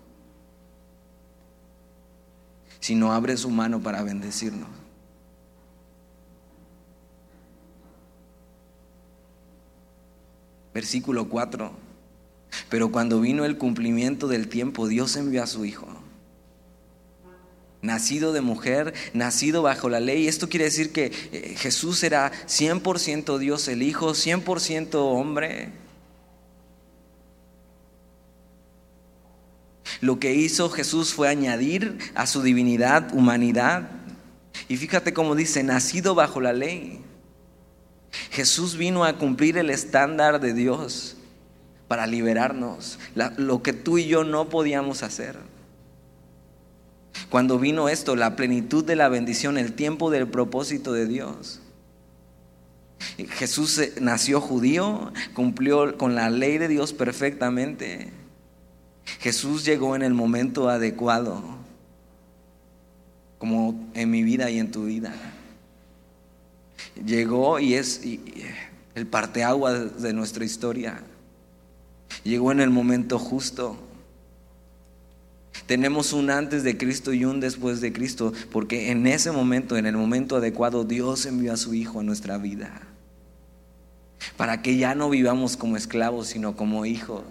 sino 2.79 3.11
abre 3.11 3.35
su 3.35 3.49
mano 3.49 3.81
para 3.81 4.01
bendecirnos. 4.03 4.69
Versículo 10.73 11.27
4. 11.27 11.71
Pero 12.69 12.91
cuando 12.93 13.19
vino 13.19 13.43
el 13.43 13.57
cumplimiento 13.57 14.29
del 14.29 14.47
tiempo, 14.47 14.87
Dios 14.87 15.17
envió 15.17 15.43
a 15.43 15.47
su 15.47 15.65
Hijo 15.65 15.87
nacido 17.87 18.33
de 18.33 18.41
mujer, 18.41 18.93
nacido 19.13 19.63
bajo 19.63 19.89
la 19.89 19.99
ley. 19.99 20.27
Esto 20.27 20.49
quiere 20.49 20.65
decir 20.65 20.91
que 20.91 21.11
eh, 21.31 21.55
Jesús 21.57 22.03
era 22.03 22.31
100% 22.47 23.39
Dios 23.39 23.67
el 23.67 23.81
Hijo, 23.81 24.11
100% 24.11 24.95
hombre. 24.95 25.71
Lo 30.01 30.19
que 30.19 30.35
hizo 30.35 30.69
Jesús 30.69 31.13
fue 31.13 31.27
añadir 31.29 31.97
a 32.13 32.27
su 32.27 32.43
divinidad 32.43 33.13
humanidad. 33.15 33.89
Y 34.67 34.77
fíjate 34.77 35.13
cómo 35.13 35.33
dice, 35.33 35.63
nacido 35.63 36.13
bajo 36.13 36.41
la 36.41 36.53
ley. 36.53 37.01
Jesús 38.31 38.77
vino 38.77 39.05
a 39.05 39.17
cumplir 39.17 39.57
el 39.57 39.69
estándar 39.69 40.39
de 40.39 40.53
Dios 40.53 41.17
para 41.87 42.05
liberarnos, 42.05 42.99
lo 43.37 43.63
que 43.63 43.71
tú 43.71 43.97
y 43.97 44.07
yo 44.07 44.23
no 44.23 44.49
podíamos 44.49 45.03
hacer. 45.03 45.37
Cuando 47.29 47.59
vino 47.59 47.89
esto, 47.89 48.15
la 48.15 48.35
plenitud 48.35 48.85
de 48.85 48.95
la 48.95 49.09
bendición, 49.09 49.57
el 49.57 49.73
tiempo 49.73 50.09
del 50.09 50.27
propósito 50.27 50.93
de 50.93 51.07
Dios. 51.07 51.61
Jesús 53.17 53.81
nació 53.99 54.39
judío, 54.41 55.11
cumplió 55.33 55.97
con 55.97 56.15
la 56.15 56.29
ley 56.29 56.57
de 56.57 56.67
Dios 56.67 56.93
perfectamente. 56.93 58.11
Jesús 59.19 59.65
llegó 59.65 59.95
en 59.95 60.03
el 60.03 60.13
momento 60.13 60.69
adecuado, 60.69 61.43
como 63.37 63.89
en 63.93 64.09
mi 64.09 64.23
vida 64.23 64.49
y 64.49 64.59
en 64.59 64.71
tu 64.71 64.85
vida. 64.85 65.13
Llegó 67.05 67.59
y 67.59 67.73
es 67.73 68.01
el 68.95 69.07
parteagua 69.07 69.73
de 69.73 70.13
nuestra 70.13 70.45
historia. 70.45 71.03
Llegó 72.23 72.51
en 72.51 72.61
el 72.61 72.69
momento 72.69 73.19
justo. 73.19 73.77
Tenemos 75.65 76.13
un 76.13 76.29
antes 76.29 76.63
de 76.63 76.77
Cristo 76.77 77.13
y 77.13 77.25
un 77.25 77.39
después 77.39 77.81
de 77.81 77.91
Cristo, 77.91 78.33
porque 78.51 78.91
en 78.91 79.07
ese 79.07 79.31
momento, 79.31 79.77
en 79.77 79.85
el 79.85 79.97
momento 79.97 80.37
adecuado, 80.37 80.83
Dios 80.83 81.25
envió 81.25 81.53
a 81.53 81.57
su 81.57 81.73
Hijo 81.73 81.99
a 81.99 82.03
nuestra 82.03 82.37
vida. 82.37 82.81
Para 84.35 84.61
que 84.61 84.77
ya 84.77 84.95
no 84.95 85.09
vivamos 85.09 85.57
como 85.57 85.77
esclavos, 85.77 86.27
sino 86.27 86.55
como 86.55 86.85
hijos. 86.85 87.23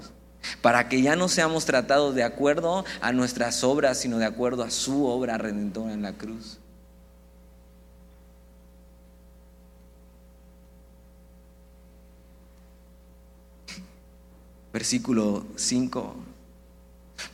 Para 0.63 0.89
que 0.89 1.03
ya 1.03 1.17
no 1.17 1.29
seamos 1.29 1.65
tratados 1.65 2.15
de 2.15 2.25
acuerdo 2.25 2.85
a 3.01 3.13
nuestras 3.13 3.65
obras, 3.65 3.99
sino 3.99 4.19
de 4.19 4.27
acuerdo 4.27 4.63
a 4.63 4.71
su 4.71 5.07
obra 5.07 5.39
redentora 5.39 5.93
en 5.93 6.03
la 6.03 6.13
cruz. 6.13 6.59
Versículo 14.73 15.47
5 15.57 16.26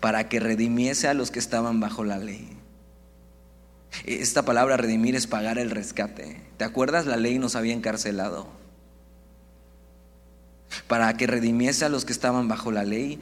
para 0.01 0.29
que 0.29 0.41
redimiese 0.41 1.09
a 1.09 1.15
los 1.15 1.31
que 1.31 1.39
estaban 1.39 1.81
bajo 1.81 2.05
la 2.05 2.19
ley. 2.19 2.49
Esta 4.05 4.45
palabra 4.45 4.77
redimir 4.77 5.15
es 5.15 5.27
pagar 5.27 5.59
el 5.59 5.71
rescate. 5.71 6.41
¿Te 6.57 6.65
acuerdas? 6.65 7.07
La 7.07 7.17
ley 7.17 7.39
nos 7.39 7.57
había 7.57 7.75
encarcelado. 7.75 8.49
Para 10.89 11.15
que 11.17 11.27
redimiese 11.27 11.85
a 11.85 11.89
los 11.89 12.05
que 12.05 12.13
estaban 12.13 12.49
bajo 12.49 12.73
la 12.73 12.85
ley. 12.85 13.21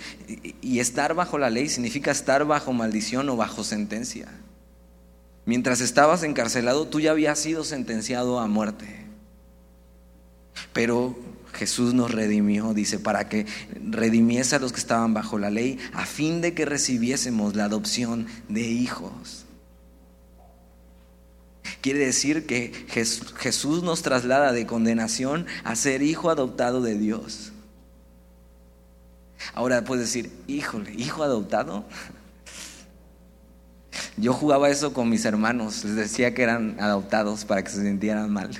Y 0.63 0.79
estar 0.79 1.15
bajo 1.15 1.39
la 1.39 1.51
ley 1.51 1.69
significa 1.69 2.11
estar 2.11 2.45
bajo 2.45 2.73
maldición 2.73 3.29
o 3.29 3.37
bajo 3.37 3.65
sentencia. 3.65 4.29
Mientras 5.45 5.81
estabas 5.81 6.23
encarcelado, 6.23 6.87
tú 6.87 7.01
ya 7.01 7.11
habías 7.11 7.39
sido 7.39 7.65
sentenciado 7.65 8.39
a 8.39 8.47
muerte. 8.47 9.10
Pero 10.73 11.17
Jesús 11.53 11.95
nos 11.95 12.11
redimió, 12.13 12.75
dice, 12.75 12.99
para 12.99 13.29
que 13.29 13.47
redimiese 13.85 14.57
a 14.57 14.59
los 14.59 14.73
que 14.73 14.81
estaban 14.81 15.15
bajo 15.15 15.39
la 15.39 15.51
ley, 15.51 15.79
a 15.93 16.07
fin 16.07 16.41
de 16.41 16.55
que 16.55 16.65
recibiésemos 16.65 17.57
la 17.57 17.65
adopción 17.65 18.27
de 18.49 18.63
hijos. 18.63 19.45
Quiere 21.81 22.01
decir 22.01 22.47
que 22.47 22.73
Jesús 23.39 23.83
nos 23.83 24.03
traslada 24.03 24.53
de 24.53 24.67
condenación 24.67 25.47
a 25.65 25.77
ser 25.77 26.03
hijo 26.03 26.31
adoptado 26.31 26.83
de 26.83 26.99
Dios. 26.99 27.53
Ahora 29.55 29.85
puedes 29.85 30.07
decir, 30.07 30.31
híjole, 30.47 30.93
hijo 30.93 31.23
adoptado. 31.23 31.85
Yo 34.17 34.35
jugaba 34.35 34.69
eso 34.69 34.93
con 34.93 35.09
mis 35.09 35.25
hermanos, 35.25 35.85
les 35.85 35.97
decía 35.97 36.35
que 36.35 36.43
eran 36.43 36.77
adoptados 36.79 37.45
para 37.45 37.65
que 37.65 37.71
se 37.71 37.83
sintieran 37.83 38.31
mal. 38.31 38.51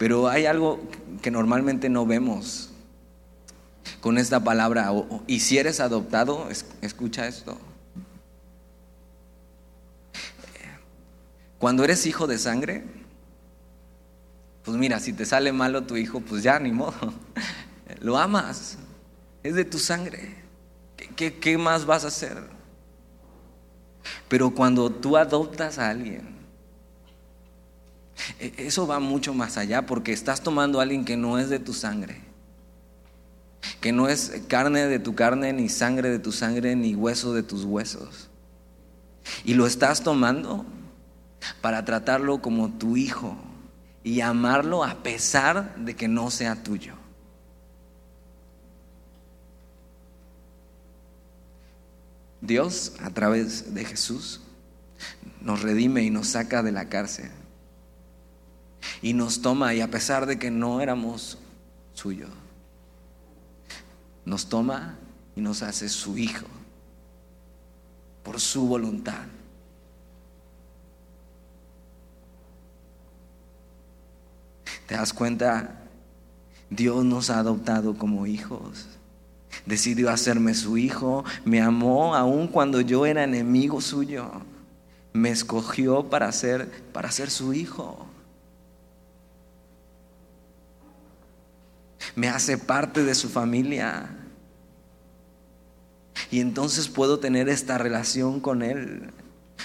Pero 0.00 0.30
hay 0.30 0.46
algo 0.46 0.80
que 1.20 1.30
normalmente 1.30 1.90
no 1.90 2.06
vemos 2.06 2.70
con 4.00 4.16
esta 4.16 4.42
palabra. 4.42 4.90
Y 5.26 5.40
si 5.40 5.58
eres 5.58 5.78
adoptado, 5.78 6.48
escucha 6.80 7.28
esto. 7.28 7.58
Cuando 11.58 11.84
eres 11.84 12.06
hijo 12.06 12.26
de 12.26 12.38
sangre, 12.38 12.82
pues 14.64 14.78
mira, 14.78 15.00
si 15.00 15.12
te 15.12 15.26
sale 15.26 15.52
malo 15.52 15.82
tu 15.82 15.98
hijo, 15.98 16.20
pues 16.20 16.42
ya 16.42 16.58
ni 16.58 16.72
modo. 16.72 17.12
Lo 18.00 18.16
amas, 18.16 18.78
es 19.42 19.54
de 19.54 19.66
tu 19.66 19.78
sangre. 19.78 20.34
¿Qué, 21.14 21.38
qué, 21.38 21.58
más 21.58 21.84
vas 21.84 22.06
a 22.06 22.08
hacer? 22.08 22.38
Pero 24.30 24.54
cuando 24.54 24.88
tú 24.88 25.18
adoptas 25.18 25.78
a 25.78 25.90
alguien, 25.90 26.39
eso 28.38 28.86
va 28.86 29.00
mucho 29.00 29.34
más 29.34 29.56
allá 29.56 29.86
porque 29.86 30.12
estás 30.12 30.42
tomando 30.42 30.78
a 30.78 30.82
alguien 30.82 31.04
que 31.04 31.16
no 31.16 31.38
es 31.38 31.48
de 31.48 31.58
tu 31.58 31.72
sangre, 31.72 32.20
que 33.80 33.92
no 33.92 34.08
es 34.08 34.42
carne 34.48 34.86
de 34.86 34.98
tu 34.98 35.14
carne, 35.14 35.52
ni 35.52 35.68
sangre 35.68 36.10
de 36.10 36.18
tu 36.18 36.32
sangre, 36.32 36.76
ni 36.76 36.94
hueso 36.94 37.32
de 37.32 37.42
tus 37.42 37.64
huesos. 37.64 38.28
Y 39.44 39.54
lo 39.54 39.66
estás 39.66 40.02
tomando 40.02 40.64
para 41.60 41.84
tratarlo 41.84 42.42
como 42.42 42.70
tu 42.70 42.96
hijo 42.96 43.36
y 44.02 44.20
amarlo 44.20 44.84
a 44.84 45.02
pesar 45.02 45.74
de 45.76 45.94
que 45.94 46.08
no 46.08 46.30
sea 46.30 46.62
tuyo. 46.62 46.94
Dios, 52.40 52.94
a 53.02 53.10
través 53.10 53.74
de 53.74 53.84
Jesús, 53.84 54.40
nos 55.40 55.62
redime 55.62 56.02
y 56.02 56.10
nos 56.10 56.28
saca 56.28 56.62
de 56.62 56.72
la 56.72 56.88
cárcel. 56.88 57.30
Y 59.02 59.12
nos 59.12 59.42
toma, 59.42 59.74
y 59.74 59.80
a 59.80 59.90
pesar 59.90 60.26
de 60.26 60.38
que 60.38 60.50
no 60.50 60.80
éramos 60.80 61.38
suyo, 61.94 62.28
nos 64.24 64.48
toma 64.48 64.96
y 65.36 65.40
nos 65.40 65.62
hace 65.62 65.88
su 65.88 66.18
hijo 66.18 66.46
por 68.22 68.40
su 68.40 68.66
voluntad. 68.66 69.26
¿Te 74.86 74.96
das 74.96 75.12
cuenta? 75.12 75.80
Dios 76.68 77.04
nos 77.04 77.30
ha 77.30 77.38
adoptado 77.38 77.96
como 77.96 78.26
hijos. 78.26 78.86
Decidió 79.66 80.10
hacerme 80.10 80.54
su 80.54 80.78
hijo, 80.78 81.24
me 81.44 81.60
amó 81.60 82.14
aun 82.14 82.48
cuando 82.48 82.80
yo 82.80 83.06
era 83.06 83.24
enemigo 83.24 83.80
suyo. 83.80 84.30
Me 85.12 85.30
escogió 85.30 86.04
para 86.08 86.30
ser 86.32 86.70
para 86.92 87.10
ser 87.10 87.30
su 87.30 87.52
hijo. 87.52 88.09
Me 92.14 92.28
hace 92.28 92.58
parte 92.58 93.04
de 93.04 93.14
su 93.14 93.28
familia. 93.28 94.10
Y 96.30 96.40
entonces 96.40 96.88
puedo 96.88 97.18
tener 97.18 97.48
esta 97.48 97.78
relación 97.78 98.40
con 98.40 98.62
él. 98.62 99.10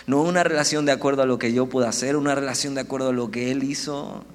No 0.08 0.22
una 0.22 0.44
relación 0.44 0.86
de 0.86 0.92
acuerdo 0.92 1.22
a 1.24 1.26
lo 1.26 1.40
que 1.40 1.54
yo 1.54 1.68
puedo 1.68 1.88
hacer, 1.88 2.16
una 2.16 2.36
relación 2.36 2.76
de 2.76 2.82
acuerdo 2.82 3.10
a 3.10 3.14
lo 3.14 3.32
que 3.32 3.52
él 3.52 3.64
hizo. 3.64 4.26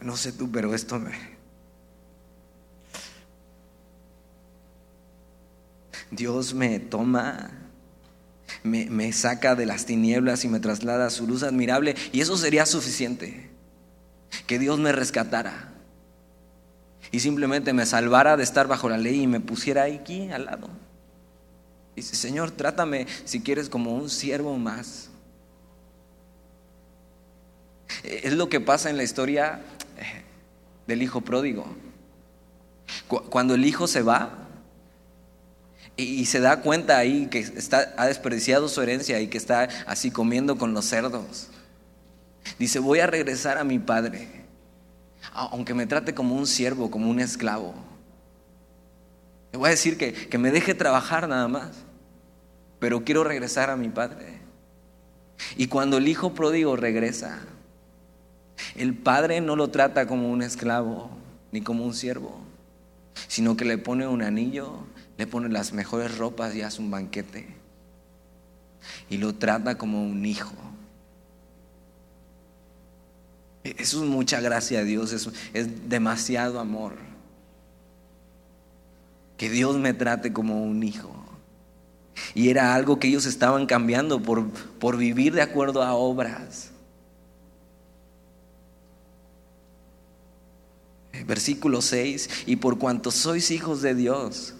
No 0.00 0.16
sé 0.16 0.32
tú, 0.32 0.50
pero 0.50 0.74
esto 0.74 0.98
me... 0.98 1.12
Dios 6.10 6.52
me 6.52 6.78
toma, 6.78 7.50
me, 8.62 9.12
saca 9.12 9.54
de 9.54 9.66
las 9.66 9.86
tinieblas 9.86 10.44
y 10.44 10.48
me 10.48 10.60
traslada 10.60 11.06
a 11.06 11.10
su 11.10 11.26
luz 11.26 11.42
admirable. 11.42 11.94
Y 12.12 12.20
eso 12.20 12.36
sería 12.36 12.66
suficiente. 12.66 13.50
Que 14.46 14.58
Dios 14.58 14.78
me 14.78 14.92
rescatara. 14.92 15.72
Y 17.10 17.20
simplemente 17.20 17.72
me 17.72 17.86
salvara 17.86 18.36
de 18.36 18.42
estar 18.42 18.68
bajo 18.68 18.88
la 18.88 18.98
ley 18.98 19.22
y 19.22 19.26
me 19.26 19.40
pusiera 19.40 19.84
aquí 19.84 20.30
al 20.30 20.46
lado. 20.46 20.68
Dice, 21.94 22.16
Señor, 22.16 22.50
trátame 22.50 23.06
si 23.24 23.40
quieres 23.40 23.68
como 23.68 23.94
un 23.94 24.08
siervo 24.08 24.56
más. 24.56 25.10
Es 28.02 28.32
lo 28.32 28.48
que 28.48 28.60
pasa 28.60 28.88
en 28.88 28.96
la 28.96 29.02
historia 29.02 29.60
del 30.86 31.02
hijo 31.02 31.20
pródigo. 31.20 31.66
Cuando 33.08 33.54
el 33.54 33.64
hijo 33.64 33.86
se 33.86 34.02
va 34.02 34.41
y 35.96 36.24
se 36.26 36.40
da 36.40 36.60
cuenta 36.60 36.96
ahí 36.98 37.26
que 37.26 37.38
está, 37.38 37.94
ha 37.96 38.06
desperdiciado 38.06 38.68
su 38.68 38.80
herencia 38.80 39.20
y 39.20 39.28
que 39.28 39.38
está 39.38 39.68
así 39.86 40.10
comiendo 40.10 40.56
con 40.56 40.72
los 40.74 40.86
cerdos, 40.86 41.48
dice, 42.58 42.78
voy 42.78 43.00
a 43.00 43.06
regresar 43.06 43.58
a 43.58 43.64
mi 43.64 43.78
padre, 43.78 44.28
aunque 45.32 45.74
me 45.74 45.86
trate 45.86 46.14
como 46.14 46.34
un 46.34 46.46
siervo, 46.46 46.90
como 46.90 47.10
un 47.10 47.20
esclavo. 47.20 47.74
Le 49.52 49.58
voy 49.58 49.68
a 49.68 49.70
decir 49.70 49.98
que, 49.98 50.12
que 50.12 50.38
me 50.38 50.50
deje 50.50 50.74
trabajar 50.74 51.28
nada 51.28 51.46
más, 51.46 51.70
pero 52.78 53.04
quiero 53.04 53.22
regresar 53.22 53.68
a 53.70 53.76
mi 53.76 53.88
padre. 53.88 54.40
Y 55.56 55.66
cuando 55.66 55.98
el 55.98 56.08
hijo 56.08 56.34
pródigo 56.34 56.74
regresa, 56.76 57.40
el 58.76 58.94
padre 58.94 59.40
no 59.40 59.56
lo 59.56 59.68
trata 59.68 60.06
como 60.06 60.30
un 60.30 60.42
esclavo 60.42 61.10
ni 61.50 61.60
como 61.60 61.84
un 61.84 61.94
siervo, 61.94 62.40
sino 63.28 63.56
que 63.56 63.64
le 63.64 63.76
pone 63.76 64.06
un 64.06 64.22
anillo, 64.22 64.86
le 65.22 65.28
pone 65.28 65.48
las 65.48 65.72
mejores 65.72 66.18
ropas 66.18 66.52
y 66.56 66.62
hace 66.62 66.80
un 66.82 66.90
banquete. 66.90 67.46
Y 69.08 69.18
lo 69.18 69.36
trata 69.36 69.78
como 69.78 70.02
un 70.02 70.26
hijo. 70.26 70.52
Eso 73.62 74.02
es 74.02 74.10
mucha 74.10 74.40
gracia 74.40 74.80
a 74.80 74.82
Dios, 74.82 75.12
es, 75.12 75.30
es 75.52 75.88
demasiado 75.88 76.58
amor. 76.58 76.94
Que 79.36 79.48
Dios 79.48 79.78
me 79.78 79.94
trate 79.94 80.32
como 80.32 80.60
un 80.64 80.82
hijo. 80.82 81.14
Y 82.34 82.48
era 82.48 82.74
algo 82.74 82.98
que 82.98 83.06
ellos 83.06 83.24
estaban 83.24 83.66
cambiando 83.66 84.20
por, 84.20 84.50
por 84.80 84.96
vivir 84.96 85.34
de 85.34 85.42
acuerdo 85.42 85.84
a 85.84 85.94
obras. 85.94 86.72
Versículo 91.24 91.80
6, 91.80 92.28
y 92.46 92.56
por 92.56 92.80
cuanto 92.80 93.12
sois 93.12 93.52
hijos 93.52 93.82
de 93.82 93.94
Dios, 93.94 94.56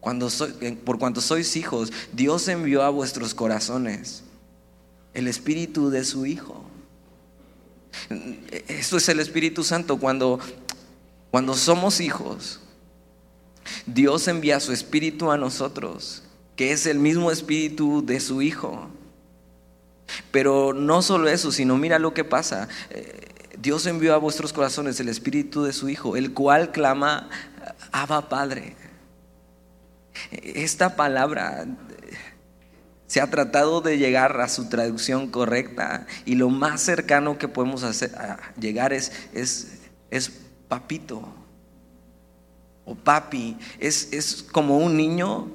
cuando 0.00 0.30
soy, 0.30 0.52
por 0.84 0.98
cuanto 0.98 1.20
sois 1.20 1.56
hijos, 1.56 1.92
Dios 2.12 2.48
envió 2.48 2.82
a 2.82 2.90
vuestros 2.90 3.34
corazones 3.34 4.22
el 5.14 5.28
Espíritu 5.28 5.90
de 5.90 6.04
su 6.04 6.26
Hijo. 6.26 6.64
Esto 8.68 8.96
es 8.96 9.08
el 9.08 9.20
Espíritu 9.20 9.62
Santo. 9.62 9.98
Cuando, 9.98 10.40
cuando 11.30 11.54
somos 11.54 12.00
hijos, 12.00 12.60
Dios 13.86 14.26
envía 14.28 14.60
su 14.60 14.72
Espíritu 14.72 15.30
a 15.30 15.36
nosotros, 15.36 16.22
que 16.56 16.72
es 16.72 16.86
el 16.86 16.98
mismo 16.98 17.30
Espíritu 17.30 18.04
de 18.04 18.20
su 18.20 18.42
Hijo. 18.42 18.88
Pero 20.30 20.72
no 20.72 21.02
solo 21.02 21.28
eso, 21.28 21.52
sino 21.52 21.76
mira 21.76 21.98
lo 21.98 22.14
que 22.14 22.24
pasa. 22.24 22.68
Dios 23.58 23.84
envió 23.86 24.14
a 24.14 24.18
vuestros 24.18 24.52
corazones 24.52 24.98
el 25.00 25.08
Espíritu 25.08 25.64
de 25.64 25.72
su 25.72 25.88
Hijo, 25.88 26.16
el 26.16 26.32
cual 26.32 26.72
clama, 26.72 27.28
Abba 27.92 28.28
Padre. 28.28 28.76
Esta 30.30 30.96
palabra 30.96 31.66
se 33.06 33.20
ha 33.20 33.28
tratado 33.28 33.80
de 33.80 33.98
llegar 33.98 34.40
a 34.40 34.48
su 34.48 34.68
traducción 34.68 35.28
correcta 35.30 36.06
y 36.24 36.36
lo 36.36 36.48
más 36.48 36.80
cercano 36.80 37.38
que 37.38 37.48
podemos 37.48 37.82
hacer, 37.82 38.12
llegar 38.58 38.92
es, 38.92 39.10
es, 39.32 39.80
es 40.10 40.30
papito 40.68 41.28
o 42.84 42.94
papi. 42.94 43.56
Es, 43.78 44.12
es 44.12 44.42
como 44.42 44.78
un 44.78 44.96
niño 44.96 45.48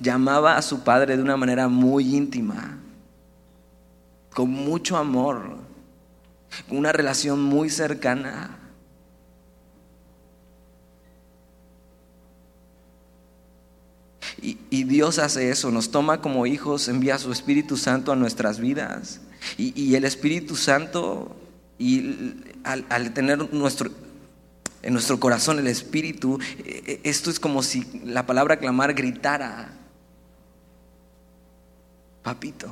llamaba 0.00 0.56
a 0.56 0.62
su 0.62 0.82
padre 0.82 1.16
de 1.16 1.22
una 1.22 1.36
manera 1.36 1.68
muy 1.68 2.16
íntima, 2.16 2.78
con 4.34 4.50
mucho 4.50 4.96
amor 4.96 5.58
una 6.70 6.92
relación 6.92 7.42
muy 7.42 7.70
cercana. 7.70 8.58
Y 14.40 14.84
Dios 14.84 15.18
hace 15.18 15.50
eso, 15.50 15.70
nos 15.70 15.90
toma 15.90 16.20
como 16.20 16.46
hijos, 16.46 16.88
envía 16.88 17.18
su 17.18 17.32
Espíritu 17.32 17.76
Santo 17.76 18.12
a 18.12 18.16
nuestras 18.16 18.60
vidas. 18.60 19.20
Y, 19.56 19.94
el 19.94 20.04
Espíritu 20.04 20.56
Santo, 20.56 21.34
y 21.78 22.34
al, 22.64 23.12
tener 23.14 23.52
nuestro, 23.52 23.90
en 24.82 24.92
nuestro 24.92 25.18
corazón 25.18 25.58
el 25.58 25.66
Espíritu, 25.66 26.38
e, 26.58 27.00
e, 27.04 27.08
esto 27.08 27.30
es 27.30 27.40
como 27.40 27.62
si 27.62 27.84
la 28.04 28.26
palabra 28.26 28.58
clamar 28.58 28.94
gritara, 28.94 29.72
papito, 32.22 32.70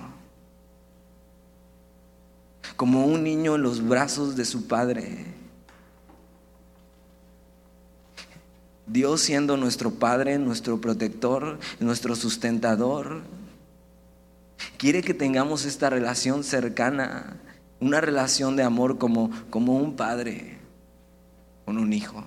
como 2.76 3.06
un 3.06 3.24
niño 3.24 3.54
en 3.56 3.62
los 3.62 3.86
brazos 3.86 4.36
de 4.36 4.44
su 4.44 4.66
padre. 4.66 5.35
Dios 8.86 9.20
siendo 9.20 9.56
nuestro 9.56 9.90
Padre, 9.92 10.38
nuestro 10.38 10.80
protector, 10.80 11.58
nuestro 11.80 12.14
sustentador, 12.14 13.22
quiere 14.78 15.02
que 15.02 15.14
tengamos 15.14 15.64
esta 15.64 15.90
relación 15.90 16.44
cercana, 16.44 17.36
una 17.80 18.00
relación 18.00 18.56
de 18.56 18.62
amor 18.62 18.98
como, 18.98 19.30
como 19.50 19.76
un 19.76 19.96
padre 19.96 20.58
con 21.64 21.78
un 21.78 21.92
hijo. 21.92 22.24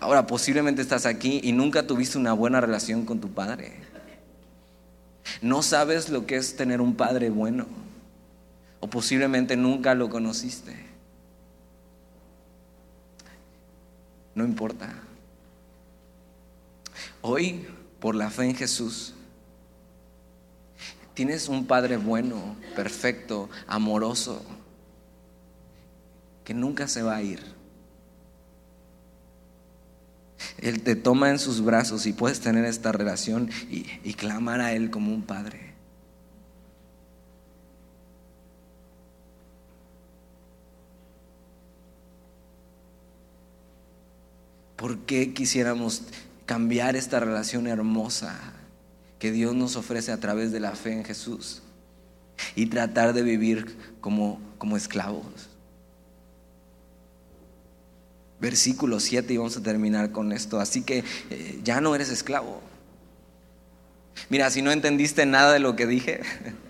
Ahora, 0.00 0.26
posiblemente 0.26 0.82
estás 0.82 1.06
aquí 1.06 1.40
y 1.42 1.52
nunca 1.52 1.86
tuviste 1.86 2.18
una 2.18 2.32
buena 2.32 2.60
relación 2.60 3.04
con 3.04 3.20
tu 3.20 3.28
padre. 3.28 3.72
No 5.40 5.62
sabes 5.62 6.08
lo 6.08 6.26
que 6.26 6.36
es 6.36 6.56
tener 6.56 6.80
un 6.80 6.96
padre 6.96 7.30
bueno. 7.30 7.66
O 8.80 8.88
posiblemente 8.88 9.56
nunca 9.56 9.94
lo 9.94 10.10
conociste. 10.10 10.91
No 14.34 14.44
importa. 14.44 14.92
Hoy, 17.20 17.66
por 18.00 18.14
la 18.14 18.30
fe 18.30 18.44
en 18.44 18.56
Jesús, 18.56 19.14
tienes 21.14 21.48
un 21.48 21.66
Padre 21.66 21.96
bueno, 21.96 22.56
perfecto, 22.74 23.48
amoroso, 23.66 24.44
que 26.44 26.54
nunca 26.54 26.88
se 26.88 27.02
va 27.02 27.16
a 27.16 27.22
ir. 27.22 27.40
Él 30.58 30.82
te 30.82 30.96
toma 30.96 31.30
en 31.30 31.38
sus 31.38 31.62
brazos 31.62 32.06
y 32.06 32.12
puedes 32.12 32.40
tener 32.40 32.64
esta 32.64 32.92
relación 32.92 33.50
y, 33.70 33.86
y 34.02 34.14
clamar 34.14 34.60
a 34.60 34.72
Él 34.72 34.90
como 34.90 35.12
un 35.12 35.22
Padre. 35.22 35.71
¿Por 44.82 44.98
qué 44.98 45.32
quisiéramos 45.32 46.02
cambiar 46.44 46.96
esta 46.96 47.20
relación 47.20 47.68
hermosa 47.68 48.36
que 49.20 49.30
Dios 49.30 49.54
nos 49.54 49.76
ofrece 49.76 50.10
a 50.10 50.18
través 50.18 50.50
de 50.50 50.58
la 50.58 50.72
fe 50.72 50.92
en 50.92 51.04
Jesús 51.04 51.62
y 52.56 52.66
tratar 52.66 53.12
de 53.12 53.22
vivir 53.22 53.76
como, 54.00 54.40
como 54.58 54.76
esclavos? 54.76 55.50
Versículo 58.40 58.98
7 58.98 59.32
y 59.32 59.36
vamos 59.36 59.56
a 59.56 59.62
terminar 59.62 60.10
con 60.10 60.32
esto. 60.32 60.58
Así 60.58 60.82
que 60.82 61.04
eh, 61.30 61.60
ya 61.62 61.80
no 61.80 61.94
eres 61.94 62.10
esclavo. 62.10 62.60
Mira, 64.30 64.50
si 64.50 64.62
no 64.62 64.72
entendiste 64.72 65.26
nada 65.26 65.52
de 65.52 65.60
lo 65.60 65.76
que 65.76 65.86
dije, 65.86 66.22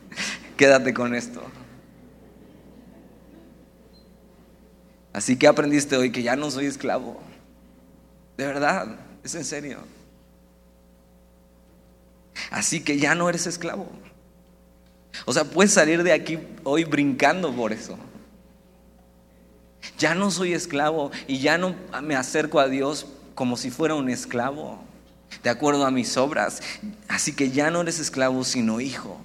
quédate 0.58 0.92
con 0.92 1.14
esto. 1.14 1.42
Así 5.14 5.36
que 5.36 5.46
aprendiste 5.46 5.96
hoy 5.96 6.12
que 6.12 6.22
ya 6.22 6.36
no 6.36 6.50
soy 6.50 6.66
esclavo. 6.66 7.31
De 8.36 8.46
verdad, 8.46 8.98
es 9.22 9.34
en 9.34 9.44
serio. 9.44 9.80
Así 12.50 12.80
que 12.80 12.98
ya 12.98 13.14
no 13.14 13.28
eres 13.28 13.46
esclavo. 13.46 13.88
O 15.24 15.32
sea, 15.32 15.44
puedes 15.44 15.72
salir 15.72 16.02
de 16.02 16.12
aquí 16.12 16.38
hoy 16.64 16.84
brincando 16.84 17.54
por 17.54 17.72
eso. 17.72 17.98
Ya 19.98 20.14
no 20.14 20.30
soy 20.30 20.54
esclavo 20.54 21.10
y 21.26 21.38
ya 21.40 21.58
no 21.58 21.74
me 22.02 22.16
acerco 22.16 22.60
a 22.60 22.68
Dios 22.68 23.06
como 23.34 23.56
si 23.56 23.70
fuera 23.70 23.94
un 23.94 24.08
esclavo, 24.08 24.82
de 25.42 25.50
acuerdo 25.50 25.84
a 25.84 25.90
mis 25.90 26.16
obras. 26.16 26.60
Así 27.08 27.34
que 27.34 27.50
ya 27.50 27.70
no 27.70 27.80
eres 27.80 27.98
esclavo, 27.98 28.44
sino 28.44 28.80
hijo. 28.80 29.20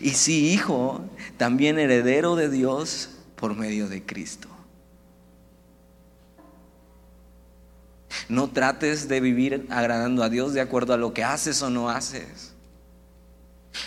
Y 0.00 0.10
si 0.10 0.52
hijo, 0.52 1.04
también 1.36 1.78
heredero 1.78 2.36
de 2.36 2.48
Dios 2.48 3.10
por 3.36 3.54
medio 3.54 3.88
de 3.88 4.02
Cristo. 4.04 4.48
No 8.28 8.48
trates 8.48 9.08
de 9.08 9.20
vivir 9.20 9.66
agradando 9.70 10.22
a 10.22 10.28
Dios 10.28 10.52
de 10.52 10.60
acuerdo 10.60 10.94
a 10.94 10.96
lo 10.96 11.12
que 11.12 11.24
haces 11.24 11.62
o 11.62 11.70
no 11.70 11.90
haces. 11.90 12.54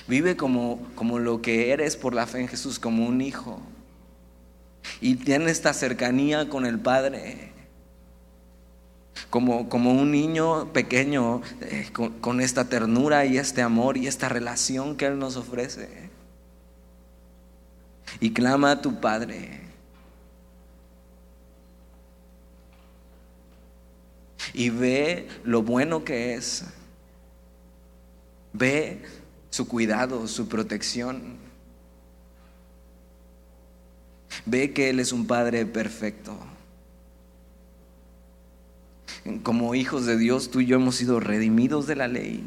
Vive 0.07 0.35
como, 0.35 0.87
como 0.95 1.19
lo 1.19 1.41
que 1.41 1.71
eres 1.71 1.95
por 1.95 2.13
la 2.13 2.27
fe 2.27 2.41
en 2.41 2.47
Jesús, 2.47 2.79
como 2.79 3.05
un 3.05 3.21
hijo. 3.21 3.59
Y 5.01 5.15
tiene 5.15 5.51
esta 5.51 5.73
cercanía 5.73 6.49
con 6.49 6.65
el 6.65 6.79
Padre. 6.79 7.51
Como, 9.29 9.69
como 9.69 9.91
un 9.91 10.11
niño 10.11 10.71
pequeño, 10.73 11.41
eh, 11.61 11.89
con, 11.91 12.19
con 12.19 12.41
esta 12.41 12.65
ternura 12.65 13.25
y 13.25 13.37
este 13.37 13.61
amor 13.61 13.97
y 13.97 14.07
esta 14.07 14.29
relación 14.29 14.95
que 14.95 15.05
Él 15.05 15.19
nos 15.19 15.35
ofrece. 15.35 16.09
Y 18.19 18.31
clama 18.31 18.71
a 18.71 18.81
tu 18.81 18.99
Padre. 18.99 19.68
Y 24.59 24.71
ve 24.71 25.29
lo 25.45 25.63
bueno 25.63 26.03
que 26.03 26.33
es. 26.33 26.65
Ve 28.51 29.01
su 29.49 29.69
cuidado, 29.69 30.27
su 30.27 30.49
protección. 30.49 31.37
Ve 34.45 34.73
que 34.73 34.89
Él 34.89 34.99
es 34.99 35.13
un 35.13 35.27
Padre 35.27 35.65
perfecto. 35.65 36.37
Como 39.43 39.75
hijos 39.75 40.05
de 40.05 40.17
Dios, 40.17 40.51
tú 40.51 40.59
y 40.59 40.65
yo 40.65 40.75
hemos 40.75 40.97
sido 40.97 41.21
redimidos 41.21 41.87
de 41.87 41.95
la 41.95 42.09
ley. 42.09 42.43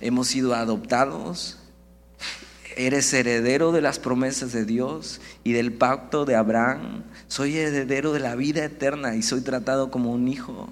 Hemos 0.00 0.26
sido 0.26 0.56
adoptados. 0.56 1.60
Eres 2.76 3.12
heredero 3.14 3.70
de 3.70 3.82
las 3.82 4.00
promesas 4.00 4.50
de 4.50 4.64
Dios 4.64 5.20
y 5.44 5.52
del 5.52 5.72
pacto 5.74 6.24
de 6.24 6.34
Abraham. 6.34 7.04
Soy 7.28 7.56
heredero 7.56 8.12
de 8.12 8.18
la 8.18 8.34
vida 8.34 8.64
eterna 8.64 9.14
y 9.14 9.22
soy 9.22 9.42
tratado 9.42 9.92
como 9.92 10.10
un 10.10 10.26
hijo. 10.26 10.68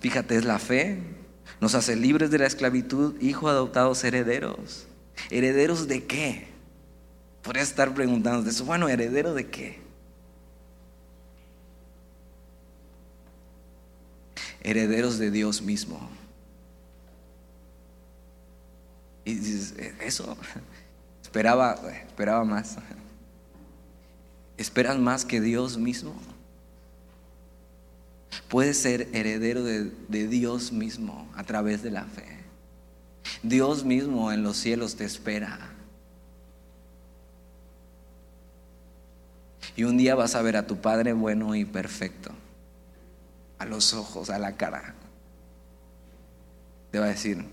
Fíjate, 0.00 0.36
es 0.36 0.44
la 0.44 0.58
fe. 0.58 0.98
Nos 1.60 1.74
hace 1.74 1.96
libres 1.96 2.30
de 2.30 2.38
la 2.38 2.46
esclavitud, 2.46 3.20
hijos 3.20 3.50
adoptados, 3.50 4.04
herederos. 4.04 4.86
¿Herederos 5.30 5.88
de 5.88 6.04
qué? 6.04 6.48
Podrías 7.42 7.68
estar 7.68 7.94
preguntando 7.94 8.42
de 8.42 8.50
eso. 8.50 8.64
Bueno, 8.64 8.88
¿heredero 8.88 9.34
de 9.34 9.48
qué? 9.48 9.80
Herederos 14.60 15.18
de 15.18 15.30
Dios 15.30 15.62
mismo. 15.62 16.08
Y 19.24 19.34
dices, 19.34 19.74
¿E-, 19.78 19.94
eso, 20.06 20.36
esperaba, 21.22 21.78
esperaba 22.06 22.44
más. 22.44 22.76
¿Esperas 24.56 24.98
más 24.98 25.24
que 25.24 25.40
Dios 25.40 25.76
mismo? 25.76 26.14
Puedes 28.48 28.78
ser 28.78 29.08
heredero 29.12 29.62
de, 29.62 29.90
Dios 30.28 30.72
mismo 30.72 31.30
a 31.34 31.44
través 31.44 31.82
de 31.82 31.90
la 31.90 32.04
fe. 32.04 32.38
Dios 33.42 33.84
mismo 33.84 34.32
en 34.32 34.42
los 34.42 34.56
cielos 34.56 34.96
te 34.96 35.04
espera. 35.04 35.70
Y 39.76 39.84
un 39.84 39.96
día 39.96 40.14
vas 40.14 40.34
a 40.34 40.42
ver 40.42 40.56
a 40.56 40.66
tu 40.66 40.78
Padre 40.80 41.12
bueno 41.12 41.54
y 41.54 41.64
perfecto, 41.64 42.32
a 43.58 43.64
los 43.64 43.94
ojos, 43.94 44.30
a 44.30 44.38
la 44.38 44.56
cara. 44.56 44.94
Te 46.90 46.98
va 46.98 47.06
a 47.06 47.10
decir, 47.10 47.44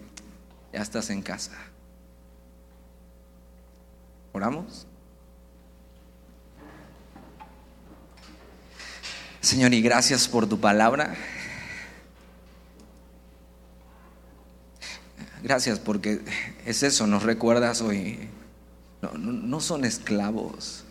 ya 0.73 0.81
estás 0.81 1.09
en 1.09 1.21
casa. 1.21 1.53
¿Oramos? 4.31 4.87
Señor, 9.45 9.75
y 9.75 9.81
gracias 9.83 10.27
por 10.27 10.49
tu 10.49 10.59
palabra. 10.59 11.13
Gracias 15.43 15.77
porque 15.77 16.19
es 16.65 16.81
eso, 16.81 17.05
nos 17.05 17.21
recuerdas 17.21 17.81
hoy. 17.81 18.27
No, 19.03 19.59
son 19.61 19.85
esclavos, 19.85 20.83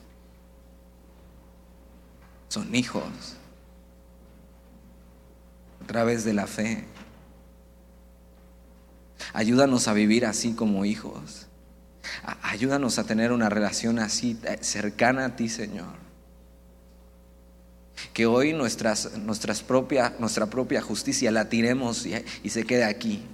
son 2.46 2.72
hijos 2.76 3.02
a 5.82 5.86
través 5.88 6.22
de 6.22 6.34
la 6.34 6.46
fe. 6.46 6.84
Ayúdanos 9.32 9.88
a 9.88 9.94
vivir 9.94 10.26
así 10.26 10.52
como 10.52 10.84
hijos. 10.84 11.48
Ayúdanos 12.40 13.00
a 13.00 13.04
tener 13.04 13.32
una 13.32 13.48
relación 13.48 13.98
así 13.98 14.38
cercana 14.60 15.24
a 15.24 15.34
ti, 15.34 15.48
Señor 15.48 16.03
Que 18.12 18.26
hoy 18.26 18.52
nuestras, 18.52 19.16
nuestras 19.18 19.62
propia, 19.62 20.14
nuestra 20.18 20.46
propia 20.46 20.80
justicia 20.80 21.30
la 21.30 21.48
tiremos 21.48 22.06
y, 22.06 22.50
se 22.50 22.64
quede 22.64 22.84
aquí. 22.84 23.24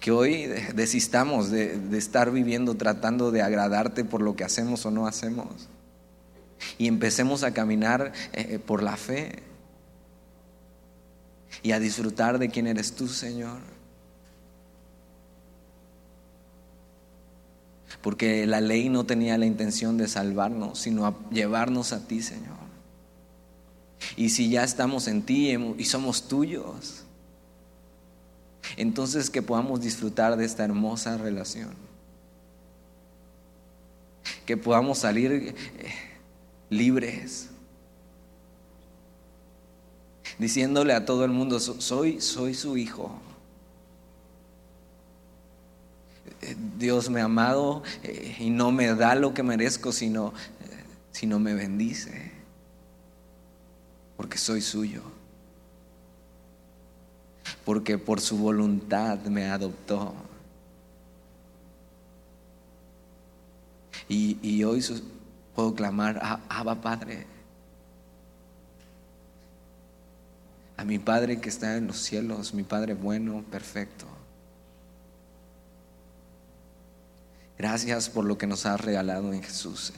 Que 0.00 0.10
hoy 0.10 0.46
desistamos 0.74 1.50
de, 1.50 1.78
estar 1.96 2.30
viviendo 2.30 2.74
tratando 2.76 3.30
de 3.30 3.42
agradarte 3.42 4.04
por 4.04 4.22
lo 4.22 4.36
que 4.36 4.44
hacemos 4.44 4.86
o 4.86 4.90
no 4.90 5.06
hacemos. 5.06 5.68
Y 6.76 6.88
empecemos 6.88 7.44
a 7.44 7.52
caminar 7.52 8.12
eh, 8.32 8.58
por 8.58 8.82
la 8.82 8.96
fe 8.96 9.42
y 11.62 11.72
a 11.72 11.80
disfrutar 11.80 12.38
de 12.38 12.48
quién 12.48 12.66
eres 12.66 12.94
tú, 12.94 13.08
Señor. 13.08 13.77
Porque 18.02 18.46
la 18.46 18.60
ley 18.60 18.88
no 18.88 19.04
tenía 19.04 19.36
la 19.38 19.46
intención 19.46 19.96
de 19.96 20.08
salvarnos, 20.08 20.78
sino 20.78 21.16
llevarnos 21.30 21.92
a 21.92 22.06
ti, 22.06 22.22
Señor. 22.22 22.56
Y 24.16 24.30
si 24.30 24.50
ya 24.50 24.64
estamos 24.64 25.08
en 25.08 25.22
ti 25.22 25.50
y 25.78 25.84
somos 25.84 26.28
tuyos, 26.28 27.04
entonces 28.76 29.30
que 29.30 29.42
podamos 29.42 29.80
disfrutar 29.80 30.36
de 30.36 30.44
esta 30.44 30.64
hermosa 30.64 31.16
relación. 31.18 31.70
Que 34.46 34.56
podamos 34.56 34.98
salir 34.98 35.32
eh, 35.32 35.54
libres 36.70 37.48
diciéndole 40.38 40.92
a 40.92 41.04
todo 41.04 41.24
el 41.24 41.32
mundo, 41.32 41.58
soy, 41.58 42.20
soy 42.20 42.54
su 42.54 42.76
hijo. 42.76 43.10
Eh, 46.26 46.27
Dios 46.78 47.10
me 47.10 47.20
ha 47.20 47.24
amado 47.24 47.82
eh, 48.02 48.36
y 48.38 48.50
no 48.50 48.70
me 48.70 48.94
da 48.94 49.14
lo 49.14 49.34
que 49.34 49.42
merezco, 49.42 49.92
sino, 49.92 50.32
eh, 50.60 50.84
sino 51.10 51.38
me 51.38 51.54
bendice, 51.54 52.32
porque 54.16 54.38
soy 54.38 54.60
suyo, 54.60 55.02
porque 57.64 57.98
por 57.98 58.20
su 58.20 58.38
voluntad 58.38 59.18
me 59.24 59.46
adoptó. 59.46 60.14
Y, 64.08 64.38
y 64.42 64.64
hoy 64.64 64.82
puedo 65.54 65.74
clamar, 65.74 66.40
Abba 66.48 66.80
Padre. 66.80 67.26
a 70.78 70.84
mi 70.84 71.00
Padre 71.00 71.40
que 71.40 71.48
está 71.48 71.76
en 71.76 71.88
los 71.88 71.96
cielos, 71.98 72.54
mi 72.54 72.62
Padre 72.62 72.94
bueno, 72.94 73.44
perfecto. 73.50 74.06
Gracias 77.58 78.08
por 78.08 78.24
lo 78.24 78.38
que 78.38 78.46
nos 78.46 78.66
has 78.66 78.80
regalado 78.80 79.32
en 79.32 79.42
Jesús. 79.42 79.92